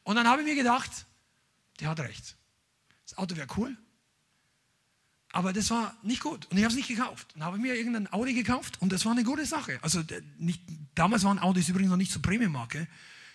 Und 0.02 0.16
dann 0.16 0.26
habe 0.28 0.42
ich 0.42 0.48
mir 0.48 0.54
gedacht, 0.54 0.90
der 1.80 1.88
hat 1.88 2.00
recht. 2.00 2.36
Das 3.04 3.18
Auto 3.18 3.36
wäre 3.36 3.46
cool, 3.56 3.76
aber 5.36 5.52
das 5.52 5.70
war 5.70 5.94
nicht 6.02 6.22
gut 6.22 6.46
und 6.46 6.56
ich 6.56 6.64
habe 6.64 6.70
es 6.70 6.76
nicht 6.76 6.88
gekauft. 6.88 7.28
Dann 7.34 7.44
habe 7.44 7.58
ich 7.58 7.62
mir 7.62 7.74
irgendein 7.74 8.10
Audi 8.10 8.32
gekauft 8.32 8.80
und 8.80 8.90
das 8.90 9.04
war 9.04 9.12
eine 9.12 9.22
gute 9.22 9.44
Sache. 9.44 9.78
Also 9.82 10.02
nicht, 10.38 10.62
damals 10.94 11.24
waren 11.24 11.38
Audis 11.38 11.68
übrigens 11.68 11.90
noch 11.90 11.98
nicht 11.98 12.10
zur 12.10 12.22
Premium-Marke 12.22 12.88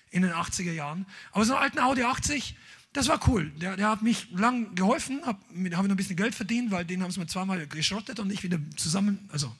in 0.10 0.23
den 0.23 0.32
80er 0.32 0.71
Jahren. 0.71 1.06
Aber 1.32 1.45
so 1.45 1.54
einen 1.54 1.63
alten 1.63 1.80
Audi 1.80 2.04
80, 2.04 2.58
das 2.93 3.08
war 3.08 3.19
cool. 3.27 3.51
Der, 3.62 3.77
der 3.77 3.89
hat 3.89 4.01
mich 4.01 4.32
lang 4.32 4.73
geholfen, 4.73 5.21
habe 5.25 5.39
hab 5.75 5.84
noch 5.84 5.91
ein 5.91 5.95
bisschen 5.95 6.15
Geld 6.15 6.34
verdient, 6.34 6.71
weil 6.71 6.86
den 6.86 7.04
haben 7.04 7.12
sie 7.12 7.19
mir 7.19 7.27
zweimal 7.27 7.67
geschrottet 7.67 8.19
und 8.19 8.32
ich 8.32 8.41
wieder 8.41 8.60
zusammen, 8.77 9.30
also 9.32 9.56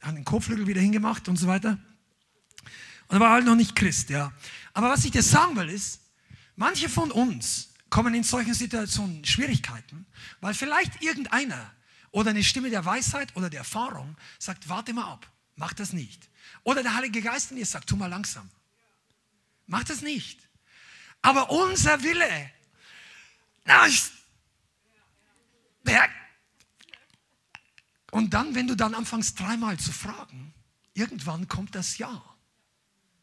hat 0.00 0.16
den 0.16 0.24
Kotflügel 0.24 0.66
wieder 0.66 0.80
hingemacht 0.80 1.28
und 1.28 1.36
so 1.36 1.46
weiter. 1.46 1.78
Und 3.08 3.16
er 3.16 3.20
war 3.20 3.30
halt 3.30 3.44
noch 3.44 3.54
nicht 3.54 3.76
Christ, 3.76 4.10
ja. 4.10 4.32
Aber 4.72 4.90
was 4.90 5.04
ich 5.04 5.10
dir 5.10 5.22
sagen 5.22 5.56
will, 5.56 5.68
ist, 5.68 6.00
manche 6.56 6.88
von 6.88 7.10
uns 7.10 7.72
kommen 7.90 8.14
in 8.14 8.22
solchen 8.22 8.54
Situationen 8.54 9.24
Schwierigkeiten, 9.24 10.06
weil 10.40 10.54
vielleicht 10.54 11.02
irgendeiner 11.02 11.72
oder 12.10 12.30
eine 12.30 12.42
Stimme 12.42 12.70
der 12.70 12.84
Weisheit 12.84 13.34
oder 13.36 13.50
der 13.50 13.60
Erfahrung 13.60 14.16
sagt, 14.38 14.68
warte 14.68 14.92
mal 14.92 15.12
ab, 15.12 15.30
mach 15.56 15.72
das 15.72 15.92
nicht. 15.92 16.28
Oder 16.62 16.82
der 16.82 16.94
Heilige 16.94 17.20
Geist 17.20 17.50
in 17.50 17.56
dir 17.58 17.66
sagt, 17.66 17.88
tu 17.88 17.96
mal 17.96 18.06
langsam. 18.06 18.48
Mach 19.66 19.84
das 19.84 20.02
nicht. 20.02 20.38
Aber 21.20 21.50
unser 21.50 22.02
Wille, 22.02 22.50
na, 23.64 23.86
ich, 23.86 24.02
der, 25.84 26.08
und 28.10 28.34
dann, 28.34 28.54
wenn 28.54 28.66
du 28.66 28.74
dann 28.74 28.94
anfängst 28.94 29.38
dreimal 29.38 29.78
zu 29.78 29.92
fragen, 29.92 30.52
irgendwann 30.94 31.48
kommt 31.48 31.74
das 31.74 31.98
Ja. 31.98 32.22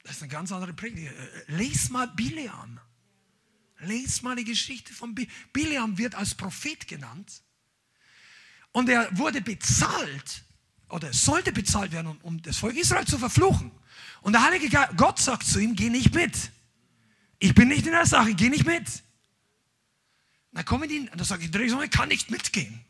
Das 0.09 0.15
ist 0.15 0.23
eine 0.23 0.31
ganz 0.31 0.51
andere 0.51 0.73
Predigt. 0.73 1.13
Lies 1.49 1.91
mal 1.91 2.07
Bileam. 2.07 2.79
Lies 3.81 4.23
mal 4.23 4.35
die 4.35 4.43
Geschichte 4.43 4.91
von 4.91 5.13
Bileam. 5.13 5.31
Bileam 5.53 5.97
wird 5.99 6.15
als 6.15 6.33
Prophet 6.33 6.87
genannt. 6.87 7.43
Und 8.71 8.89
er 8.89 9.15
wurde 9.15 9.39
bezahlt, 9.39 10.43
oder 10.89 11.13
sollte 11.13 11.51
bezahlt 11.51 11.91
werden, 11.91 12.17
um, 12.23 12.41
das 12.41 12.57
Volk 12.57 12.75
Israel 12.75 13.05
zu 13.05 13.19
verfluchen. 13.19 13.71
Und 14.21 14.33
der 14.33 14.41
Heilige 14.41 14.75
Gott 14.97 15.19
sagt 15.19 15.45
zu 15.45 15.59
ihm, 15.59 15.75
geh 15.75 15.91
nicht 15.91 16.15
mit. 16.15 16.33
Ich 17.37 17.53
bin 17.53 17.67
nicht 17.67 17.85
in 17.85 17.91
der 17.91 18.07
Sache, 18.07 18.33
geh 18.33 18.49
nicht 18.49 18.65
mit. 18.65 18.87
Dann 20.53 20.65
kommen 20.65 20.89
die, 20.89 21.01
und 21.01 21.11
dann 21.19 21.23
sage 21.23 21.45
ich, 21.45 21.55
ich 21.55 21.91
kann 21.91 22.09
nicht 22.09 22.31
mitgehen. 22.31 22.83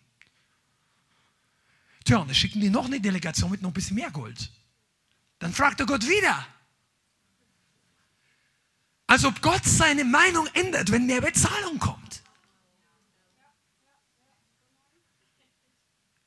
Tja, 2.05 2.20
und 2.20 2.30
dann 2.30 2.36
schicken 2.36 2.61
die 2.61 2.70
noch 2.70 2.86
eine 2.86 3.01
Delegation 3.01 3.51
mit 3.51 3.61
noch 3.61 3.72
ein 3.72 3.74
bisschen 3.74 3.95
mehr 3.95 4.09
Gold. 4.09 4.53
Dann 5.39 5.53
fragt 5.53 5.82
er 5.82 5.86
Gott 5.86 6.07
wieder. 6.07 6.47
Als 9.10 9.26
ob 9.26 9.41
Gott 9.41 9.66
seine 9.66 10.05
Meinung 10.05 10.45
ändert, 10.53 10.91
wenn 10.91 11.07
mehr 11.07 11.20
Bezahlung 11.20 11.80
kommt. 11.80 12.22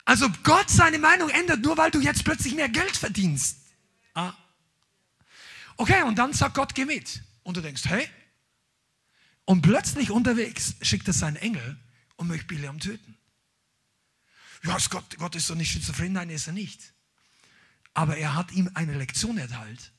Also 0.04 0.28
Gott 0.42 0.68
seine 0.68 0.98
Meinung 0.98 1.30
ändert 1.30 1.60
nur, 1.60 1.76
weil 1.76 1.92
du 1.92 2.00
jetzt 2.00 2.24
plötzlich 2.24 2.56
mehr 2.56 2.68
Geld 2.68 2.96
verdienst. 2.96 3.58
Ah. 4.14 4.32
Okay, 5.76 6.02
und 6.02 6.18
dann 6.18 6.32
sagt 6.32 6.56
Gott, 6.56 6.74
geh 6.74 6.84
mit. 6.84 7.22
Und 7.44 7.56
du 7.56 7.60
denkst, 7.60 7.84
hey. 7.84 8.08
Und 9.44 9.62
plötzlich 9.62 10.10
unterwegs 10.10 10.74
schickt 10.82 11.06
er 11.06 11.14
seinen 11.14 11.36
Engel 11.36 11.78
und 12.16 12.26
möchte 12.26 12.46
Biliam 12.46 12.80
töten. 12.80 13.16
Ja, 14.64 14.76
Gott, 14.90 15.18
Gott 15.18 15.36
ist 15.36 15.48
doch 15.48 15.54
nicht 15.54 15.70
schizophren, 15.70 16.14
nein, 16.14 16.30
ist 16.30 16.48
er 16.48 16.52
nicht. 16.52 16.94
Aber 17.94 18.16
er 18.16 18.34
hat 18.34 18.50
ihm 18.50 18.72
eine 18.74 18.94
Lektion 18.94 19.38
erteilt. 19.38 19.92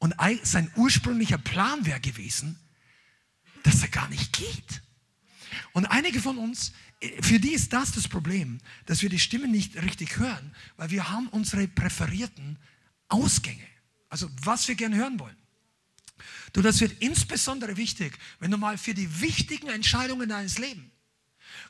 Und 0.00 0.14
sein 0.42 0.70
ursprünglicher 0.76 1.38
Plan 1.38 1.84
wäre 1.84 2.00
gewesen, 2.00 2.58
dass 3.62 3.82
er 3.82 3.88
gar 3.88 4.08
nicht 4.08 4.32
geht. 4.32 4.82
Und 5.72 5.86
einige 5.86 6.20
von 6.20 6.38
uns, 6.38 6.72
für 7.20 7.38
die 7.38 7.52
ist 7.52 7.72
das 7.72 7.92
das 7.92 8.08
Problem, 8.08 8.58
dass 8.86 9.02
wir 9.02 9.10
die 9.10 9.18
Stimme 9.18 9.46
nicht 9.46 9.76
richtig 9.76 10.16
hören, 10.16 10.54
weil 10.76 10.90
wir 10.90 11.10
haben 11.10 11.28
unsere 11.28 11.68
präferierten 11.68 12.58
Ausgänge, 13.08 13.66
also 14.08 14.30
was 14.42 14.68
wir 14.68 14.74
gerne 14.74 14.96
hören 14.96 15.18
wollen. 15.20 15.36
Du, 16.54 16.62
das 16.62 16.80
wird 16.80 17.00
insbesondere 17.00 17.76
wichtig, 17.76 18.18
wenn 18.38 18.50
du 18.50 18.56
mal 18.56 18.78
für 18.78 18.94
die 18.94 19.20
wichtigen 19.20 19.68
Entscheidungen 19.68 20.28
deines 20.30 20.58
Lebens, 20.58 20.90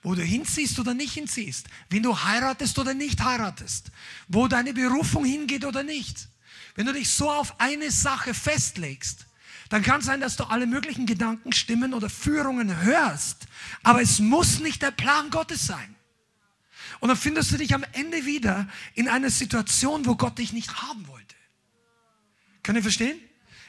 wo 0.03 0.15
du 0.15 0.23
hinziehst 0.23 0.79
oder 0.79 0.95
nicht 0.95 1.15
hinziehst, 1.15 1.67
wenn 1.89 2.03
du 2.03 2.17
heiratest 2.17 2.79
oder 2.79 2.95
nicht 2.95 3.21
heiratest, 3.21 3.91
wo 4.29 4.47
deine 4.47 4.73
Berufung 4.73 5.25
hingeht 5.25 5.65
oder 5.65 5.83
nicht, 5.83 6.29
wenn 6.75 6.87
du 6.87 6.93
dich 6.93 7.11
so 7.11 7.31
auf 7.31 7.61
eine 7.61 7.91
Sache 7.91 8.35
festlegst, 8.35 9.27
dann 9.71 9.83
kann 9.83 10.01
es 10.01 10.07
sein, 10.07 10.21
dass 10.21 10.37
du 10.37 10.45
alle 10.45 10.67
möglichen 10.67 11.07
Gedanken, 11.07 11.53
Stimmen 11.53 11.95
oder 11.95 12.11
Führungen 12.11 12.83
hörst. 12.83 13.47
Aber 13.85 14.03
es 14.03 14.19
muss 14.19 14.59
nicht 14.59 14.83
der 14.83 14.91
Plan 14.91 15.31
Gottes 15.31 15.67
sein. 15.67 15.95
Und 16.99 17.09
dann 17.09 17.17
findest 17.17 17.53
du 17.53 17.57
dich 17.57 17.73
am 17.73 17.85
Ende 17.93 18.27
wieder 18.27 18.69
in 18.95 19.09
einer 19.09 19.31
Situation, 19.31 20.07
wo 20.07 20.17
Gott 20.17 20.39
dich 20.39 20.53
nicht 20.53 20.83
haben 20.83 21.07
wollte. 21.07 21.37
Könnt 22.63 22.77
ihr 22.77 22.83
verstehen? 22.83 23.19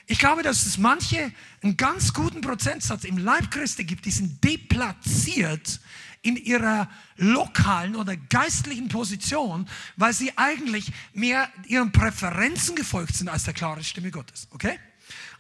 Ich 0.08 0.20
glaube, 0.20 0.44
dass 0.44 0.66
es 0.66 0.78
manche 0.78 1.32
einen 1.62 1.78
ganz 1.78 2.14
guten 2.14 2.42
Prozentsatz 2.42 3.04
im 3.04 3.18
Leib 3.18 3.52
Christi 3.52 3.84
gibt, 3.84 4.06
die 4.06 4.12
sind 4.12 4.44
deplatziert 4.44 5.80
in 6.22 6.36
ihrer 6.36 6.90
lokalen 7.18 7.96
oder 7.96 8.16
geistlichen 8.16 8.88
Position, 8.88 9.68
weil 9.96 10.14
sie 10.14 10.38
eigentlich 10.38 10.92
mehr 11.14 11.50
ihren 11.66 11.92
Präferenzen 11.92 12.76
gefolgt 12.76 13.16
sind 13.16 13.28
als 13.28 13.44
der 13.44 13.54
klaren 13.54 13.84
Stimme 13.84 14.12
Gottes. 14.12 14.48
Okay? 14.52 14.80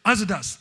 Also 0.03 0.25
das. 0.25 0.59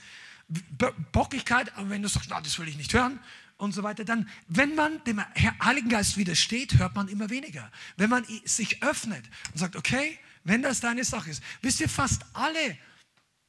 Bockigkeit, 1.12 1.72
aber 1.76 1.90
wenn 1.90 2.02
du 2.02 2.08
sagst, 2.08 2.28
na, 2.30 2.40
das 2.40 2.58
will 2.58 2.68
ich 2.68 2.76
nicht 2.76 2.92
hören 2.92 3.20
und 3.56 3.72
so 3.72 3.82
weiter, 3.82 4.04
dann, 4.04 4.28
wenn 4.48 4.74
man 4.74 5.02
dem 5.04 5.22
Heiligen 5.64 5.88
Geist 5.88 6.16
widersteht, 6.16 6.78
hört 6.78 6.96
man 6.96 7.08
immer 7.08 7.30
weniger. 7.30 7.70
Wenn 7.96 8.10
man 8.10 8.26
sich 8.44 8.82
öffnet 8.82 9.24
und 9.52 9.58
sagt, 9.58 9.76
okay, 9.76 10.18
wenn 10.44 10.62
das 10.62 10.80
deine 10.80 11.04
Sache 11.04 11.30
ist, 11.30 11.42
wisst 11.62 11.80
ihr, 11.80 11.88
fast 11.88 12.22
alle 12.32 12.76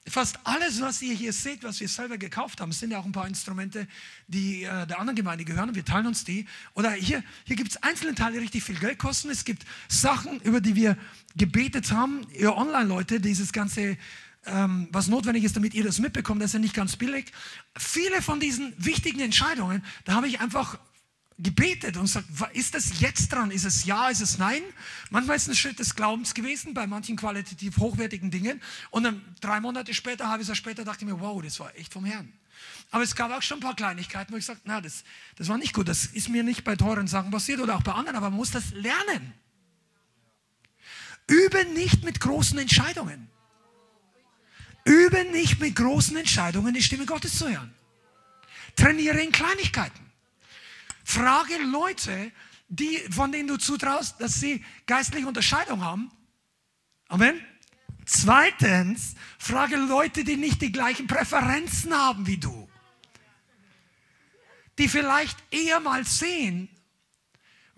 Fast 0.07 0.39
alles, 0.45 0.81
was 0.81 1.01
ihr 1.03 1.13
hier 1.13 1.31
seht, 1.31 1.63
was 1.63 1.79
wir 1.79 1.87
selber 1.87 2.17
gekauft 2.17 2.59
haben, 2.59 2.71
sind 2.71 2.89
ja 2.89 2.97
auch 2.97 3.05
ein 3.05 3.11
paar 3.11 3.27
Instrumente, 3.27 3.87
die 4.27 4.63
äh, 4.63 4.87
der 4.87 4.99
anderen 4.99 5.15
Gemeinde 5.15 5.45
gehören 5.45 5.75
wir 5.75 5.85
teilen 5.85 6.07
uns 6.07 6.23
die. 6.23 6.47
Oder 6.73 6.91
hier, 6.91 7.23
hier 7.43 7.55
gibt 7.55 7.71
es 7.71 7.83
einzelne 7.83 8.15
Teile, 8.15 8.33
die 8.33 8.39
richtig 8.39 8.63
viel 8.63 8.79
Geld 8.79 8.97
kosten. 8.97 9.29
Es 9.29 9.45
gibt 9.45 9.63
Sachen, 9.87 10.39
über 10.41 10.59
die 10.59 10.75
wir 10.75 10.97
gebetet 11.35 11.91
haben. 11.91 12.25
Ihr 12.33 12.55
Online-Leute, 12.55 13.19
dieses 13.19 13.51
ganze 13.51 13.97
ähm, 14.47 14.87
was 14.91 15.07
notwendig 15.07 15.43
ist, 15.43 15.55
damit 15.55 15.73
ihr 15.73 15.83
das 15.83 15.99
mitbekommt. 15.99 16.41
Das 16.41 16.49
ist 16.49 16.53
ja 16.53 16.59
nicht 16.59 16.73
ganz 16.73 16.95
billig. 16.95 17.31
Viele 17.77 18.21
von 18.21 18.39
diesen 18.39 18.73
wichtigen 18.77 19.19
Entscheidungen, 19.19 19.83
da 20.05 20.13
habe 20.13 20.27
ich 20.27 20.39
einfach 20.39 20.79
gebetet 21.41 21.97
und 21.97 22.03
gesagt, 22.03 22.27
ist 22.53 22.75
das 22.75 22.99
jetzt 22.99 23.31
dran? 23.31 23.51
Ist 23.51 23.65
es 23.65 23.85
ja, 23.85 24.09
ist 24.09 24.21
es 24.21 24.37
nein? 24.37 24.61
Manchmal 25.09 25.37
ist 25.37 25.43
es 25.43 25.49
ein 25.49 25.55
Schritt 25.55 25.79
des 25.79 25.95
Glaubens 25.95 26.33
gewesen, 26.33 26.73
bei 26.73 26.87
manchen 26.87 27.15
qualitativ 27.15 27.77
hochwertigen 27.77 28.31
Dingen. 28.31 28.61
Und 28.89 29.03
dann 29.03 29.21
drei 29.41 29.59
Monate 29.59 29.93
später, 29.93 30.29
halbes 30.29 30.47
Jahr 30.47 30.55
später, 30.55 30.83
dachte 30.83 31.05
ich 31.05 31.11
mir, 31.11 31.19
wow, 31.19 31.41
das 31.41 31.59
war 31.59 31.75
echt 31.75 31.93
vom 31.93 32.05
Herrn. 32.05 32.31
Aber 32.91 33.03
es 33.03 33.15
gab 33.15 33.31
auch 33.31 33.41
schon 33.41 33.57
ein 33.57 33.61
paar 33.61 33.75
Kleinigkeiten, 33.75 34.33
wo 34.33 34.37
ich 34.37 34.45
sagte, 34.45 34.61
na, 34.65 34.81
das, 34.81 35.03
das 35.37 35.47
war 35.47 35.57
nicht 35.57 35.73
gut. 35.73 35.87
Das 35.87 36.05
ist 36.05 36.29
mir 36.29 36.43
nicht 36.43 36.63
bei 36.63 36.75
teuren 36.75 37.07
Sachen 37.07 37.31
passiert 37.31 37.59
oder 37.59 37.75
auch 37.75 37.83
bei 37.83 37.93
anderen, 37.93 38.17
aber 38.17 38.29
man 38.29 38.37
muss 38.37 38.51
das 38.51 38.71
lernen. 38.71 39.33
Übe 41.27 41.65
nicht 41.73 42.03
mit 42.03 42.19
großen 42.19 42.57
Entscheidungen. 42.59 43.29
Übe 44.83 45.25
nicht 45.31 45.59
mit 45.59 45.75
großen 45.75 46.17
Entscheidungen 46.17 46.73
die 46.73 46.83
Stimme 46.83 47.05
Gottes 47.05 47.37
zu 47.37 47.49
hören. 47.49 47.73
Trainiere 48.75 49.21
in 49.21 49.31
Kleinigkeiten. 49.31 50.10
Frage 51.11 51.57
Leute, 51.57 52.31
die, 52.69 52.97
von 53.09 53.33
denen 53.33 53.49
du 53.49 53.57
zutraust, 53.57 54.21
dass 54.21 54.35
sie 54.35 54.63
geistliche 54.85 55.27
Unterscheidung 55.27 55.83
haben. 55.83 56.09
Amen. 57.09 57.45
Zweitens, 58.05 59.15
frage 59.37 59.75
Leute, 59.75 60.23
die 60.23 60.37
nicht 60.37 60.61
die 60.61 60.71
gleichen 60.71 61.07
Präferenzen 61.07 61.93
haben 61.93 62.27
wie 62.27 62.37
du. 62.37 62.69
Die 64.79 64.87
vielleicht 64.87 65.37
eher 65.51 65.81
mal 65.81 66.05
sehen, 66.05 66.69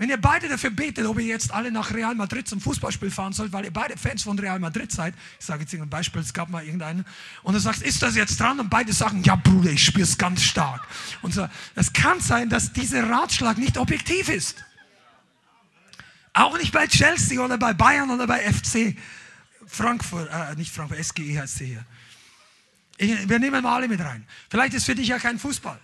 wenn 0.04 0.10
ihr 0.10 0.18
beide 0.18 0.50
dafür 0.50 0.70
betet, 0.70 1.06
ob 1.06 1.18
ihr 1.18 1.28
jetzt 1.28 1.54
alle 1.54 1.72
nach 1.72 1.94
Real 1.94 2.14
Madrid 2.14 2.46
zum 2.46 2.60
Fußballspiel 2.60 3.10
fahren 3.10 3.32
sollt, 3.32 3.54
weil 3.54 3.64
ihr 3.64 3.72
beide 3.72 3.96
Fans 3.96 4.24
von 4.24 4.38
Real 4.38 4.60
Madrid 4.60 4.92
seid, 4.92 5.14
ich 5.40 5.46
sage 5.46 5.62
jetzt 5.62 5.74
ein 5.74 5.90
Beispiel, 5.90 6.20
es 6.20 6.34
gab 6.34 6.50
mal 6.50 6.62
irgendeinen, 6.62 7.06
und 7.42 7.54
du 7.54 7.60
sagst, 7.62 7.82
ist 7.82 8.02
das 8.02 8.18
jetzt 8.18 8.38
dran? 8.38 8.60
Und 8.60 8.70
beide 8.70 8.92
sagen, 8.92 9.24
ja 9.24 9.38
Bruder, 9.38 9.72
ich 9.72 9.86
spüre 9.86 10.04
es 10.04 10.18
ganz 10.18 10.44
stark. 10.44 10.86
Und 11.22 11.34
so, 11.34 11.48
es 11.76 11.94
kann 11.94 12.20
sein, 12.20 12.50
dass 12.50 12.74
dieser 12.74 13.10
Ratschlag 13.10 13.58
nicht 13.58 13.78
objektiv 13.78 14.28
ist. 14.28 14.66
Auch 16.34 16.58
nicht 16.58 16.74
bei 16.74 16.86
Chelsea 16.86 17.40
oder 17.40 17.58
bei 17.58 17.72
Bayern 17.74 18.10
oder 18.10 18.28
bei 18.28 18.40
FC 18.40 18.98
Frankfurt, 19.66 20.30
äh, 20.30 20.54
nicht 20.58 20.76
Frankfurt, 20.76 21.02
SGE 21.02 21.40
heißt 21.40 21.60
sie 21.60 21.68
hier. 21.68 21.86
Ich, 22.98 23.30
wir 23.30 23.40
nehmen 23.40 23.64
mal 23.64 23.78
alle 23.78 23.88
mit 23.88 24.02
rein. 24.02 24.28
Vielleicht 24.50 24.74
ist 24.74 24.84
für 24.84 24.96
dich 24.96 25.08
ja 25.08 25.18
kein 25.18 25.40
Fußball. 25.40 25.80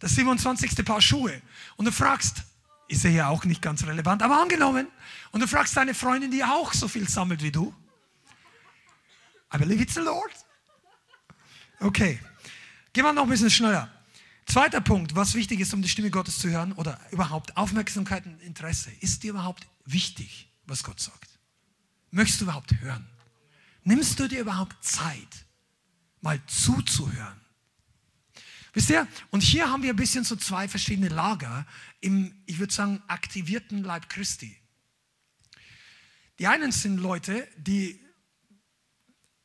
Das 0.00 0.16
27. 0.16 0.84
Paar 0.84 1.00
Schuhe. 1.00 1.40
Und 1.76 1.84
du 1.84 1.92
fragst, 1.92 2.42
ist 2.88 3.04
ja 3.04 3.10
hier 3.10 3.28
auch 3.28 3.44
nicht 3.44 3.62
ganz 3.62 3.86
relevant, 3.86 4.22
aber 4.22 4.40
angenommen, 4.40 4.88
und 5.30 5.40
du 5.40 5.46
fragst 5.46 5.76
deine 5.76 5.94
Freundin, 5.94 6.30
die 6.30 6.42
auch 6.42 6.72
so 6.72 6.88
viel 6.88 7.08
sammelt 7.08 7.42
wie 7.42 7.52
du. 7.52 7.74
I 9.54 9.58
believe 9.58 9.82
it's 9.82 9.94
the 9.94 10.00
Lord. 10.00 10.32
Okay, 11.80 12.18
gehen 12.92 13.04
wir 13.04 13.12
noch 13.12 13.22
ein 13.24 13.28
bisschen 13.28 13.50
schneller. 13.50 13.92
Zweiter 14.46 14.80
Punkt, 14.80 15.14
was 15.14 15.34
wichtig 15.34 15.60
ist, 15.60 15.74
um 15.74 15.82
die 15.82 15.88
Stimme 15.88 16.10
Gottes 16.10 16.38
zu 16.38 16.48
hören 16.48 16.72
oder 16.72 16.98
überhaupt 17.10 17.56
Aufmerksamkeit 17.56 18.24
und 18.24 18.40
Interesse. 18.40 18.90
Ist 19.00 19.22
dir 19.22 19.30
überhaupt 19.30 19.66
wichtig, 19.84 20.48
was 20.66 20.82
Gott 20.82 20.98
sagt? 20.98 21.38
Möchtest 22.10 22.40
du 22.40 22.44
überhaupt 22.46 22.72
hören? 22.80 23.06
Nimmst 23.84 24.18
du 24.18 24.26
dir 24.26 24.40
überhaupt 24.40 24.82
Zeit, 24.82 25.46
mal 26.22 26.40
zuzuhören? 26.46 27.38
Wisst 28.72 28.90
ihr? 28.90 29.06
Und 29.30 29.42
hier 29.42 29.70
haben 29.70 29.82
wir 29.82 29.90
ein 29.90 29.96
bisschen 29.96 30.24
so 30.24 30.36
zwei 30.36 30.68
verschiedene 30.68 31.08
Lager 31.08 31.66
im, 32.00 32.42
ich 32.46 32.58
würde 32.58 32.72
sagen, 32.72 33.02
aktivierten 33.08 33.82
Leib 33.82 34.08
Christi. 34.08 34.56
Die 36.38 36.46
einen 36.46 36.70
sind 36.70 36.98
Leute, 36.98 37.48
die 37.56 38.00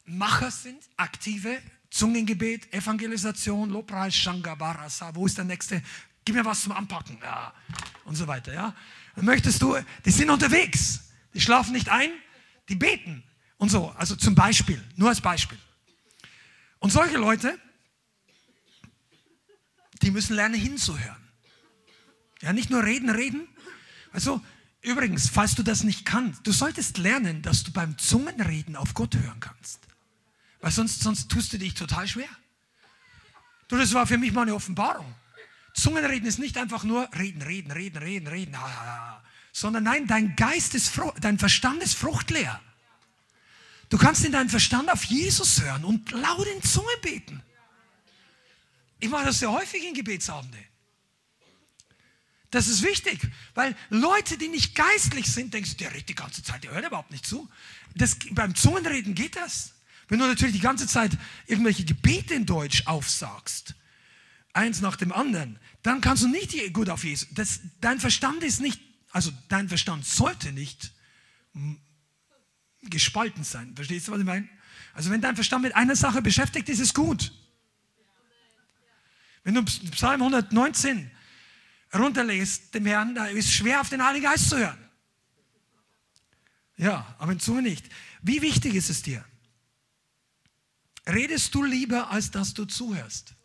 Macher 0.06 0.52
sind, 0.52 0.84
aktive, 0.98 1.62
Zungengebet, 1.90 2.74
Evangelisation, 2.74 3.70
Lobpreis, 3.70 4.16
Shanga, 4.16 4.56
Barasa, 4.56 5.14
wo 5.16 5.26
ist 5.26 5.38
der 5.38 5.46
nächste? 5.46 5.82
Gib 6.26 6.36
mir 6.36 6.46
was 6.46 6.64
zum 6.64 6.72
Anpacken, 6.72 7.18
ja, 7.22 7.54
und 8.06 8.16
so 8.16 8.28
weiter, 8.28 8.54
ja. 8.54 8.76
Dann 9.16 9.26
möchtest 9.26 9.62
du, 9.62 9.78
die 10.06 10.12
sind 10.12 10.30
unterwegs, 10.30 11.12
die 11.34 11.42
schlafen 11.42 11.74
nicht 11.74 11.90
ein, 11.90 12.12
die 12.70 12.76
beten 12.76 13.24
und 13.58 13.70
so, 13.70 13.90
also 13.92 14.16
zum 14.16 14.36
Beispiel, 14.36 14.84
nur 14.96 15.10
als 15.10 15.22
Beispiel. 15.22 15.60
Und 16.80 16.92
solche 16.92 17.18
Leute, 17.18 17.60
die 20.02 20.12
müssen 20.12 20.36
lernen 20.36 20.56
hinzuhören. 20.56 21.23
Ja, 22.44 22.52
nicht 22.52 22.70
nur 22.70 22.84
reden, 22.84 23.10
reden. 23.10 23.48
Also, 24.12 24.44
übrigens, 24.82 25.30
falls 25.30 25.56
du 25.56 25.64
das 25.64 25.84
nicht 25.84 26.06
kannst, 26.06 26.46
du 26.46 26.52
solltest 26.52 26.98
lernen, 26.98 27.42
dass 27.42 27.64
du 27.64 27.72
beim 27.72 27.98
Zungenreden 27.98 28.76
auf 28.76 28.94
Gott 28.94 29.16
hören 29.16 29.40
kannst. 29.40 29.80
Weil 30.60 30.72
sonst, 30.72 31.02
sonst 31.02 31.32
tust 31.32 31.54
du 31.54 31.58
dich 31.58 31.74
total 31.74 32.06
schwer. 32.06 32.28
Du, 33.70 33.78
das 33.78 33.94
war 33.94 34.06
für 34.06 34.18
mich 34.18 34.34
mal 34.34 34.42
eine 34.42 34.56
Offenbarung. 34.56 35.16
Zungenreden 35.74 36.28
ist 36.28 36.38
nicht 36.38 36.58
einfach 36.58 36.84
nur 36.84 37.10
reden, 37.18 37.42
reden, 37.42 37.72
reden, 37.72 37.98
reden, 37.98 38.28
reden, 38.28 38.58
sondern 39.54 39.86
nein, 39.86 40.06
dein 40.06 40.36
Geist 40.36 40.76
ist, 40.76 40.92
dein 41.22 41.40
Verstand 41.40 41.82
ist 41.82 41.96
fruchtleer. 41.96 42.60
Du 43.88 43.98
kannst 43.98 44.26
in 44.26 44.34
deinem 44.34 44.50
Verstand 44.50 44.92
auf 44.92 45.06
Jesus 45.06 45.62
hören 45.62 45.86
und 45.86 46.12
laut 46.12 46.46
in 46.48 46.62
Zunge 46.62 46.92
beten. 47.02 47.42
Ich 49.00 49.10
mache 49.10 49.26
das 49.26 49.40
sehr 49.40 49.52
häufig 49.52 49.86
in 49.88 49.94
Gebetsabende. 49.94 50.58
Das 52.54 52.68
ist 52.68 52.84
wichtig, 52.84 53.20
weil 53.56 53.76
Leute, 53.90 54.38
die 54.38 54.48
nicht 54.48 54.76
geistlich 54.76 55.26
sind, 55.26 55.56
denkst 55.56 55.72
du, 55.72 55.78
der 55.78 55.92
redet 55.92 56.10
die 56.10 56.14
ganze 56.14 56.44
Zeit, 56.44 56.64
der 56.64 56.70
hört 56.70 56.86
überhaupt 56.86 57.10
nicht 57.10 57.26
zu. 57.26 57.50
Das, 57.96 58.16
beim 58.30 58.54
Zungenreden 58.54 59.16
geht 59.16 59.36
das. 59.36 59.74
Wenn 60.08 60.20
du 60.20 60.28
natürlich 60.28 60.54
die 60.54 60.62
ganze 60.62 60.86
Zeit 60.86 61.18
irgendwelche 61.48 61.84
Gebete 61.84 62.36
in 62.36 62.46
Deutsch 62.46 62.86
aufsagst, 62.86 63.74
eins 64.54 64.82
nach 64.82 64.98
dem 64.98 65.12
anderen, 65.12 65.58
dann 65.82 66.00
kannst 66.00 66.22
du 66.22 66.28
nicht 66.28 66.56
gut 66.76 66.92
auf 66.92 67.04
Jesus. 67.04 67.28
Das, 67.32 67.60
dein 67.82 68.00
Verstand 68.00 68.44
ist 68.44 68.62
nicht 68.62 68.80
Also 69.12 69.32
dein 69.50 69.68
Verstand 69.68 70.06
sollte 70.06 70.52
nicht 70.52 70.92
gespalten 72.84 73.44
sein. 73.44 73.74
Verstehst 73.76 74.08
du, 74.08 74.12
was 74.12 74.20
ich 74.20 74.26
meine? 74.26 74.48
Also 74.94 75.10
wenn 75.10 75.22
dein 75.22 75.34
Verstand 75.34 75.64
mit 75.64 75.76
einer 75.76 75.96
Sache 75.96 76.22
beschäftigt 76.22 76.70
ist, 76.70 76.78
ist 76.78 76.90
es 76.90 76.94
gut. 76.94 77.34
Wenn 79.44 79.56
du 79.56 79.64
Psalm 79.64 80.22
119 80.22 81.10
runterlegst, 81.94 82.74
dem 82.74 82.86
Herrn, 82.86 83.16
da 83.16 83.26
ist 83.26 83.52
schwer 83.52 83.82
auf 83.82 83.90
den 83.90 84.04
Heiligen 84.04 84.26
Geist 84.26 84.50
zu 84.50 84.58
hören. 84.58 84.78
Ja, 86.78 87.16
aber 87.20 87.38
zu 87.38 87.62
nicht. 87.62 87.86
Wie 88.22 88.42
wichtig 88.42 88.76
ist 88.76 88.90
es 88.90 89.02
dir? 89.02 89.24
Redest 91.08 91.54
du 91.54 91.64
lieber, 91.64 92.10
als 92.10 92.32
dass 92.32 92.54
du 92.54 92.66
zuhörst? 92.66 93.36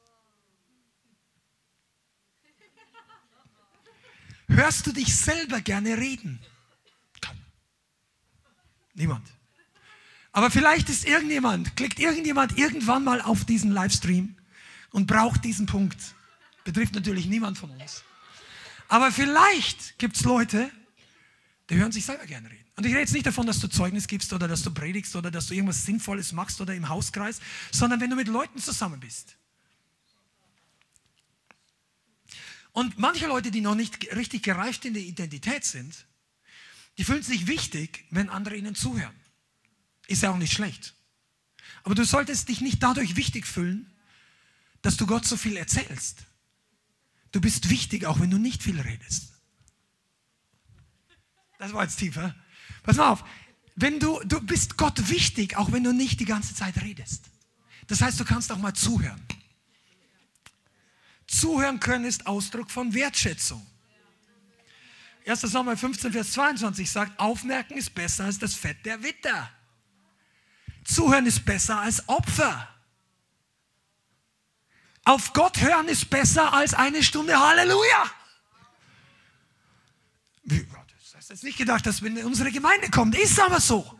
Hörst 4.48 4.86
du 4.86 4.92
dich 4.92 5.14
selber 5.14 5.60
gerne 5.60 5.98
reden? 5.98 6.40
Niemand. 8.94 9.28
Aber 10.32 10.50
vielleicht 10.50 10.88
ist 10.88 11.06
irgendjemand, 11.06 11.76
klickt 11.76 12.00
irgendjemand 12.00 12.58
irgendwann 12.58 13.04
mal 13.04 13.20
auf 13.20 13.44
diesen 13.44 13.70
Livestream 13.70 14.36
und 14.90 15.06
braucht 15.06 15.44
diesen 15.44 15.66
Punkt. 15.66 16.14
Betrifft 16.64 16.94
natürlich 16.94 17.26
niemand 17.26 17.58
von 17.58 17.70
uns. 17.70 18.02
Aber 18.88 19.12
vielleicht 19.12 19.98
gibt 19.98 20.16
es 20.16 20.24
Leute, 20.24 20.70
die 21.70 21.76
hören 21.76 21.92
sich 21.92 22.04
selber 22.04 22.26
gerne 22.26 22.50
reden. 22.50 22.64
Und 22.76 22.84
ich 22.84 22.92
rede 22.92 23.00
jetzt 23.00 23.12
nicht 23.12 23.26
davon, 23.26 23.46
dass 23.46 23.60
du 23.60 23.68
Zeugnis 23.68 24.06
gibst 24.06 24.32
oder 24.32 24.48
dass 24.48 24.62
du 24.62 24.72
predigst 24.72 25.14
oder 25.14 25.30
dass 25.30 25.48
du 25.48 25.54
irgendwas 25.54 25.84
Sinnvolles 25.84 26.32
machst 26.32 26.60
oder 26.60 26.74
im 26.74 26.88
Hauskreis, 26.88 27.40
sondern 27.70 28.00
wenn 28.00 28.08
du 28.08 28.16
mit 28.16 28.28
Leuten 28.28 28.58
zusammen 28.58 29.00
bist. 29.00 29.36
Und 32.72 32.98
manche 32.98 33.26
Leute, 33.26 33.50
die 33.50 33.60
noch 33.60 33.74
nicht 33.74 34.14
richtig 34.14 34.42
gereift 34.42 34.84
in 34.84 34.94
der 34.94 35.02
Identität 35.02 35.64
sind, 35.64 36.06
die 36.96 37.04
fühlen 37.04 37.22
sich 37.22 37.46
wichtig, 37.46 38.06
wenn 38.10 38.28
andere 38.28 38.56
ihnen 38.56 38.74
zuhören. 38.74 39.14
Ist 40.06 40.22
ja 40.22 40.30
auch 40.30 40.38
nicht 40.38 40.52
schlecht. 40.52 40.94
Aber 41.82 41.94
du 41.94 42.04
solltest 42.04 42.48
dich 42.48 42.60
nicht 42.60 42.82
dadurch 42.82 43.16
wichtig 43.16 43.46
fühlen, 43.46 43.92
dass 44.82 44.96
du 44.96 45.06
Gott 45.06 45.26
so 45.26 45.36
viel 45.36 45.56
erzählst. 45.56 46.27
Du 47.32 47.40
bist 47.40 47.68
wichtig, 47.68 48.06
auch 48.06 48.20
wenn 48.20 48.30
du 48.30 48.38
nicht 48.38 48.62
viel 48.62 48.80
redest. 48.80 49.32
Das 51.58 51.72
war 51.72 51.82
jetzt 51.82 51.96
tiefer. 51.96 52.34
Pass 52.82 52.96
mal 52.96 53.10
auf. 53.10 53.24
Wenn 53.74 54.00
du, 54.00 54.20
du 54.24 54.40
bist 54.40 54.76
Gott 54.76 55.08
wichtig, 55.08 55.56
auch 55.56 55.72
wenn 55.72 55.84
du 55.84 55.92
nicht 55.92 56.20
die 56.20 56.24
ganze 56.24 56.54
Zeit 56.54 56.80
redest. 56.82 57.26
Das 57.86 58.00
heißt, 58.00 58.18
du 58.18 58.24
kannst 58.24 58.50
auch 58.50 58.58
mal 58.58 58.74
zuhören. 58.74 59.20
Zuhören 61.26 61.78
können 61.78 62.04
ist 62.04 62.26
Ausdruck 62.26 62.70
von 62.70 62.94
Wertschätzung. 62.94 63.64
1. 65.26 65.42
Samuel 65.42 65.76
15, 65.76 66.12
Vers 66.12 66.32
22 66.32 66.90
sagt, 66.90 67.20
Aufmerken 67.20 67.76
ist 67.76 67.94
besser 67.94 68.24
als 68.24 68.38
das 68.38 68.54
Fett 68.54 68.84
der 68.86 69.02
Witter. 69.02 69.50
Zuhören 70.84 71.26
ist 71.26 71.44
besser 71.44 71.80
als 71.80 72.08
Opfer. 72.08 72.68
Auf 75.08 75.32
Gott 75.32 75.58
hören 75.62 75.88
ist 75.88 76.10
besser 76.10 76.52
als 76.52 76.74
eine 76.74 77.02
Stunde 77.02 77.40
Halleluja. 77.40 78.10
Das 80.44 81.14
hast 81.14 81.30
jetzt 81.30 81.44
nicht 81.44 81.56
gedacht, 81.56 81.86
dass 81.86 82.02
wenn 82.02 82.22
unsere 82.26 82.52
Gemeinde 82.52 82.90
kommt. 82.90 83.16
Ist 83.16 83.40
aber 83.40 83.58
so. 83.58 83.98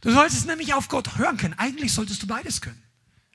Du 0.00 0.10
solltest 0.10 0.46
nämlich 0.46 0.72
auf 0.72 0.88
Gott 0.88 1.18
hören 1.18 1.36
können. 1.36 1.52
Eigentlich 1.58 1.92
solltest 1.92 2.22
du 2.22 2.26
beides 2.26 2.62
können. 2.62 2.82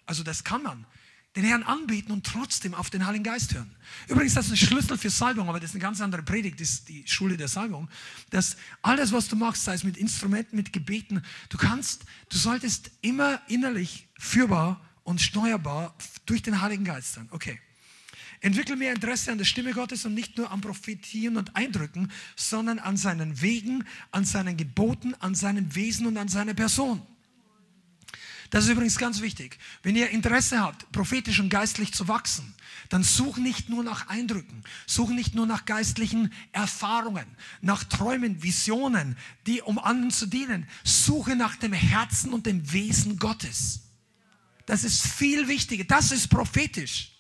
Also 0.08 0.24
das 0.24 0.44
kann 0.44 0.64
man 0.64 0.88
den 1.36 1.44
Herrn 1.44 1.62
anbieten 1.62 2.12
und 2.14 2.26
trotzdem 2.26 2.74
auf 2.74 2.90
den 2.90 3.06
Heiligen 3.06 3.26
Geist 3.26 3.54
hören. 3.54 3.76
Übrigens, 4.08 4.34
das 4.34 4.48
ist 4.48 4.54
ein 4.54 4.58
Schlüssel 4.58 4.98
für 4.98 5.12
Salbung, 5.12 5.50
aber 5.50 5.60
das 5.60 5.70
ist 5.70 5.76
eine 5.76 5.84
ganz 5.84 6.02
andere 6.02 6.24
Predigt, 6.24 6.60
das 6.60 6.70
ist 6.70 6.90
die 6.90 7.08
Schule 7.08 7.38
der 7.38 7.48
Salbung. 7.48 7.90
Dass 8.32 8.58
alles, 8.82 9.12
was 9.12 9.28
du 9.28 9.36
machst, 9.36 9.66
sei 9.66 9.76
es 9.76 9.84
mit 9.84 9.98
Instrumenten, 9.98 10.56
mit 10.56 10.74
Gebeten, 10.74 11.24
du 11.50 11.60
kannst, 11.60 12.06
du 12.30 12.40
solltest 12.40 12.90
immer 13.02 13.40
innerlich 13.48 14.08
führbar 14.18 14.82
und 15.04 15.22
steuerbar 15.22 15.96
durch 16.26 16.42
den 16.42 16.62
Heiligen 16.62 16.86
Geist 16.86 17.14
sein. 17.14 17.28
Okay. 17.32 17.60
Entwickle 18.44 18.76
mehr 18.76 18.92
Interesse 18.92 19.32
an 19.32 19.38
der 19.38 19.46
Stimme 19.46 19.72
Gottes 19.72 20.04
und 20.06 20.16
nicht 20.16 20.36
nur 20.38 20.50
an 20.50 20.62
Prophetien 20.62 21.38
und 21.38 21.56
Eindrücken, 21.56 22.12
sondern 22.36 22.80
an 22.80 22.98
seinen 22.98 23.42
Wegen, 23.42 23.84
an 24.12 24.26
seinen 24.26 24.58
Geboten, 24.58 25.14
an 25.20 25.36
seinem 25.36 25.76
Wesen 25.76 26.08
und 26.08 26.18
an 26.18 26.28
seiner 26.28 26.56
Person. 26.56 27.06
Das 28.50 28.66
ist 28.66 28.72
übrigens 28.72 28.98
ganz 28.98 29.22
wichtig. 29.22 29.58
Wenn 29.82 29.96
ihr 29.96 30.10
Interesse 30.10 30.60
habt, 30.60 30.92
prophetisch 30.92 31.40
und 31.40 31.50
geistlich 31.50 31.94
zu 31.94 32.08
wachsen, 32.08 32.54
dann 32.90 33.04
such 33.04 33.38
nicht 33.38 33.70
nur 33.70 33.84
nach 33.84 34.08
Eindrücken, 34.08 34.64
such 34.86 35.10
nicht 35.10 35.36
nur 35.36 35.46
nach 35.46 35.66
geistlichen 35.66 36.34
Erfahrungen, 36.52 37.26
nach 37.62 37.86
Träumen, 37.86 38.44
Visionen, 38.44 39.18
die 39.48 39.62
um 39.62 39.80
anderen 39.80 40.12
zu 40.12 40.26
dienen. 40.26 40.68
Suche 40.84 41.38
nach 41.38 41.56
dem 41.56 41.72
Herzen 41.72 42.34
und 42.34 42.46
dem 42.46 42.74
Wesen 42.74 43.20
Gottes. 43.20 43.91
Das 44.66 44.84
ist 44.84 45.06
viel 45.06 45.48
wichtiger. 45.48 45.84
Das 45.84 46.12
ist 46.12 46.30
prophetisch. 46.30 47.12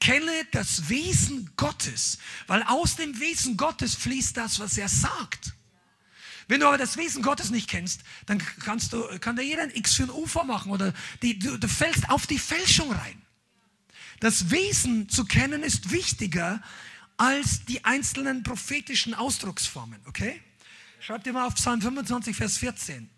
Kenne 0.00 0.32
das 0.50 0.88
Wesen 0.88 1.50
Gottes, 1.56 2.18
weil 2.48 2.62
aus 2.64 2.96
dem 2.96 3.20
Wesen 3.20 3.56
Gottes 3.56 3.94
fließt 3.94 4.36
das, 4.36 4.58
was 4.58 4.76
er 4.76 4.88
sagt. 4.88 5.54
Wenn 6.48 6.60
du 6.60 6.66
aber 6.66 6.78
das 6.78 6.96
Wesen 6.96 7.22
Gottes 7.22 7.50
nicht 7.50 7.68
kennst, 7.68 8.02
dann 8.26 8.38
kannst 8.38 8.92
du, 8.92 9.02
kann 9.20 9.36
da 9.36 9.42
jeder 9.42 9.62
ein 9.62 9.74
X 9.74 9.94
für 9.94 10.02
ein 10.02 10.10
Ufer 10.10 10.44
machen 10.44 10.72
oder 10.72 10.92
die, 11.22 11.38
du, 11.38 11.56
du 11.56 11.68
fällst 11.68 12.10
auf 12.10 12.26
die 12.26 12.38
Fälschung 12.38 12.90
rein. 12.90 13.22
Das 14.18 14.50
Wesen 14.50 15.08
zu 15.08 15.24
kennen 15.24 15.62
ist 15.62 15.90
wichtiger 15.90 16.62
als 17.16 17.64
die 17.64 17.84
einzelnen 17.84 18.42
prophetischen 18.42 19.14
Ausdrucksformen, 19.14 20.00
okay? 20.06 20.42
Schreib 21.00 21.24
dir 21.24 21.32
mal 21.32 21.46
auf 21.46 21.54
Psalm 21.54 21.80
25, 21.80 22.36
Vers 22.36 22.58
14. 22.58 23.08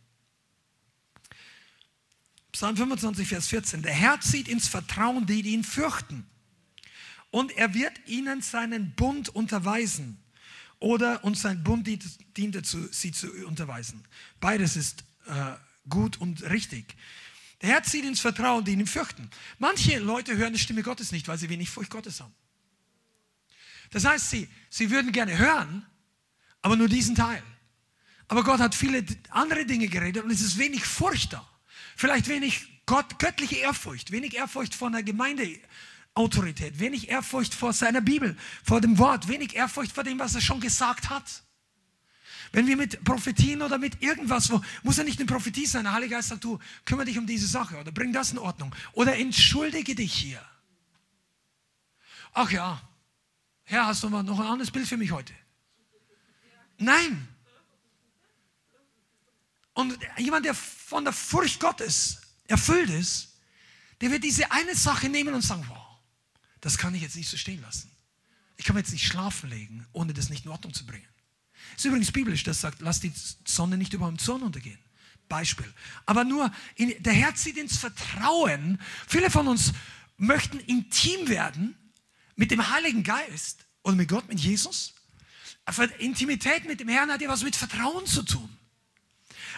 Psalm 2.54 2.76
25, 2.76 3.26
Vers 3.26 3.48
14. 3.48 3.82
Der 3.82 3.92
Herr 3.92 4.20
zieht 4.20 4.46
ins 4.46 4.68
Vertrauen, 4.68 5.26
die 5.26 5.40
ihn 5.40 5.64
fürchten. 5.64 6.24
Und 7.32 7.50
er 7.56 7.74
wird 7.74 7.92
ihnen 8.06 8.42
seinen 8.42 8.94
Bund 8.94 9.28
unterweisen 9.28 10.22
oder 10.78 11.24
und 11.24 11.36
sein 11.36 11.64
Bund 11.64 11.84
dient 12.36 12.54
dazu, 12.54 12.86
sie 12.92 13.10
zu 13.10 13.28
unterweisen. 13.46 14.04
Beides 14.38 14.76
ist 14.76 15.02
äh, 15.26 15.54
gut 15.88 16.20
und 16.20 16.48
richtig. 16.48 16.94
Der 17.60 17.70
Herr 17.70 17.82
zieht 17.82 18.04
ins 18.04 18.20
Vertrauen, 18.20 18.64
die 18.64 18.70
ihn 18.70 18.86
fürchten. 18.86 19.28
Manche 19.58 19.98
Leute 19.98 20.36
hören 20.36 20.52
die 20.52 20.60
Stimme 20.60 20.84
Gottes 20.84 21.10
nicht, 21.10 21.26
weil 21.26 21.38
sie 21.38 21.48
wenig 21.48 21.70
Furcht 21.70 21.90
Gottes 21.90 22.20
haben. 22.20 22.34
Das 23.90 24.04
heißt, 24.04 24.30
sie, 24.30 24.48
sie 24.70 24.92
würden 24.92 25.10
gerne 25.10 25.36
hören, 25.36 25.84
aber 26.62 26.76
nur 26.76 26.88
diesen 26.88 27.16
Teil. 27.16 27.42
Aber 28.28 28.44
Gott 28.44 28.60
hat 28.60 28.76
viele 28.76 29.04
andere 29.30 29.66
Dinge 29.66 29.88
geredet 29.88 30.22
und 30.22 30.30
es 30.30 30.40
ist 30.40 30.56
wenig 30.56 30.84
Furcht 30.84 31.32
da. 31.32 31.50
Vielleicht 31.96 32.28
wenig 32.28 32.66
Gott, 32.86 33.18
göttliche 33.18 33.56
Ehrfurcht, 33.56 34.10
wenig 34.10 34.34
Ehrfurcht 34.36 34.74
von 34.74 34.92
der 34.92 35.02
Gemeinde, 35.02 35.58
Autorität, 36.14 36.78
wenig 36.78 37.08
Ehrfurcht 37.08 37.54
vor 37.54 37.72
seiner 37.72 38.00
Bibel, 38.00 38.36
vor 38.62 38.80
dem 38.80 38.98
Wort, 38.98 39.28
wenig 39.28 39.56
Ehrfurcht 39.56 39.92
vor 39.92 40.04
dem, 40.04 40.18
was 40.18 40.34
er 40.34 40.40
schon 40.40 40.60
gesagt 40.60 41.10
hat. 41.10 41.42
Wenn 42.52 42.66
wir 42.68 42.76
mit 42.76 43.02
Prophetien 43.02 43.62
oder 43.62 43.78
mit 43.78 44.00
irgendwas, 44.00 44.50
wo, 44.50 44.60
muss 44.84 44.96
ja 44.96 45.02
nicht 45.02 45.18
eine 45.18 45.26
Prophetie 45.26 45.66
sein, 45.66 45.84
der 45.84 45.92
Heilige 45.92 46.14
Geist 46.14 46.28
sagt, 46.28 46.44
du, 46.44 46.60
kümmere 46.84 47.06
dich 47.06 47.18
um 47.18 47.26
diese 47.26 47.48
Sache 47.48 47.76
oder 47.78 47.90
bring 47.90 48.12
das 48.12 48.30
in 48.30 48.38
Ordnung 48.38 48.74
oder 48.92 49.16
entschuldige 49.16 49.94
dich 49.94 50.12
hier. 50.12 50.40
Ach 52.32 52.50
ja, 52.50 52.80
Herr, 53.64 53.86
hast 53.86 54.04
du 54.04 54.08
noch 54.08 54.20
ein 54.20 54.46
anderes 54.46 54.70
Bild 54.70 54.86
für 54.86 54.96
mich 54.96 55.10
heute? 55.10 55.32
Nein. 56.78 57.28
Und 59.74 59.98
jemand, 60.18 60.46
der 60.46 60.54
von 60.54 61.04
der 61.04 61.12
Furcht 61.12 61.60
Gottes 61.60 62.22
erfüllt 62.46 62.90
ist, 62.90 63.36
der 64.00 64.10
wird 64.10 64.24
diese 64.24 64.50
eine 64.50 64.74
Sache 64.74 65.08
nehmen 65.08 65.34
und 65.34 65.42
sagen, 65.42 65.64
wow, 65.68 65.84
das 66.60 66.78
kann 66.78 66.94
ich 66.94 67.02
jetzt 67.02 67.16
nicht 67.16 67.28
so 67.28 67.36
stehen 67.36 67.60
lassen. 67.60 67.90
Ich 68.56 68.64
kann 68.64 68.74
mir 68.74 68.80
jetzt 68.80 68.92
nicht 68.92 69.06
schlafen 69.06 69.50
legen, 69.50 69.86
ohne 69.92 70.14
das 70.14 70.30
nicht 70.30 70.44
in 70.44 70.50
Ordnung 70.50 70.72
zu 70.72 70.86
bringen. 70.86 71.08
Ist 71.76 71.84
übrigens 71.84 72.12
biblisch, 72.12 72.44
das 72.44 72.60
sagt, 72.60 72.80
lass 72.80 73.00
die 73.00 73.12
Sonne 73.44 73.76
nicht 73.76 73.92
über 73.92 74.06
dem 74.06 74.18
Zorn 74.18 74.42
untergehen. 74.42 74.78
Beispiel. 75.28 75.72
Aber 76.06 76.24
nur, 76.24 76.52
in, 76.76 77.02
der 77.02 77.12
Herz 77.12 77.42
zieht 77.42 77.56
ins 77.56 77.78
Vertrauen. 77.78 78.80
Viele 79.08 79.30
von 79.30 79.48
uns 79.48 79.72
möchten 80.16 80.60
intim 80.60 81.28
werden 81.28 81.76
mit 82.36 82.50
dem 82.50 82.70
Heiligen 82.70 83.02
Geist 83.02 83.66
oder 83.82 83.96
mit 83.96 84.08
Gott, 84.08 84.28
mit 84.28 84.38
Jesus. 84.38 84.94
Intimität 85.98 86.66
mit 86.66 86.80
dem 86.80 86.88
Herrn 86.88 87.10
hat 87.10 87.22
ja 87.22 87.28
was 87.28 87.42
mit 87.42 87.56
Vertrauen 87.56 88.06
zu 88.06 88.22
tun. 88.22 88.54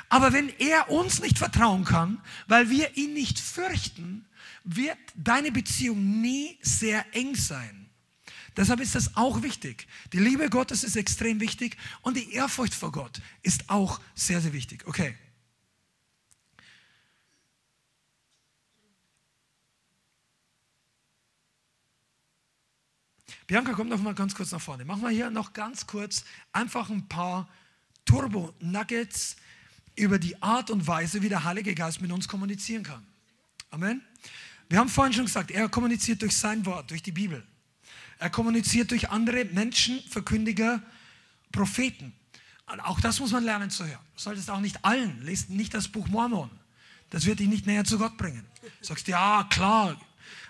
Aber 0.09 0.33
wenn 0.33 0.49
er 0.59 0.91
uns 0.91 1.21
nicht 1.21 1.39
vertrauen 1.39 1.85
kann, 1.85 2.21
weil 2.47 2.71
wir 2.71 2.97
ihn 2.97 3.15
nicht 3.15 3.41
fürchten, 3.41 4.25
wird 4.65 4.99
deine 5.15 5.51
Beziehung 5.53 6.21
nie 6.21 6.59
sehr 6.63 7.05
eng 7.15 7.35
sein. 7.35 7.89
Deshalb 8.57 8.81
ist 8.81 8.95
das 8.95 9.17
auch 9.17 9.43
wichtig. 9.43 9.87
Die 10.13 10.19
Liebe 10.19 10.49
Gottes 10.49 10.83
ist 10.83 10.97
extrem 10.97 11.41
wichtig 11.41 11.77
und 12.03 12.17
die 12.17 12.33
Ehrfurcht 12.33 12.75
vor 12.75 12.91
Gott 12.91 13.21
ist 13.43 13.69
auch 13.69 14.01
sehr, 14.15 14.41
sehr 14.41 14.53
wichtig. 14.53 14.87
Okay. 14.87 15.17
Bianca, 23.47 23.75
komm 23.75 23.89
noch 23.89 24.01
mal 24.01 24.15
ganz 24.15 24.35
kurz 24.35 24.51
nach 24.51 24.61
vorne. 24.61 24.85
Machen 24.85 25.03
wir 25.03 25.11
hier 25.11 25.31
noch 25.31 25.53
ganz 25.53 25.87
kurz 25.87 26.25
einfach 26.53 26.91
ein 26.91 27.07
paar 27.07 27.49
Turbo-Nuggets 28.05 29.37
über 29.97 30.19
die 30.19 30.41
Art 30.43 30.71
und 30.71 30.87
Weise, 30.87 31.23
wie 31.23 31.29
der 31.29 31.45
Heilige 31.45 31.75
Geist 31.75 32.01
mit 32.01 32.13
uns 32.13 32.29
kommunizieren 32.29 32.83
kann. 32.83 33.05
Amen. 33.71 34.03
Wir 34.69 34.79
haben 34.79 34.89
vorhin 34.89 35.13
schon 35.13 35.25
gesagt, 35.25 35.51
er 35.51 35.69
kommuniziert 35.69 36.23
durch 36.23 36.37
sein 36.37 36.67
Wort, 36.67 36.91
durch 36.91 37.03
die 37.03 37.13
Bibel. 37.13 37.47
Er 38.19 38.31
kommuniziert 38.31 38.91
durch 38.91 39.11
andere 39.11 39.45
Menschen, 39.45 40.01
Verkündiger, 40.09 40.83
Propheten. 41.53 42.13
Auch 42.67 43.01
das 43.01 43.21
muss 43.21 43.31
man 43.31 43.45
lernen 43.45 43.71
zu 43.71 43.87
hören. 43.87 44.05
Du 44.15 44.21
solltest 44.21 44.51
auch 44.51 44.61
nicht 44.61 44.85
allen, 44.85 45.23
lest 45.23 45.51
nicht 45.51 45.73
das 45.73 45.89
Buch 45.89 46.09
Mormon. 46.09 46.51
Das 47.11 47.25
wird 47.25 47.39
dich 47.39 47.49
nicht 47.49 47.67
näher 47.67 47.85
zu 47.85 47.99
Gott 47.99 48.17
bringen. 48.17 48.45
Du 48.81 48.87
sagst, 48.87 49.07
ja, 49.07 49.47
klar. 49.51 50.01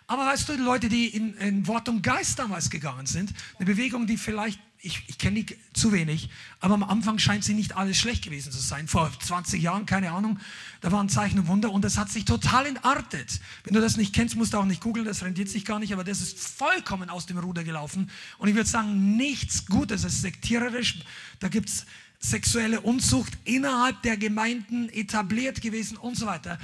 Aber 0.07 0.27
weißt 0.27 0.49
du, 0.49 0.57
die 0.57 0.63
Leute, 0.63 0.89
die 0.89 1.09
in, 1.09 1.35
in 1.39 1.67
Wort 1.67 1.89
und 1.89 2.03
Geist 2.03 2.39
damals 2.39 2.71
gegangen 2.71 3.07
sind, 3.07 3.33
eine 3.59 3.67
Bewegung, 3.67 4.07
die 4.07 4.17
vielleicht 4.17 4.61
ich, 4.87 5.03
ich 5.09 5.19
kenne 5.19 5.43
die 5.43 5.59
zu 5.73 5.93
wenig, 5.93 6.29
aber 6.61 6.75
am 6.75 6.85
Anfang 6.85 7.19
scheint 7.19 7.45
sie 7.45 7.55
nicht 7.55 7.77
alles 7.77 7.99
schlecht 7.99 8.25
gewesen 8.25 8.53
zu 8.53 8.59
sein. 8.59 8.89
Vor 8.89 9.11
20 9.19 9.61
Jahren, 9.61 9.85
keine 9.85 10.13
Ahnung, 10.13 10.39
da 10.81 10.93
waren 10.93 11.09
Zeichen 11.09 11.41
und 11.41 11.49
Wunder 11.49 11.73
und 11.73 11.85
das 11.85 11.99
hat 11.99 12.11
sich 12.11 12.25
total 12.25 12.67
entartet. 12.67 13.41
Wenn 13.65 13.75
du 13.75 13.81
das 13.81 13.97
nicht 13.97 14.15
kennst, 14.15 14.37
musst 14.37 14.55
du 14.55 14.59
auch 14.59 14.65
nicht 14.65 14.81
googeln, 14.81 15.05
das 15.05 15.25
rendiert 15.25 15.49
sich 15.49 15.65
gar 15.65 15.79
nicht, 15.79 15.93
aber 15.93 16.05
das 16.05 16.21
ist 16.21 16.39
vollkommen 16.39 17.11
aus 17.11 17.27
dem 17.27 17.39
Ruder 17.39 17.65
gelaufen. 17.65 18.11
Und 18.39 18.49
ich 18.49 18.55
würde 18.55 18.69
sagen, 18.69 19.17
nichts 19.17 19.67
Gutes, 19.67 20.05
es 20.05 20.15
ist 20.15 20.23
sektiererisch, 20.23 21.01
da 21.41 21.49
gibt 21.49 21.69
es 21.69 21.87
sexuelle 22.21 22.81
Unzucht 22.81 23.33
innerhalb 23.45 24.03
der 24.03 24.17
Gemeinden 24.17 24.89
etabliert 24.91 25.61
gewesen 25.61 25.97
und 25.97 26.17
so 26.17 26.27
weiter. 26.27 26.59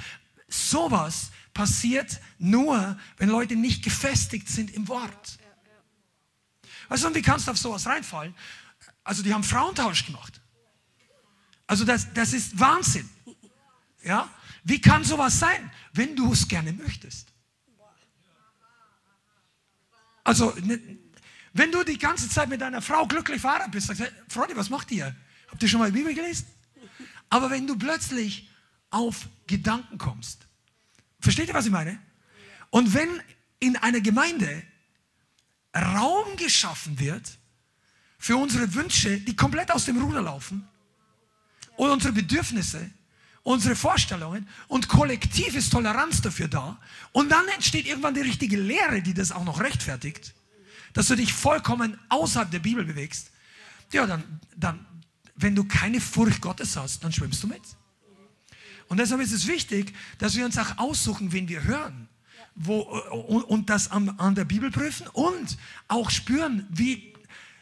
Sowas 0.47 1.31
passiert 1.53 2.19
nur, 2.39 2.97
wenn 3.17 3.29
Leute 3.29 3.55
nicht 3.55 3.83
gefestigt 3.83 4.49
sind 4.49 4.71
im 4.73 4.87
Wort. 4.87 5.37
Weißt 6.89 7.03
du, 7.03 7.07
und 7.07 7.15
wie 7.15 7.21
kannst 7.21 7.47
du 7.47 7.51
auf 7.51 7.57
sowas 7.57 7.85
reinfallen? 7.85 8.35
Also 9.03 9.23
die 9.23 9.33
haben 9.33 9.43
Frauentausch 9.43 10.05
gemacht. 10.05 10.41
Also 11.67 11.85
das, 11.85 12.13
das 12.13 12.33
ist 12.33 12.59
Wahnsinn. 12.59 13.09
Ja? 14.03 14.29
Wie 14.63 14.79
kann 14.79 15.03
sowas 15.03 15.39
sein, 15.39 15.71
wenn 15.93 16.15
du 16.15 16.31
es 16.33 16.47
gerne 16.47 16.73
möchtest? 16.73 17.27
Also, 20.23 20.53
ne, 20.61 20.79
wenn 21.51 21.71
du 21.71 21.83
die 21.83 21.97
ganze 21.97 22.29
Zeit 22.29 22.49
mit 22.49 22.61
deiner 22.61 22.81
Frau 22.81 23.05
glücklich 23.05 23.41
verheiratet 23.41 23.73
bist, 23.73 23.87
sagst 23.87 24.01
du, 24.01 24.05
Freunde, 24.29 24.55
was 24.55 24.69
macht 24.69 24.89
ihr? 24.91 25.15
Habt 25.49 25.61
ihr 25.61 25.69
schon 25.69 25.79
mal 25.79 25.91
die 25.91 25.97
Bibel 25.97 26.13
gelesen? 26.13 26.47
Aber 27.29 27.49
wenn 27.49 27.67
du 27.67 27.77
plötzlich 27.77 28.49
auf 28.89 29.27
Gedanken 29.47 29.97
kommst, 29.97 30.47
versteht 31.23 31.47
ihr, 31.47 31.53
was 31.53 31.65
ich 31.65 31.71
meine? 31.71 31.99
Und 32.69 32.93
wenn 32.93 33.09
in 33.59 33.77
einer 33.77 34.01
Gemeinde 34.01 34.63
Raum 35.75 36.35
geschaffen 36.37 36.99
wird 36.99 37.37
für 38.19 38.37
unsere 38.37 38.73
Wünsche, 38.73 39.19
die 39.19 39.35
komplett 39.35 39.71
aus 39.71 39.85
dem 39.85 40.01
Ruder 40.01 40.21
laufen 40.21 40.67
und 41.77 41.89
unsere 41.89 42.13
Bedürfnisse, 42.13 42.89
unsere 43.41 43.75
Vorstellungen 43.75 44.47
und 44.67 44.87
kollektiv 44.87 45.55
ist 45.55 45.71
Toleranz 45.71 46.21
dafür 46.21 46.47
da 46.47 46.79
und 47.11 47.29
dann 47.29 47.47
entsteht 47.49 47.85
irgendwann 47.85 48.13
die 48.13 48.21
richtige 48.21 48.57
Lehre, 48.57 49.01
die 49.01 49.13
das 49.13 49.31
auch 49.31 49.43
noch 49.43 49.59
rechtfertigt, 49.59 50.33
dass 50.93 51.07
du 51.07 51.15
dich 51.15 51.33
vollkommen 51.33 51.99
außerhalb 52.09 52.51
der 52.51 52.59
Bibel 52.59 52.85
bewegst, 52.85 53.31
ja, 53.91 54.05
dann, 54.05 54.39
dann 54.55 54.85
wenn 55.35 55.55
du 55.55 55.63
keine 55.63 55.99
Furcht 55.99 56.41
Gottes 56.41 56.75
hast, 56.75 57.03
dann 57.03 57.11
schwimmst 57.11 57.43
du 57.43 57.47
mit. 57.47 57.61
Und 58.87 58.97
deshalb 58.99 59.21
ist 59.21 59.31
es 59.31 59.47
wichtig, 59.47 59.93
dass 60.17 60.35
wir 60.35 60.45
uns 60.45 60.57
auch 60.57 60.77
aussuchen, 60.77 61.31
wen 61.31 61.47
wir 61.47 61.63
hören 61.63 62.07
wo, 62.55 62.79
und, 62.79 63.43
und 63.43 63.69
das 63.69 63.91
an, 63.91 64.09
an 64.19 64.35
der 64.35 64.45
Bibel 64.45 64.71
prüfen 64.71 65.07
und 65.07 65.57
auch 65.87 66.09
spüren, 66.09 66.67
wie 66.69 67.13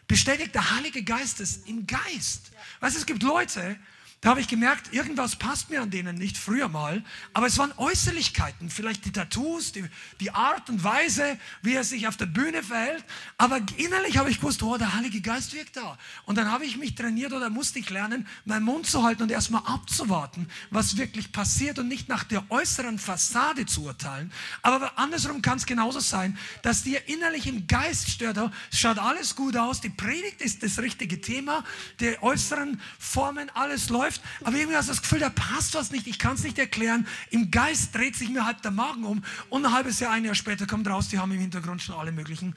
bestätigt 0.08 0.54
der 0.54 0.76
Heilige 0.76 1.04
Geist 1.04 1.40
es 1.40 1.58
im 1.66 1.88
Geist. 1.88 2.52
Weißt 2.82 2.96
du, 2.96 3.00
es 3.00 3.06
gibt 3.06 3.24
Leute, 3.24 3.78
da 4.22 4.30
habe 4.30 4.40
ich 4.40 4.48
gemerkt, 4.48 4.94
irgendwas 4.94 5.36
passt 5.36 5.72
mir 5.72 5.82
an 5.82 5.90
denen 5.90 6.16
nicht 6.16 6.38
früher 6.38 6.68
mal, 6.68 7.04
aber 7.34 7.48
es 7.48 7.58
waren 7.58 7.74
Äußerlichkeiten, 7.76 8.70
vielleicht 8.70 9.04
die 9.06 9.12
Tattoos, 9.12 9.72
die, 9.72 9.84
die 10.20 10.30
Art 10.30 10.70
und 10.70 10.84
Weise, 10.84 11.40
wie 11.64 11.74
er 11.74 11.84
sich 11.84 12.08
auf 12.08 12.18
der 12.18 12.28
Bühne 12.28 12.62
verhält, 12.62 13.04
aber 13.40 13.60
innerlich 13.78 14.20
habe 14.20 14.30
ich 14.30 14.38
gewusst, 14.38 14.62
oh, 14.62 14.78
der 14.78 14.94
Heilige 14.94 15.22
Geist 15.22 15.56
wirkt 15.56 15.76
da. 15.76 15.98
Und 16.26 16.38
dann 16.38 16.52
habe 16.52 16.66
ich 16.66 16.78
mich 16.78 16.94
trainiert 16.94 17.34
oder 17.34 17.50
musste 17.50 17.80
ich 17.80 17.90
lernen, 17.90 18.28
meinen 18.46 18.64
Mund 18.64 18.86
zu 18.86 19.02
halten 19.02 19.24
und 19.24 19.32
erstmal 19.32 19.64
abzuwarten, 19.66 20.48
was 20.70 20.98
wirklich 20.98 21.32
passiert 21.32 21.80
und 21.80 21.88
nicht 21.88 22.08
nach 22.08 22.24
der 22.24 22.44
äußeren 22.52 23.00
Fassade 23.00 23.66
zu 23.66 23.86
urteilen. 23.86 24.32
Aber 24.62 25.00
andersrum 25.00 25.42
kann 25.42 25.58
es 25.58 25.66
genauso 25.66 26.00
sein, 26.00 26.38
dass 26.62 26.84
dir 26.84 27.10
innerlich 27.10 27.48
im 27.48 27.66
Geist 27.66 28.12
stört, 28.12 28.38
oh, 28.38 28.52
schaut 28.72 29.00
alles 29.00 29.36
gut 29.36 29.58
aus, 29.58 29.82
die 29.82 29.90
Predigt 29.90 30.42
ist 30.42 30.62
das 30.62 30.78
richtige 30.78 31.20
Thema, 31.22 31.64
die 32.00 32.22
äußeren 32.22 32.80
Formen, 33.00 33.50
alles 33.56 33.90
läuft 33.90 34.11
läuft, 34.12 34.22
aber 34.44 34.56
irgendwie 34.58 34.78
hast 34.78 34.90
du 34.90 34.94
das 34.94 35.02
Gefühl, 35.02 35.20
da 35.20 35.30
passt 35.30 35.74
was 35.74 35.92
nicht, 35.92 36.08
ich 36.08 36.20
kann 36.20 36.36
es 36.36 36.44
nicht 36.44 36.58
erklären. 36.60 37.08
Im 37.30 37.52
Geist 37.52 37.96
dreht 37.96 38.16
sich 38.16 38.30
mir 38.30 38.46
halb 38.46 38.62
der 38.62 38.72
Magen 38.72 39.04
um 39.06 39.24
und 39.50 39.66
ein 39.66 39.72
halbes 39.72 40.00
Jahr, 40.00 40.12
ein 40.12 40.26
Jahr 40.26 40.36
später 40.36 40.68
kommt 40.68 40.88
raus, 40.88 41.10
die 41.10 41.20
haben 41.20 41.32
im 41.32 41.40
Hintergrund 41.40 41.82
schon 41.82 41.96
alle 41.96 42.12
möglichen 42.12 42.56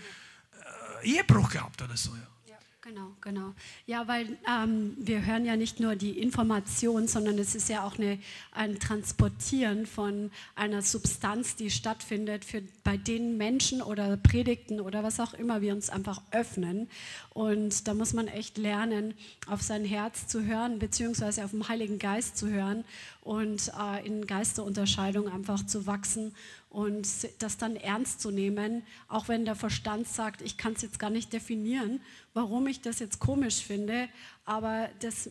äh, 1.02 1.08
Ehebruch 1.08 1.50
gehabt 1.50 1.82
oder 1.82 1.96
so. 1.96 2.10
Ja. 2.10 2.33
Genau, 2.84 3.12
genau. 3.22 3.54
Ja, 3.86 4.06
weil 4.08 4.36
ähm, 4.46 4.94
wir 4.98 5.24
hören 5.24 5.46
ja 5.46 5.56
nicht 5.56 5.80
nur 5.80 5.96
die 5.96 6.18
Information, 6.18 7.08
sondern 7.08 7.38
es 7.38 7.54
ist 7.54 7.70
ja 7.70 7.82
auch 7.82 7.98
eine, 7.98 8.18
ein 8.52 8.78
Transportieren 8.78 9.86
von 9.86 10.30
einer 10.54 10.82
Substanz, 10.82 11.56
die 11.56 11.70
stattfindet 11.70 12.44
für, 12.44 12.60
bei 12.82 12.98
den 12.98 13.38
Menschen 13.38 13.80
oder 13.80 14.18
Predigten 14.18 14.82
oder 14.82 15.02
was 15.02 15.18
auch 15.18 15.32
immer 15.32 15.62
wir 15.62 15.72
uns 15.72 15.88
einfach 15.88 16.20
öffnen. 16.30 16.90
Und 17.30 17.88
da 17.88 17.94
muss 17.94 18.12
man 18.12 18.28
echt 18.28 18.58
lernen, 18.58 19.14
auf 19.46 19.62
sein 19.62 19.86
Herz 19.86 20.26
zu 20.26 20.44
hören, 20.44 20.78
beziehungsweise 20.78 21.42
auf 21.42 21.52
den 21.52 21.66
Heiligen 21.66 21.98
Geist 21.98 22.36
zu 22.36 22.50
hören 22.50 22.84
und 23.22 23.72
äh, 23.80 24.06
in 24.06 24.26
Geisterunterscheidung 24.26 25.28
einfach 25.28 25.64
zu 25.64 25.86
wachsen 25.86 26.34
und 26.74 27.06
das 27.38 27.56
dann 27.56 27.76
ernst 27.76 28.20
zu 28.20 28.32
nehmen, 28.32 28.82
auch 29.08 29.28
wenn 29.28 29.44
der 29.44 29.54
Verstand 29.54 30.08
sagt, 30.08 30.42
ich 30.42 30.58
kann 30.58 30.72
es 30.72 30.82
jetzt 30.82 30.98
gar 30.98 31.08
nicht 31.08 31.32
definieren, 31.32 32.00
warum 32.34 32.66
ich 32.66 32.80
das 32.80 32.98
jetzt 32.98 33.20
komisch 33.20 33.62
finde, 33.62 34.08
aber 34.44 34.88
das 35.00 35.30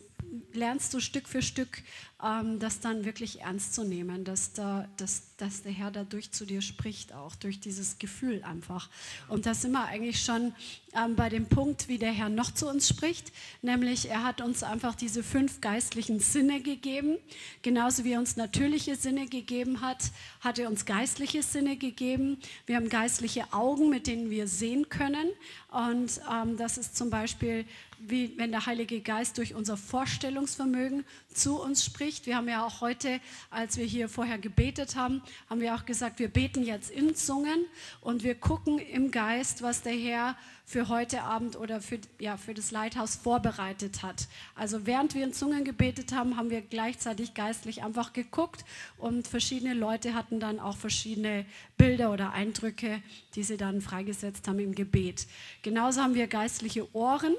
lernst 0.52 0.94
du 0.94 1.00
Stück 1.00 1.28
für 1.28 1.42
Stück, 1.42 1.82
ähm, 2.22 2.58
das 2.58 2.80
dann 2.80 3.04
wirklich 3.04 3.42
ernst 3.42 3.74
zu 3.74 3.84
nehmen, 3.84 4.24
dass, 4.24 4.52
da, 4.52 4.88
dass, 4.96 5.36
dass 5.36 5.62
der 5.62 5.72
Herr 5.72 5.90
dadurch 5.90 6.32
zu 6.32 6.46
dir 6.46 6.62
spricht, 6.62 7.12
auch 7.12 7.34
durch 7.36 7.60
dieses 7.60 7.98
Gefühl 7.98 8.42
einfach. 8.42 8.88
Und 9.28 9.46
da 9.46 9.54
sind 9.54 9.72
wir 9.72 9.84
eigentlich 9.84 10.22
schon 10.24 10.54
ähm, 10.94 11.16
bei 11.16 11.28
dem 11.28 11.46
Punkt, 11.46 11.88
wie 11.88 11.98
der 11.98 12.12
Herr 12.12 12.28
noch 12.28 12.52
zu 12.52 12.68
uns 12.68 12.88
spricht, 12.88 13.32
nämlich 13.62 14.08
er 14.08 14.24
hat 14.24 14.40
uns 14.40 14.62
einfach 14.62 14.94
diese 14.94 15.22
fünf 15.22 15.60
geistlichen 15.60 16.20
Sinne 16.20 16.60
gegeben. 16.60 17.18
Genauso 17.62 18.04
wie 18.04 18.12
er 18.12 18.20
uns 18.20 18.36
natürliche 18.36 18.96
Sinne 18.96 19.26
gegeben 19.26 19.80
hat, 19.80 20.10
hat 20.40 20.58
er 20.58 20.68
uns 20.68 20.86
geistliche 20.86 21.42
Sinne 21.42 21.76
gegeben. 21.76 22.38
Wir 22.66 22.76
haben 22.76 22.88
geistliche 22.88 23.52
Augen, 23.52 23.90
mit 23.90 24.06
denen 24.06 24.30
wir 24.30 24.48
sehen 24.48 24.88
können. 24.88 25.28
Und 25.70 26.20
ähm, 26.32 26.56
das 26.56 26.78
ist 26.78 26.96
zum 26.96 27.10
Beispiel 27.10 27.66
wie 27.98 28.36
wenn 28.36 28.50
der 28.50 28.66
Heilige 28.66 29.00
Geist 29.00 29.38
durch 29.38 29.54
unser 29.54 29.76
Vorstellungsvermögen 29.76 31.04
zu 31.32 31.60
uns 31.60 31.84
spricht. 31.84 32.26
Wir 32.26 32.36
haben 32.36 32.48
ja 32.48 32.64
auch 32.64 32.80
heute, 32.80 33.20
als 33.50 33.76
wir 33.76 33.84
hier 33.84 34.08
vorher 34.08 34.38
gebetet 34.38 34.96
haben, 34.96 35.22
haben 35.48 35.60
wir 35.60 35.74
auch 35.74 35.84
gesagt, 35.84 36.18
wir 36.18 36.28
beten 36.28 36.64
jetzt 36.64 36.90
in 36.90 37.14
Zungen 37.14 37.66
und 38.00 38.22
wir 38.22 38.34
gucken 38.34 38.78
im 38.78 39.10
Geist, 39.10 39.62
was 39.62 39.82
der 39.82 39.94
Herr 39.94 40.36
für 40.66 40.88
heute 40.88 41.22
Abend 41.22 41.56
oder 41.56 41.80
für, 41.80 41.98
ja, 42.18 42.36
für 42.36 42.54
das 42.54 42.70
Leithaus 42.70 43.16
vorbereitet 43.16 44.02
hat. 44.02 44.28
Also 44.54 44.86
während 44.86 45.14
wir 45.14 45.24
in 45.24 45.34
Zungen 45.34 45.62
gebetet 45.64 46.12
haben, 46.12 46.36
haben 46.36 46.50
wir 46.50 46.62
gleichzeitig 46.62 47.34
geistlich 47.34 47.82
einfach 47.82 48.14
geguckt 48.14 48.64
und 48.96 49.28
verschiedene 49.28 49.74
Leute 49.74 50.14
hatten 50.14 50.40
dann 50.40 50.58
auch 50.58 50.76
verschiedene 50.76 51.44
Bilder 51.76 52.10
oder 52.12 52.32
Eindrücke, 52.32 53.02
die 53.34 53.42
sie 53.42 53.58
dann 53.58 53.82
freigesetzt 53.82 54.48
haben 54.48 54.58
im 54.58 54.74
Gebet. 54.74 55.26
Genauso 55.62 56.00
haben 56.00 56.14
wir 56.14 56.26
geistliche 56.28 56.92
Ohren 56.94 57.34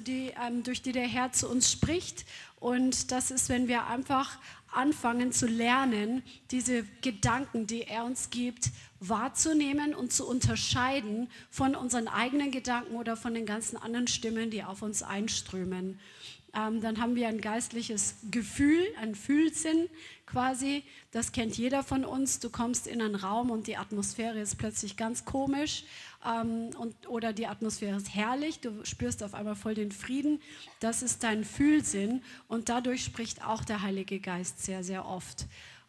die, 0.00 0.32
ähm, 0.46 0.62
durch 0.62 0.82
die 0.82 0.92
der 0.92 1.06
Herr 1.06 1.32
zu 1.32 1.48
uns 1.48 1.70
spricht. 1.70 2.24
Und 2.58 3.10
das 3.10 3.30
ist, 3.30 3.48
wenn 3.48 3.68
wir 3.68 3.86
einfach 3.86 4.38
anfangen 4.72 5.32
zu 5.32 5.46
lernen, 5.46 6.22
diese 6.50 6.84
Gedanken, 7.00 7.66
die 7.66 7.82
er 7.82 8.04
uns 8.04 8.30
gibt, 8.30 8.70
wahrzunehmen 9.00 9.94
und 9.94 10.12
zu 10.12 10.28
unterscheiden 10.28 11.28
von 11.50 11.74
unseren 11.74 12.06
eigenen 12.06 12.50
Gedanken 12.50 12.94
oder 12.94 13.16
von 13.16 13.34
den 13.34 13.46
ganzen 13.46 13.76
anderen 13.76 14.06
Stimmen, 14.06 14.50
die 14.50 14.62
auf 14.62 14.82
uns 14.82 15.02
einströmen. 15.02 15.98
Ähm, 16.54 16.80
dann 16.80 17.00
haben 17.00 17.14
wir 17.14 17.28
ein 17.28 17.40
geistliches 17.40 18.16
Gefühl, 18.30 18.82
ein 19.00 19.14
Fühlsinn 19.14 19.88
quasi. 20.26 20.82
Das 21.12 21.32
kennt 21.32 21.56
jeder 21.56 21.82
von 21.82 22.04
uns. 22.04 22.40
Du 22.40 22.50
kommst 22.50 22.86
in 22.86 23.00
einen 23.00 23.14
Raum 23.14 23.50
und 23.50 23.66
die 23.66 23.76
Atmosphäre 23.76 24.40
ist 24.40 24.58
plötzlich 24.58 24.96
ganz 24.96 25.24
komisch 25.24 25.84
ähm, 26.26 26.70
und, 26.78 27.08
oder 27.08 27.32
die 27.32 27.46
Atmosphäre 27.46 27.96
ist 27.96 28.14
herrlich. 28.14 28.60
Du 28.60 28.84
spürst 28.84 29.22
auf 29.22 29.34
einmal 29.34 29.56
voll 29.56 29.74
den 29.74 29.92
Frieden. 29.92 30.40
Das 30.80 31.02
ist 31.02 31.22
dein 31.22 31.44
Fühlsinn 31.44 32.22
und 32.48 32.68
dadurch 32.68 33.04
spricht 33.04 33.44
auch 33.46 33.64
der 33.64 33.82
Heilige 33.82 34.20
Geist 34.20 34.64
sehr, 34.64 34.84
sehr 34.84 35.06
oft. 35.06 35.46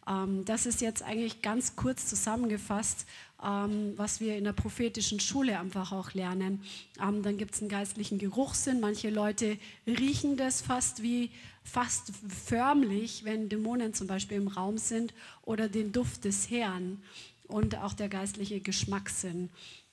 Ähm, 0.08 0.44
das 0.44 0.66
ist 0.66 0.80
jetzt 0.80 1.02
eigentlich 1.02 1.42
ganz 1.42 1.76
kurz 1.76 2.06
zusammengefasst, 2.06 3.06
ähm, 3.42 3.92
was 3.96 4.20
wir 4.20 4.36
in 4.36 4.44
der 4.44 4.52
prophetischen 4.52 5.20
Schule 5.20 5.58
einfach 5.58 5.92
auch 5.92 6.12
lernen. 6.14 6.62
Ähm, 7.00 7.22
dann 7.22 7.36
gibt 7.36 7.54
es 7.54 7.60
einen 7.60 7.68
geistlichen 7.68 8.18
Geruchssinn. 8.18 8.80
Manche 8.80 9.10
Leute 9.10 9.58
riechen 9.86 10.36
das 10.36 10.62
fast 10.62 11.02
wie 11.02 11.30
fast 11.64 12.12
förmlich, 12.46 13.24
wenn 13.24 13.48
Dämonen 13.48 13.94
zum 13.94 14.08
Beispiel 14.08 14.38
im 14.38 14.48
Raum 14.48 14.78
sind 14.78 15.14
oder 15.42 15.68
den 15.68 15.92
Duft 15.92 16.24
des 16.24 16.50
Herrn 16.50 17.00
und 17.46 17.76
auch 17.76 17.92
der 17.92 18.08
geistliche 18.08 18.60
Geschmackssinn. 18.60 19.50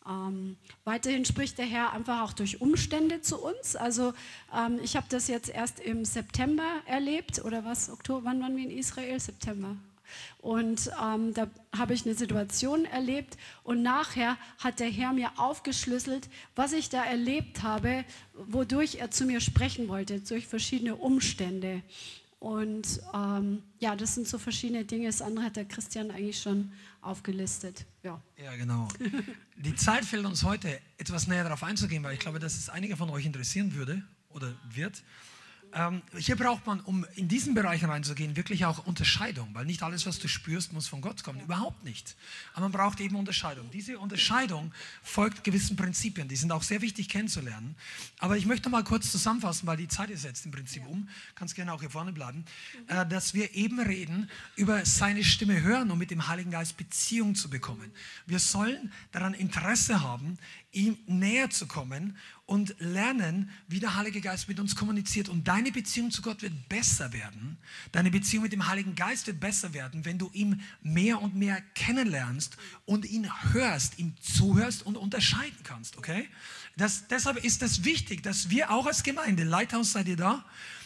Ähm, 0.10 0.58
weiterhin 0.84 1.26
spricht 1.26 1.58
der 1.58 1.66
Herr 1.66 1.94
einfach 1.94 2.24
auch 2.24 2.34
durch 2.34 2.62
Umstände 2.62 3.22
zu 3.22 3.38
uns. 3.38 3.76
Also 3.76 4.14
ähm, 4.56 4.80
ich 4.84 4.96
habe 4.96 5.06
das 5.10 5.28
jetzt 5.28 5.50
erst 5.50 5.80
im 5.80 6.04
September 6.04 6.68
erlebt 6.86 7.44
oder 7.46 7.64
was? 7.64 7.90
Oktober? 7.90 8.22
Wann 8.24 8.42
waren 8.42 8.58
wir 8.58 8.64
in 8.64 8.72
Israel? 8.72 9.20
September. 9.20 9.76
Und 10.40 10.90
ähm, 11.04 11.34
da 11.34 11.48
habe 11.78 11.94
ich 11.94 12.06
eine 12.06 12.16
Situation 12.16 12.86
erlebt 12.86 13.38
und 13.64 13.84
nachher 13.84 14.38
hat 14.58 14.80
der 14.80 14.90
Herr 14.90 15.14
mir 15.14 15.30
aufgeschlüsselt, 15.38 16.30
was 16.56 16.74
ich 16.74 16.90
da 16.90 17.04
erlebt 17.04 17.62
habe, 17.62 18.04
wodurch 18.34 18.96
er 18.96 19.12
zu 19.12 19.26
mir 19.26 19.42
sprechen 19.42 19.88
wollte, 19.88 20.20
durch 20.22 20.48
verschiedene 20.48 20.96
Umstände. 20.96 21.84
Und 22.40 23.02
ähm, 23.14 23.64
ja, 23.80 23.96
das 23.98 24.16
sind 24.16 24.28
so 24.28 24.38
verschiedene 24.38 24.86
Dinge. 24.86 25.08
Das 25.08 25.22
andere 25.22 25.46
hat 25.46 25.58
der 25.58 25.66
Christian 25.66 26.10
eigentlich 26.10 26.42
schon 26.42 26.72
aufgelistet. 27.02 27.86
Ja, 28.02 28.22
ja 28.42 28.56
genau. 28.56 28.88
Die 29.58 29.76
Zeit 29.76 30.06
fehlt 30.06 30.26
uns 30.26 30.44
heute, 30.44 30.80
etwas 30.98 31.28
näher 31.28 31.44
darauf 31.44 31.64
einzugehen, 31.64 32.02
weil 32.04 32.14
ich 32.14 32.20
glaube, 32.20 32.40
dass 32.40 32.58
es 32.58 32.70
einige 32.70 32.96
von 32.96 33.10
euch 33.10 33.26
interessieren 33.26 33.74
würde 33.76 34.02
oder 34.30 34.54
wird. 34.74 35.04
Ähm, 35.74 36.02
hier 36.18 36.36
braucht 36.36 36.66
man, 36.66 36.80
um 36.82 37.06
in 37.16 37.28
diesen 37.28 37.54
Bereich 37.54 37.84
reinzugehen, 37.84 38.36
wirklich 38.36 38.66
auch 38.66 38.86
Unterscheidung, 38.88 39.50
weil 39.54 39.66
nicht 39.66 39.84
alles, 39.84 40.06
was 40.06 40.18
du 40.20 40.28
spürst, 40.28 40.74
muss 40.74 40.88
von 40.88 41.02
Gott 41.02 41.24
kommen. 41.24 41.40
Überhaupt 41.42 41.84
nicht. 41.84 42.16
Aber 42.54 42.62
man 42.62 42.72
braucht 42.72 43.00
eben 43.00 43.16
Unterscheidung. 43.16 43.70
Diese 43.72 44.00
Unterscheidung 44.00 44.74
folgt 45.04 45.44
gewissen 45.44 45.76
Prinzipien, 45.76 46.28
die 46.28 46.36
sind 46.36 46.52
auch 46.52 46.64
sehr 46.64 46.82
wichtig 46.82 47.10
kennenzulernen. 47.10 47.76
Aber 48.18 48.38
ich 48.38 48.46
möchte 48.46 48.70
mal 48.70 48.84
kurz 48.84 49.12
zusammenfassen, 49.12 49.68
weil 49.68 49.78
die 49.78 49.88
Zeit 49.88 50.10
ist 50.10 50.24
jetzt 50.24 50.46
im 50.46 50.52
Prinzip 50.52 50.86
um. 50.88 51.08
Kannst 51.36 51.56
gerne 51.56 51.74
auch 51.74 51.82
hier 51.82 51.90
vorne 51.90 52.14
bleiben. 52.14 52.46
Äh, 52.88 53.06
dass 53.06 53.34
wir 53.34 53.54
eben 53.54 53.80
reden 53.80 54.30
über 54.56 54.86
seine 54.86 55.24
Stimme 55.24 55.62
hören, 55.62 55.92
um 55.92 56.00
mit 56.00 56.12
dem 56.12 56.28
Heiligen 56.28 56.52
Geist 56.52 56.78
Beziehung 56.78 57.36
zu 57.36 57.50
bekommen. 57.50 57.92
Wir 58.26 58.40
sollen 58.40 58.92
daran 59.12 59.34
Interesse 59.34 60.02
haben, 60.02 60.38
ihm 60.72 60.98
näher 61.08 61.50
zu 61.50 61.68
kommen 61.68 62.18
und 62.50 62.76
lernen, 62.80 63.52
wie 63.68 63.80
der 63.80 63.96
Heilige 63.96 64.22
Geist 64.22 64.50
mit 64.50 64.60
uns 64.60 64.76
kommuniziert. 64.76 65.30
Und 65.30 65.48
deine 65.48 65.72
Beziehung 65.72 66.10
zu 66.10 66.24
Gott 66.24 66.42
wird 66.42 66.68
besser 66.68 67.14
werden. 67.14 67.58
Deine 67.92 68.10
Beziehung 68.10 68.44
mit 68.44 68.52
dem 68.52 68.68
Heiligen 68.68 68.96
Geist 68.96 69.28
wird 69.28 69.40
besser 69.40 69.76
werden, 69.76 70.04
wenn 70.04 70.18
du 70.18 70.32
ihn 70.34 70.64
mehr 70.82 71.22
und 71.22 71.36
mehr 71.36 71.62
kennenlernst 71.76 72.58
und 72.86 73.06
ihn 73.06 73.30
hörst, 73.54 74.00
ihm 74.00 74.16
zuhörst 74.20 74.84
und 74.84 74.98
unterscheiden 74.98 75.60
kannst. 75.64 75.98
Okay? 75.98 76.28
Das, 76.76 77.08
deshalb 77.08 77.38
ist 77.44 77.62
das 77.62 77.84
wichtig, 77.84 78.24
dass 78.24 78.50
wir 78.50 78.72
auch 78.72 78.88
als 78.88 79.04
Gemeinde, 79.04 79.44
Lighthouse 79.44 79.92
seid 79.92 80.08
ihr 80.08 80.18
da, 80.18 80.44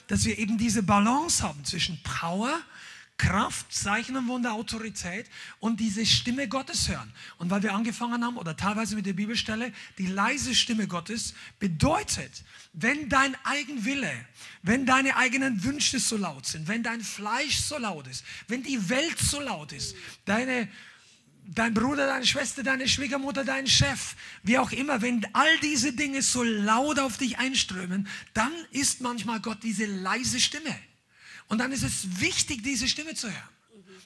dass 0.08 0.26
wir 0.26 0.38
eben 0.38 0.58
diese 0.58 0.84
Balance 0.84 1.42
haben 1.42 1.64
zwischen 1.64 1.98
Power 2.04 2.60
Kraft, 3.24 3.74
Zeichen 3.74 4.18
und 4.18 4.28
Wunder, 4.28 4.52
Autorität 4.52 5.30
und 5.62 5.80
diese 5.80 6.06
Stimme 6.06 6.50
Gottes 6.50 6.90
hören. 6.90 7.10
Und 7.38 7.50
weil 7.50 7.64
wir 7.64 7.74
angefangen 7.74 8.22
haben, 8.22 8.36
oder 8.36 8.58
teilweise 8.58 8.98
mit 8.98 9.06
der 9.06 9.14
Bibelstelle, 9.14 9.72
die 9.98 10.08
leise 10.08 10.54
Stimme 10.54 10.88
Gottes 10.88 11.34
bedeutet, 11.58 12.44
wenn 12.74 13.08
dein 13.08 13.34
Eigenwille, 13.46 14.12
wenn 14.62 14.86
deine 14.86 15.16
eigenen 15.16 15.64
Wünsche 15.64 16.00
so 16.00 16.18
laut 16.18 16.46
sind, 16.46 16.68
wenn 16.68 16.84
dein 16.84 17.00
Fleisch 17.00 17.60
so 17.60 17.78
laut 17.78 18.08
ist, 18.08 18.26
wenn 18.50 18.62
die 18.62 18.90
Welt 18.90 19.18
so 19.20 19.40
laut 19.40 19.72
ist, 19.72 19.96
deine, 20.26 20.68
dein 21.46 21.74
Bruder, 21.74 22.08
deine 22.08 22.26
Schwester, 22.26 22.62
deine 22.62 22.90
Schwiegermutter, 22.90 23.46
dein 23.46 23.68
Chef, 23.68 24.16
wie 24.44 24.58
auch 24.58 24.74
immer, 24.74 25.02
wenn 25.02 25.26
all 25.32 25.60
diese 25.60 25.94
Dinge 25.94 26.22
so 26.24 26.44
laut 26.44 27.00
auf 27.00 27.18
dich 27.18 27.38
einströmen, 27.38 28.06
dann 28.34 28.52
ist 28.72 29.00
manchmal 29.00 29.40
Gott 29.40 29.64
diese 29.64 29.86
leise 29.86 30.42
Stimme. 30.42 30.76
Und 31.48 31.60
dann 31.60 31.72
ist 31.72 31.84
es 31.84 32.20
wichtig, 32.20 32.64
diese 32.64 32.88
Stimme 32.88 33.16
zu 33.16 33.28
hören. 33.28 33.50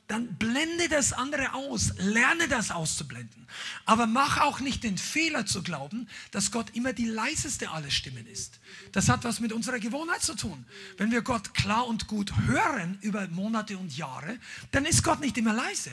Dann 0.08 0.38
blende 0.38 0.88
das 0.88 1.12
andere 1.12 1.54
aus, 1.54 1.92
lerne 1.98 2.48
das 2.48 2.72
auszublenden. 2.72 3.46
Aber 3.86 4.08
mach 4.08 4.40
auch 4.40 4.62
nicht 4.62 4.84
den 4.84 4.98
Fehler 4.98 5.46
zu 5.46 5.62
glauben, 5.64 6.08
dass 6.32 6.52
Gott 6.52 6.70
immer 6.76 6.94
die 6.94 7.08
leiseste 7.08 7.72
aller 7.72 7.92
Stimmen 7.92 8.26
ist. 8.26 8.62
Das 8.94 9.10
hat 9.10 9.26
was 9.26 9.42
mit 9.42 9.52
unserer 9.52 9.80
Gewohnheit 9.80 10.24
zu 10.24 10.36
tun. 10.36 10.66
Wenn 10.96 11.12
wir 11.12 11.24
Gott 11.24 11.54
klar 11.54 11.88
und 11.88 12.08
gut 12.08 12.32
hören 12.48 12.98
über 13.02 13.28
Monate 13.28 13.78
und 13.78 13.96
Jahre, 13.98 14.40
dann 14.72 14.86
ist 14.86 15.04
Gott 15.04 15.20
nicht 15.20 15.38
immer 15.38 15.54
leise. 15.54 15.92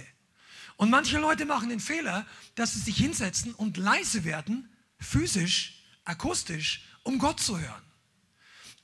Und 0.77 0.91
manche 0.91 1.19
Leute 1.19 1.45
machen 1.45 1.69
den 1.69 1.81
Fehler, 1.81 2.25
dass 2.55 2.75
sie 2.75 2.81
sich 2.81 2.97
hinsetzen 2.97 3.53
und 3.55 3.77
leise 3.77 4.25
werden, 4.25 4.69
physisch, 4.99 5.83
akustisch, 6.05 6.85
um 7.03 7.19
Gott 7.19 7.41
zu 7.41 7.59
hören. 7.59 7.84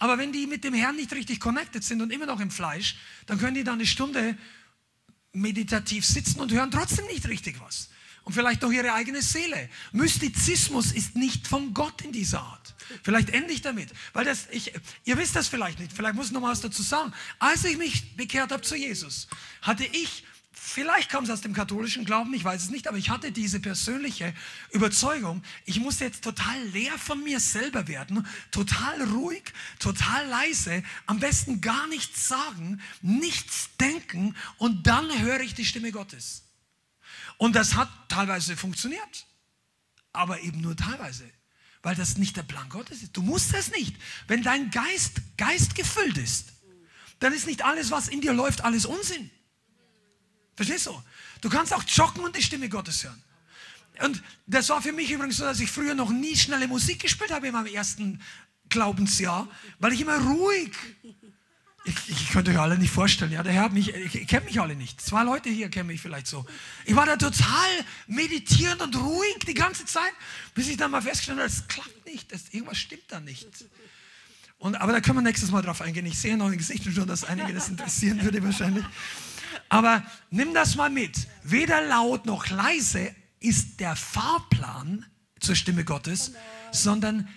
Aber 0.00 0.16
wenn 0.16 0.32
die 0.32 0.46
mit 0.46 0.64
dem 0.64 0.72
Herrn 0.72 0.96
nicht 0.96 1.12
richtig 1.12 1.40
connected 1.40 1.84
sind 1.84 2.00
und 2.00 2.10
immer 2.10 2.24
noch 2.24 2.40
im 2.40 2.50
Fleisch, 2.50 2.96
dann 3.26 3.38
können 3.38 3.54
die 3.54 3.64
da 3.64 3.74
eine 3.74 3.86
Stunde 3.86 4.36
meditativ 5.32 6.06
sitzen 6.06 6.40
und 6.40 6.50
hören 6.52 6.70
trotzdem 6.70 7.06
nicht 7.06 7.28
richtig 7.28 7.60
was. 7.60 7.90
Und 8.24 8.32
vielleicht 8.32 8.62
noch 8.62 8.72
ihre 8.72 8.94
eigene 8.94 9.20
Seele. 9.20 9.68
Mystizismus 9.92 10.92
ist 10.92 11.16
nicht 11.16 11.46
von 11.46 11.74
Gott 11.74 12.00
in 12.02 12.12
dieser 12.12 12.40
Art. 12.40 12.74
Vielleicht 13.02 13.28
ende 13.30 13.52
ich 13.52 13.60
damit, 13.60 13.90
weil 14.14 14.24
das, 14.24 14.48
ich, 14.50 14.72
ihr 15.04 15.18
wisst 15.18 15.36
das 15.36 15.48
vielleicht 15.48 15.78
nicht, 15.78 15.92
vielleicht 15.92 16.14
muss 16.14 16.26
ich 16.26 16.32
noch 16.32 16.40
mal 16.40 16.50
was 16.50 16.62
dazu 16.62 16.82
sagen. 16.82 17.12
Als 17.38 17.64
ich 17.64 17.76
mich 17.76 18.16
bekehrt 18.16 18.52
habe 18.52 18.62
zu 18.62 18.76
Jesus, 18.76 19.28
hatte 19.60 19.84
ich 19.84 20.24
Vielleicht 20.62 21.08
kam 21.08 21.24
es 21.24 21.30
aus 21.30 21.40
dem 21.40 21.54
katholischen 21.54 22.04
Glauben, 22.04 22.34
ich 22.34 22.44
weiß 22.44 22.64
es 22.64 22.68
nicht, 22.68 22.86
aber 22.86 22.98
ich 22.98 23.08
hatte 23.08 23.32
diese 23.32 23.60
persönliche 23.60 24.34
Überzeugung, 24.72 25.42
ich 25.64 25.80
muss 25.80 26.00
jetzt 26.00 26.22
total 26.22 26.62
leer 26.64 26.98
von 26.98 27.24
mir 27.24 27.40
selber 27.40 27.88
werden, 27.88 28.26
total 28.50 29.02
ruhig, 29.04 29.42
total 29.78 30.28
leise, 30.28 30.82
am 31.06 31.18
besten 31.18 31.62
gar 31.62 31.86
nichts 31.86 32.28
sagen, 32.28 32.82
nichts 33.00 33.70
denken 33.80 34.36
und 34.58 34.86
dann 34.86 35.22
höre 35.22 35.40
ich 35.40 35.54
die 35.54 35.64
Stimme 35.64 35.92
Gottes. 35.92 36.42
Und 37.38 37.56
das 37.56 37.74
hat 37.74 37.88
teilweise 38.10 38.54
funktioniert, 38.54 39.26
aber 40.12 40.42
eben 40.42 40.60
nur 40.60 40.76
teilweise, 40.76 41.24
weil 41.82 41.96
das 41.96 42.18
nicht 42.18 42.36
der 42.36 42.42
Plan 42.42 42.68
Gottes 42.68 43.02
ist. 43.02 43.16
Du 43.16 43.22
musst 43.22 43.54
das 43.54 43.70
nicht. 43.70 43.96
Wenn 44.28 44.42
dein 44.42 44.70
Geist 44.70 45.22
geistgefüllt 45.38 46.18
ist, 46.18 46.52
dann 47.18 47.32
ist 47.32 47.46
nicht 47.46 47.64
alles, 47.64 47.90
was 47.90 48.08
in 48.08 48.20
dir 48.20 48.34
läuft, 48.34 48.62
alles 48.62 48.84
Unsinn. 48.84 49.30
Verstehst 50.60 50.88
du? 50.88 51.02
Du 51.40 51.48
kannst 51.48 51.72
auch 51.72 51.82
joggen 51.84 52.22
und 52.22 52.36
die 52.36 52.42
Stimme 52.42 52.68
Gottes 52.68 53.02
hören. 53.02 53.22
Und 54.02 54.22
das 54.46 54.68
war 54.68 54.82
für 54.82 54.92
mich 54.92 55.10
übrigens 55.10 55.38
so, 55.38 55.44
dass 55.44 55.58
ich 55.58 55.70
früher 55.70 55.94
noch 55.94 56.10
nie 56.10 56.36
schnelle 56.36 56.68
Musik 56.68 57.00
gespielt 57.00 57.30
habe 57.30 57.46
in 57.46 57.54
meinem 57.54 57.72
ersten 57.72 58.20
Glaubensjahr, 58.68 59.48
weil 59.78 59.94
ich 59.94 60.02
immer 60.02 60.18
ruhig. 60.18 60.72
Ich, 61.86 62.10
ich 62.10 62.28
könnte 62.28 62.50
euch 62.50 62.58
alle 62.58 62.76
nicht 62.76 62.92
vorstellen, 62.92 63.32
ja, 63.32 63.42
der 63.42 63.54
Herr 63.54 63.62
hat 63.62 63.72
mich, 63.72 63.94
ich, 63.94 64.28
kenne 64.28 64.44
mich 64.44 64.60
alle 64.60 64.76
nicht. 64.76 65.00
Zwei 65.00 65.24
Leute 65.24 65.48
hier 65.48 65.70
kennen 65.70 65.86
mich 65.86 66.02
vielleicht 66.02 66.26
so. 66.26 66.44
Ich 66.84 66.94
war 66.94 67.06
da 67.06 67.16
total 67.16 67.70
meditierend 68.06 68.82
und 68.82 68.94
ruhig 68.96 69.38
die 69.46 69.54
ganze 69.54 69.86
Zeit, 69.86 70.12
bis 70.52 70.68
ich 70.68 70.76
dann 70.76 70.90
mal 70.90 71.00
festgestellt 71.00 71.38
habe, 71.38 71.48
das 71.48 71.68
klappt 71.68 72.04
nicht, 72.04 72.30
das, 72.30 72.50
irgendwas 72.50 72.76
stimmt 72.76 73.04
da 73.08 73.18
nicht. 73.18 73.48
Und, 74.58 74.78
aber 74.78 74.92
da 74.92 75.00
können 75.00 75.16
wir 75.16 75.22
nächstes 75.22 75.50
Mal 75.50 75.62
drauf 75.62 75.80
eingehen. 75.80 76.04
Ich 76.04 76.18
sehe 76.18 76.36
noch 76.36 76.50
in 76.50 76.58
Gesichtern 76.58 76.92
schon, 76.92 77.06
dass 77.06 77.24
einige 77.24 77.54
das 77.54 77.70
interessieren 77.70 78.22
würde 78.22 78.44
wahrscheinlich. 78.44 78.84
Aber 79.68 80.02
nimm 80.30 80.54
das 80.54 80.76
mal 80.76 80.90
mit. 80.90 81.28
Weder 81.42 81.82
laut 81.82 82.26
noch 82.26 82.48
leise 82.50 83.14
ist 83.40 83.80
der 83.80 83.96
Fahrplan 83.96 85.06
zur 85.40 85.56
Stimme 85.56 85.84
Gottes, 85.84 86.32
sondern 86.72 87.28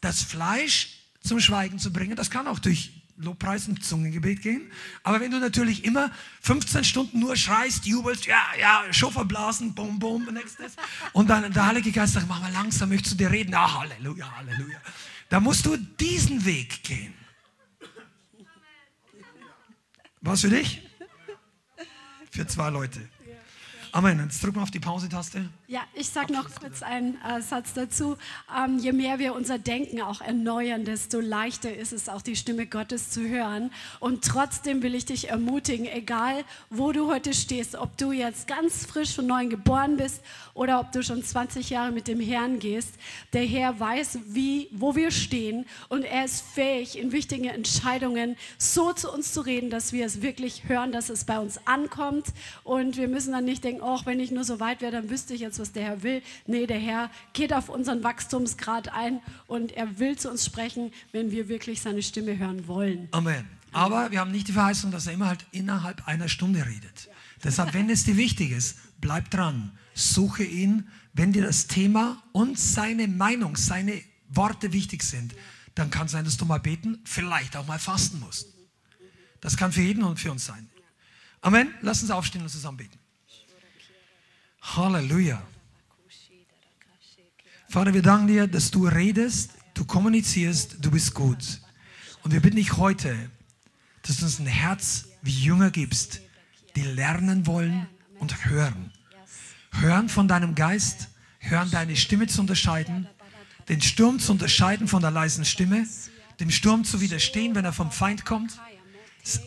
das 0.00 0.22
Fleisch 0.22 0.98
zum 1.22 1.40
Schweigen 1.40 1.78
zu 1.78 1.92
bringen. 1.92 2.16
Das 2.16 2.30
kann 2.30 2.48
auch 2.48 2.58
durch 2.58 3.02
Lobpreis 3.16 3.68
und 3.68 3.84
Zungengebet 3.84 4.42
gehen. 4.42 4.70
Aber 5.02 5.20
wenn 5.20 5.30
du 5.30 5.38
natürlich 5.38 5.84
immer 5.84 6.10
15 6.40 6.84
Stunden 6.84 7.20
nur 7.20 7.36
schreist, 7.36 7.86
jubelst, 7.86 8.26
ja, 8.26 8.40
ja, 8.60 8.84
Schoffer 8.92 9.24
blasen, 9.24 9.74
bum, 9.74 9.98
bum, 9.98 10.28
nächstes. 10.32 10.72
Und 11.12 11.30
dann 11.30 11.52
der 11.52 11.66
Heilige 11.66 11.92
Geist 11.92 12.14
sagt, 12.14 12.28
mach 12.28 12.40
mal 12.40 12.52
langsam, 12.52 12.88
möchtest 12.88 13.14
du 13.14 13.18
dir 13.18 13.30
reden? 13.30 13.54
Ah, 13.54 13.80
Halleluja, 13.80 14.30
Halleluja. 14.36 14.78
Da 15.28 15.40
musst 15.40 15.64
du 15.66 15.76
diesen 15.76 16.44
Weg 16.44 16.82
gehen. 16.82 17.14
Was 20.20 20.42
für 20.42 20.50
dich? 20.50 20.82
Für 22.32 22.46
zwei 22.46 22.70
Leute. 22.70 23.00
Amen. 23.92 24.18
Jetzt 24.20 24.42
drück 24.42 24.56
mal 24.56 24.62
auf 24.62 24.70
die 24.70 24.80
Pause-Taste. 24.80 25.48
Ja, 25.72 25.80
ich 25.94 26.10
sage 26.10 26.34
noch 26.34 26.50
kurz 26.60 26.82
einen 26.82 27.16
äh, 27.22 27.40
Satz 27.40 27.72
dazu. 27.72 28.18
Ähm, 28.54 28.78
je 28.78 28.92
mehr 28.92 29.18
wir 29.18 29.34
unser 29.34 29.56
Denken 29.58 30.02
auch 30.02 30.20
erneuern, 30.20 30.84
desto 30.84 31.18
leichter 31.18 31.74
ist 31.74 31.94
es 31.94 32.10
auch 32.10 32.20
die 32.20 32.36
Stimme 32.36 32.66
Gottes 32.66 33.08
zu 33.08 33.26
hören. 33.26 33.70
Und 33.98 34.22
trotzdem 34.22 34.82
will 34.82 34.94
ich 34.94 35.06
dich 35.06 35.30
ermutigen, 35.30 35.86
egal 35.86 36.44
wo 36.68 36.92
du 36.92 37.10
heute 37.10 37.32
stehst, 37.32 37.74
ob 37.74 37.96
du 37.96 38.12
jetzt 38.12 38.48
ganz 38.48 38.84
frisch 38.84 39.18
und 39.18 39.28
neu 39.28 39.46
geboren 39.46 39.96
bist 39.96 40.20
oder 40.52 40.78
ob 40.78 40.92
du 40.92 41.02
schon 41.02 41.24
20 41.24 41.70
Jahre 41.70 41.90
mit 41.90 42.06
dem 42.06 42.20
Herrn 42.20 42.58
gehst, 42.58 42.90
der 43.32 43.44
Herr 43.44 43.80
weiß, 43.80 44.18
wie, 44.26 44.68
wo 44.72 44.94
wir 44.94 45.10
stehen 45.10 45.64
und 45.88 46.04
er 46.04 46.26
ist 46.26 46.44
fähig, 46.44 46.98
in 46.98 47.12
wichtigen 47.12 47.46
Entscheidungen 47.46 48.36
so 48.58 48.92
zu 48.92 49.10
uns 49.10 49.32
zu 49.32 49.40
reden, 49.40 49.70
dass 49.70 49.94
wir 49.94 50.04
es 50.04 50.20
wirklich 50.20 50.68
hören, 50.68 50.92
dass 50.92 51.08
es 51.08 51.24
bei 51.24 51.38
uns 51.38 51.66
ankommt 51.66 52.26
und 52.62 52.98
wir 52.98 53.08
müssen 53.08 53.32
dann 53.32 53.46
nicht 53.46 53.64
denken, 53.64 53.80
auch 53.80 54.04
wenn 54.04 54.20
ich 54.20 54.30
nur 54.30 54.44
so 54.44 54.60
weit 54.60 54.82
wäre, 54.82 54.92
dann 54.92 55.08
wüsste 55.08 55.32
ich 55.32 55.40
jetzt, 55.40 55.61
was 55.62 55.72
der 55.72 55.84
Herr 55.84 56.02
will. 56.02 56.22
Nee, 56.46 56.66
der 56.66 56.78
Herr 56.78 57.10
geht 57.32 57.52
auf 57.54 57.68
unseren 57.68 58.02
Wachstumsgrad 58.02 58.92
ein 58.92 59.20
und 59.46 59.72
er 59.72 59.98
will 59.98 60.18
zu 60.18 60.30
uns 60.30 60.44
sprechen, 60.44 60.92
wenn 61.12 61.30
wir 61.30 61.48
wirklich 61.48 61.80
seine 61.80 62.02
Stimme 62.02 62.36
hören 62.36 62.66
wollen. 62.66 63.08
Amen. 63.12 63.46
Aber 63.72 64.10
wir 64.10 64.20
haben 64.20 64.32
nicht 64.32 64.48
die 64.48 64.52
Verheißung, 64.52 64.90
dass 64.90 65.06
er 65.06 65.14
immer 65.14 65.28
halt 65.28 65.46
innerhalb 65.50 66.06
einer 66.06 66.28
Stunde 66.28 66.66
redet. 66.66 67.08
Deshalb, 67.42 67.72
wenn 67.72 67.88
es 67.88 68.04
dir 68.04 68.16
wichtig 68.16 68.50
ist, 68.50 68.76
bleib 69.00 69.30
dran. 69.30 69.72
Suche 69.94 70.44
ihn. 70.44 70.88
Wenn 71.14 71.32
dir 71.32 71.42
das 71.42 71.66
Thema 71.66 72.22
und 72.32 72.58
seine 72.58 73.08
Meinung, 73.08 73.56
seine 73.56 74.00
Worte 74.28 74.72
wichtig 74.72 75.02
sind, 75.02 75.34
dann 75.74 75.90
kann 75.90 76.06
es 76.06 76.12
sein, 76.12 76.24
dass 76.24 76.36
du 76.36 76.44
mal 76.44 76.58
beten, 76.58 77.00
vielleicht 77.04 77.56
auch 77.56 77.66
mal 77.66 77.78
fasten 77.78 78.20
musst. 78.20 78.48
Das 79.40 79.56
kann 79.56 79.72
für 79.72 79.82
jeden 79.82 80.02
und 80.02 80.18
für 80.18 80.30
uns 80.30 80.44
sein. 80.44 80.68
Amen. 81.40 81.74
Lass 81.82 82.02
uns 82.02 82.10
aufstehen 82.10 82.42
und 82.42 82.48
zusammen 82.48 82.78
beten. 82.78 82.98
Halleluja. 84.62 85.42
Vater, 87.72 87.94
wir 87.94 88.02
danken 88.02 88.26
dir, 88.26 88.46
dass 88.46 88.70
du 88.70 88.86
redest, 88.86 89.52
du 89.72 89.86
kommunizierst, 89.86 90.76
du 90.82 90.90
bist 90.90 91.14
gut. 91.14 91.62
Und 92.22 92.34
wir 92.34 92.40
bitten 92.42 92.56
dich 92.56 92.76
heute, 92.76 93.16
dass 94.02 94.18
du 94.18 94.26
uns 94.26 94.38
ein 94.38 94.44
Herz 94.46 95.06
wie 95.22 95.30
Jünger 95.30 95.70
gibst, 95.70 96.20
die 96.76 96.82
lernen 96.82 97.46
wollen 97.46 97.86
und 98.18 98.44
hören. 98.44 98.92
Hören 99.70 100.10
von 100.10 100.28
deinem 100.28 100.54
Geist, 100.54 101.08
hören 101.38 101.70
deine 101.70 101.96
Stimme 101.96 102.26
zu 102.26 102.42
unterscheiden, 102.42 103.08
den 103.70 103.80
Sturm 103.80 104.18
zu 104.18 104.32
unterscheiden 104.32 104.86
von 104.86 105.00
der 105.00 105.10
leisen 105.10 105.46
Stimme, 105.46 105.86
dem 106.40 106.50
Sturm 106.50 106.84
zu 106.84 107.00
widerstehen, 107.00 107.54
wenn 107.54 107.64
er 107.64 107.72
vom 107.72 107.90
Feind 107.90 108.26
kommt, 108.26 108.60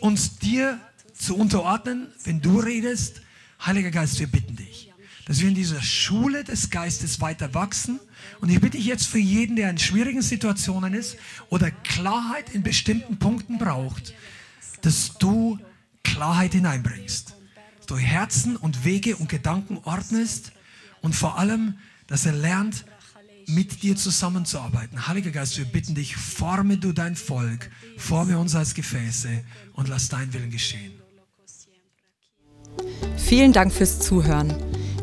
uns 0.00 0.36
dir 0.40 0.80
zu 1.14 1.36
unterordnen, 1.36 2.08
wenn 2.24 2.40
du 2.40 2.58
redest. 2.58 3.22
Heiliger 3.64 3.92
Geist, 3.92 4.18
wir 4.18 4.26
bitten 4.26 4.56
dich, 4.56 4.92
dass 5.26 5.40
wir 5.40 5.48
in 5.48 5.54
dieser 5.54 5.82
Schule 5.82 6.44
des 6.44 6.70
Geistes 6.70 7.20
weiter 7.20 7.52
wachsen. 7.52 8.00
Und 8.40 8.48
ich 8.48 8.60
bitte 8.60 8.78
dich 8.78 8.86
jetzt 8.86 9.06
für 9.06 9.18
jeden, 9.18 9.56
der 9.56 9.68
in 9.68 9.76
schwierigen 9.76 10.22
Situationen 10.22 10.94
ist 10.94 11.16
oder 11.50 11.70
Klarheit 11.70 12.54
in 12.54 12.62
bestimmten 12.62 13.18
Punkten 13.18 13.58
braucht, 13.58 14.14
dass 14.82 15.18
du 15.18 15.58
Klarheit 16.04 16.52
hineinbringst. 16.52 17.34
Dass 17.78 17.86
du 17.86 17.98
Herzen 17.98 18.56
und 18.56 18.84
Wege 18.84 19.16
und 19.16 19.28
Gedanken 19.28 19.78
ordnest 19.82 20.52
und 21.02 21.14
vor 21.14 21.38
allem, 21.38 21.74
dass 22.06 22.24
er 22.24 22.32
lernt, 22.32 22.84
mit 23.48 23.82
dir 23.82 23.96
zusammenzuarbeiten. 23.96 25.06
Heiliger 25.06 25.30
Geist, 25.30 25.56
wir 25.58 25.66
bitten 25.66 25.94
dich, 25.94 26.16
forme 26.16 26.78
du 26.78 26.92
dein 26.92 27.14
Volk, 27.14 27.70
forme 27.96 28.38
uns 28.38 28.54
als 28.54 28.74
Gefäße 28.74 29.44
und 29.74 29.88
lass 29.88 30.08
dein 30.08 30.32
Willen 30.32 30.50
geschehen. 30.50 30.92
Vielen 33.16 33.52
Dank 33.52 33.72
fürs 33.72 34.00
Zuhören. 34.00 34.54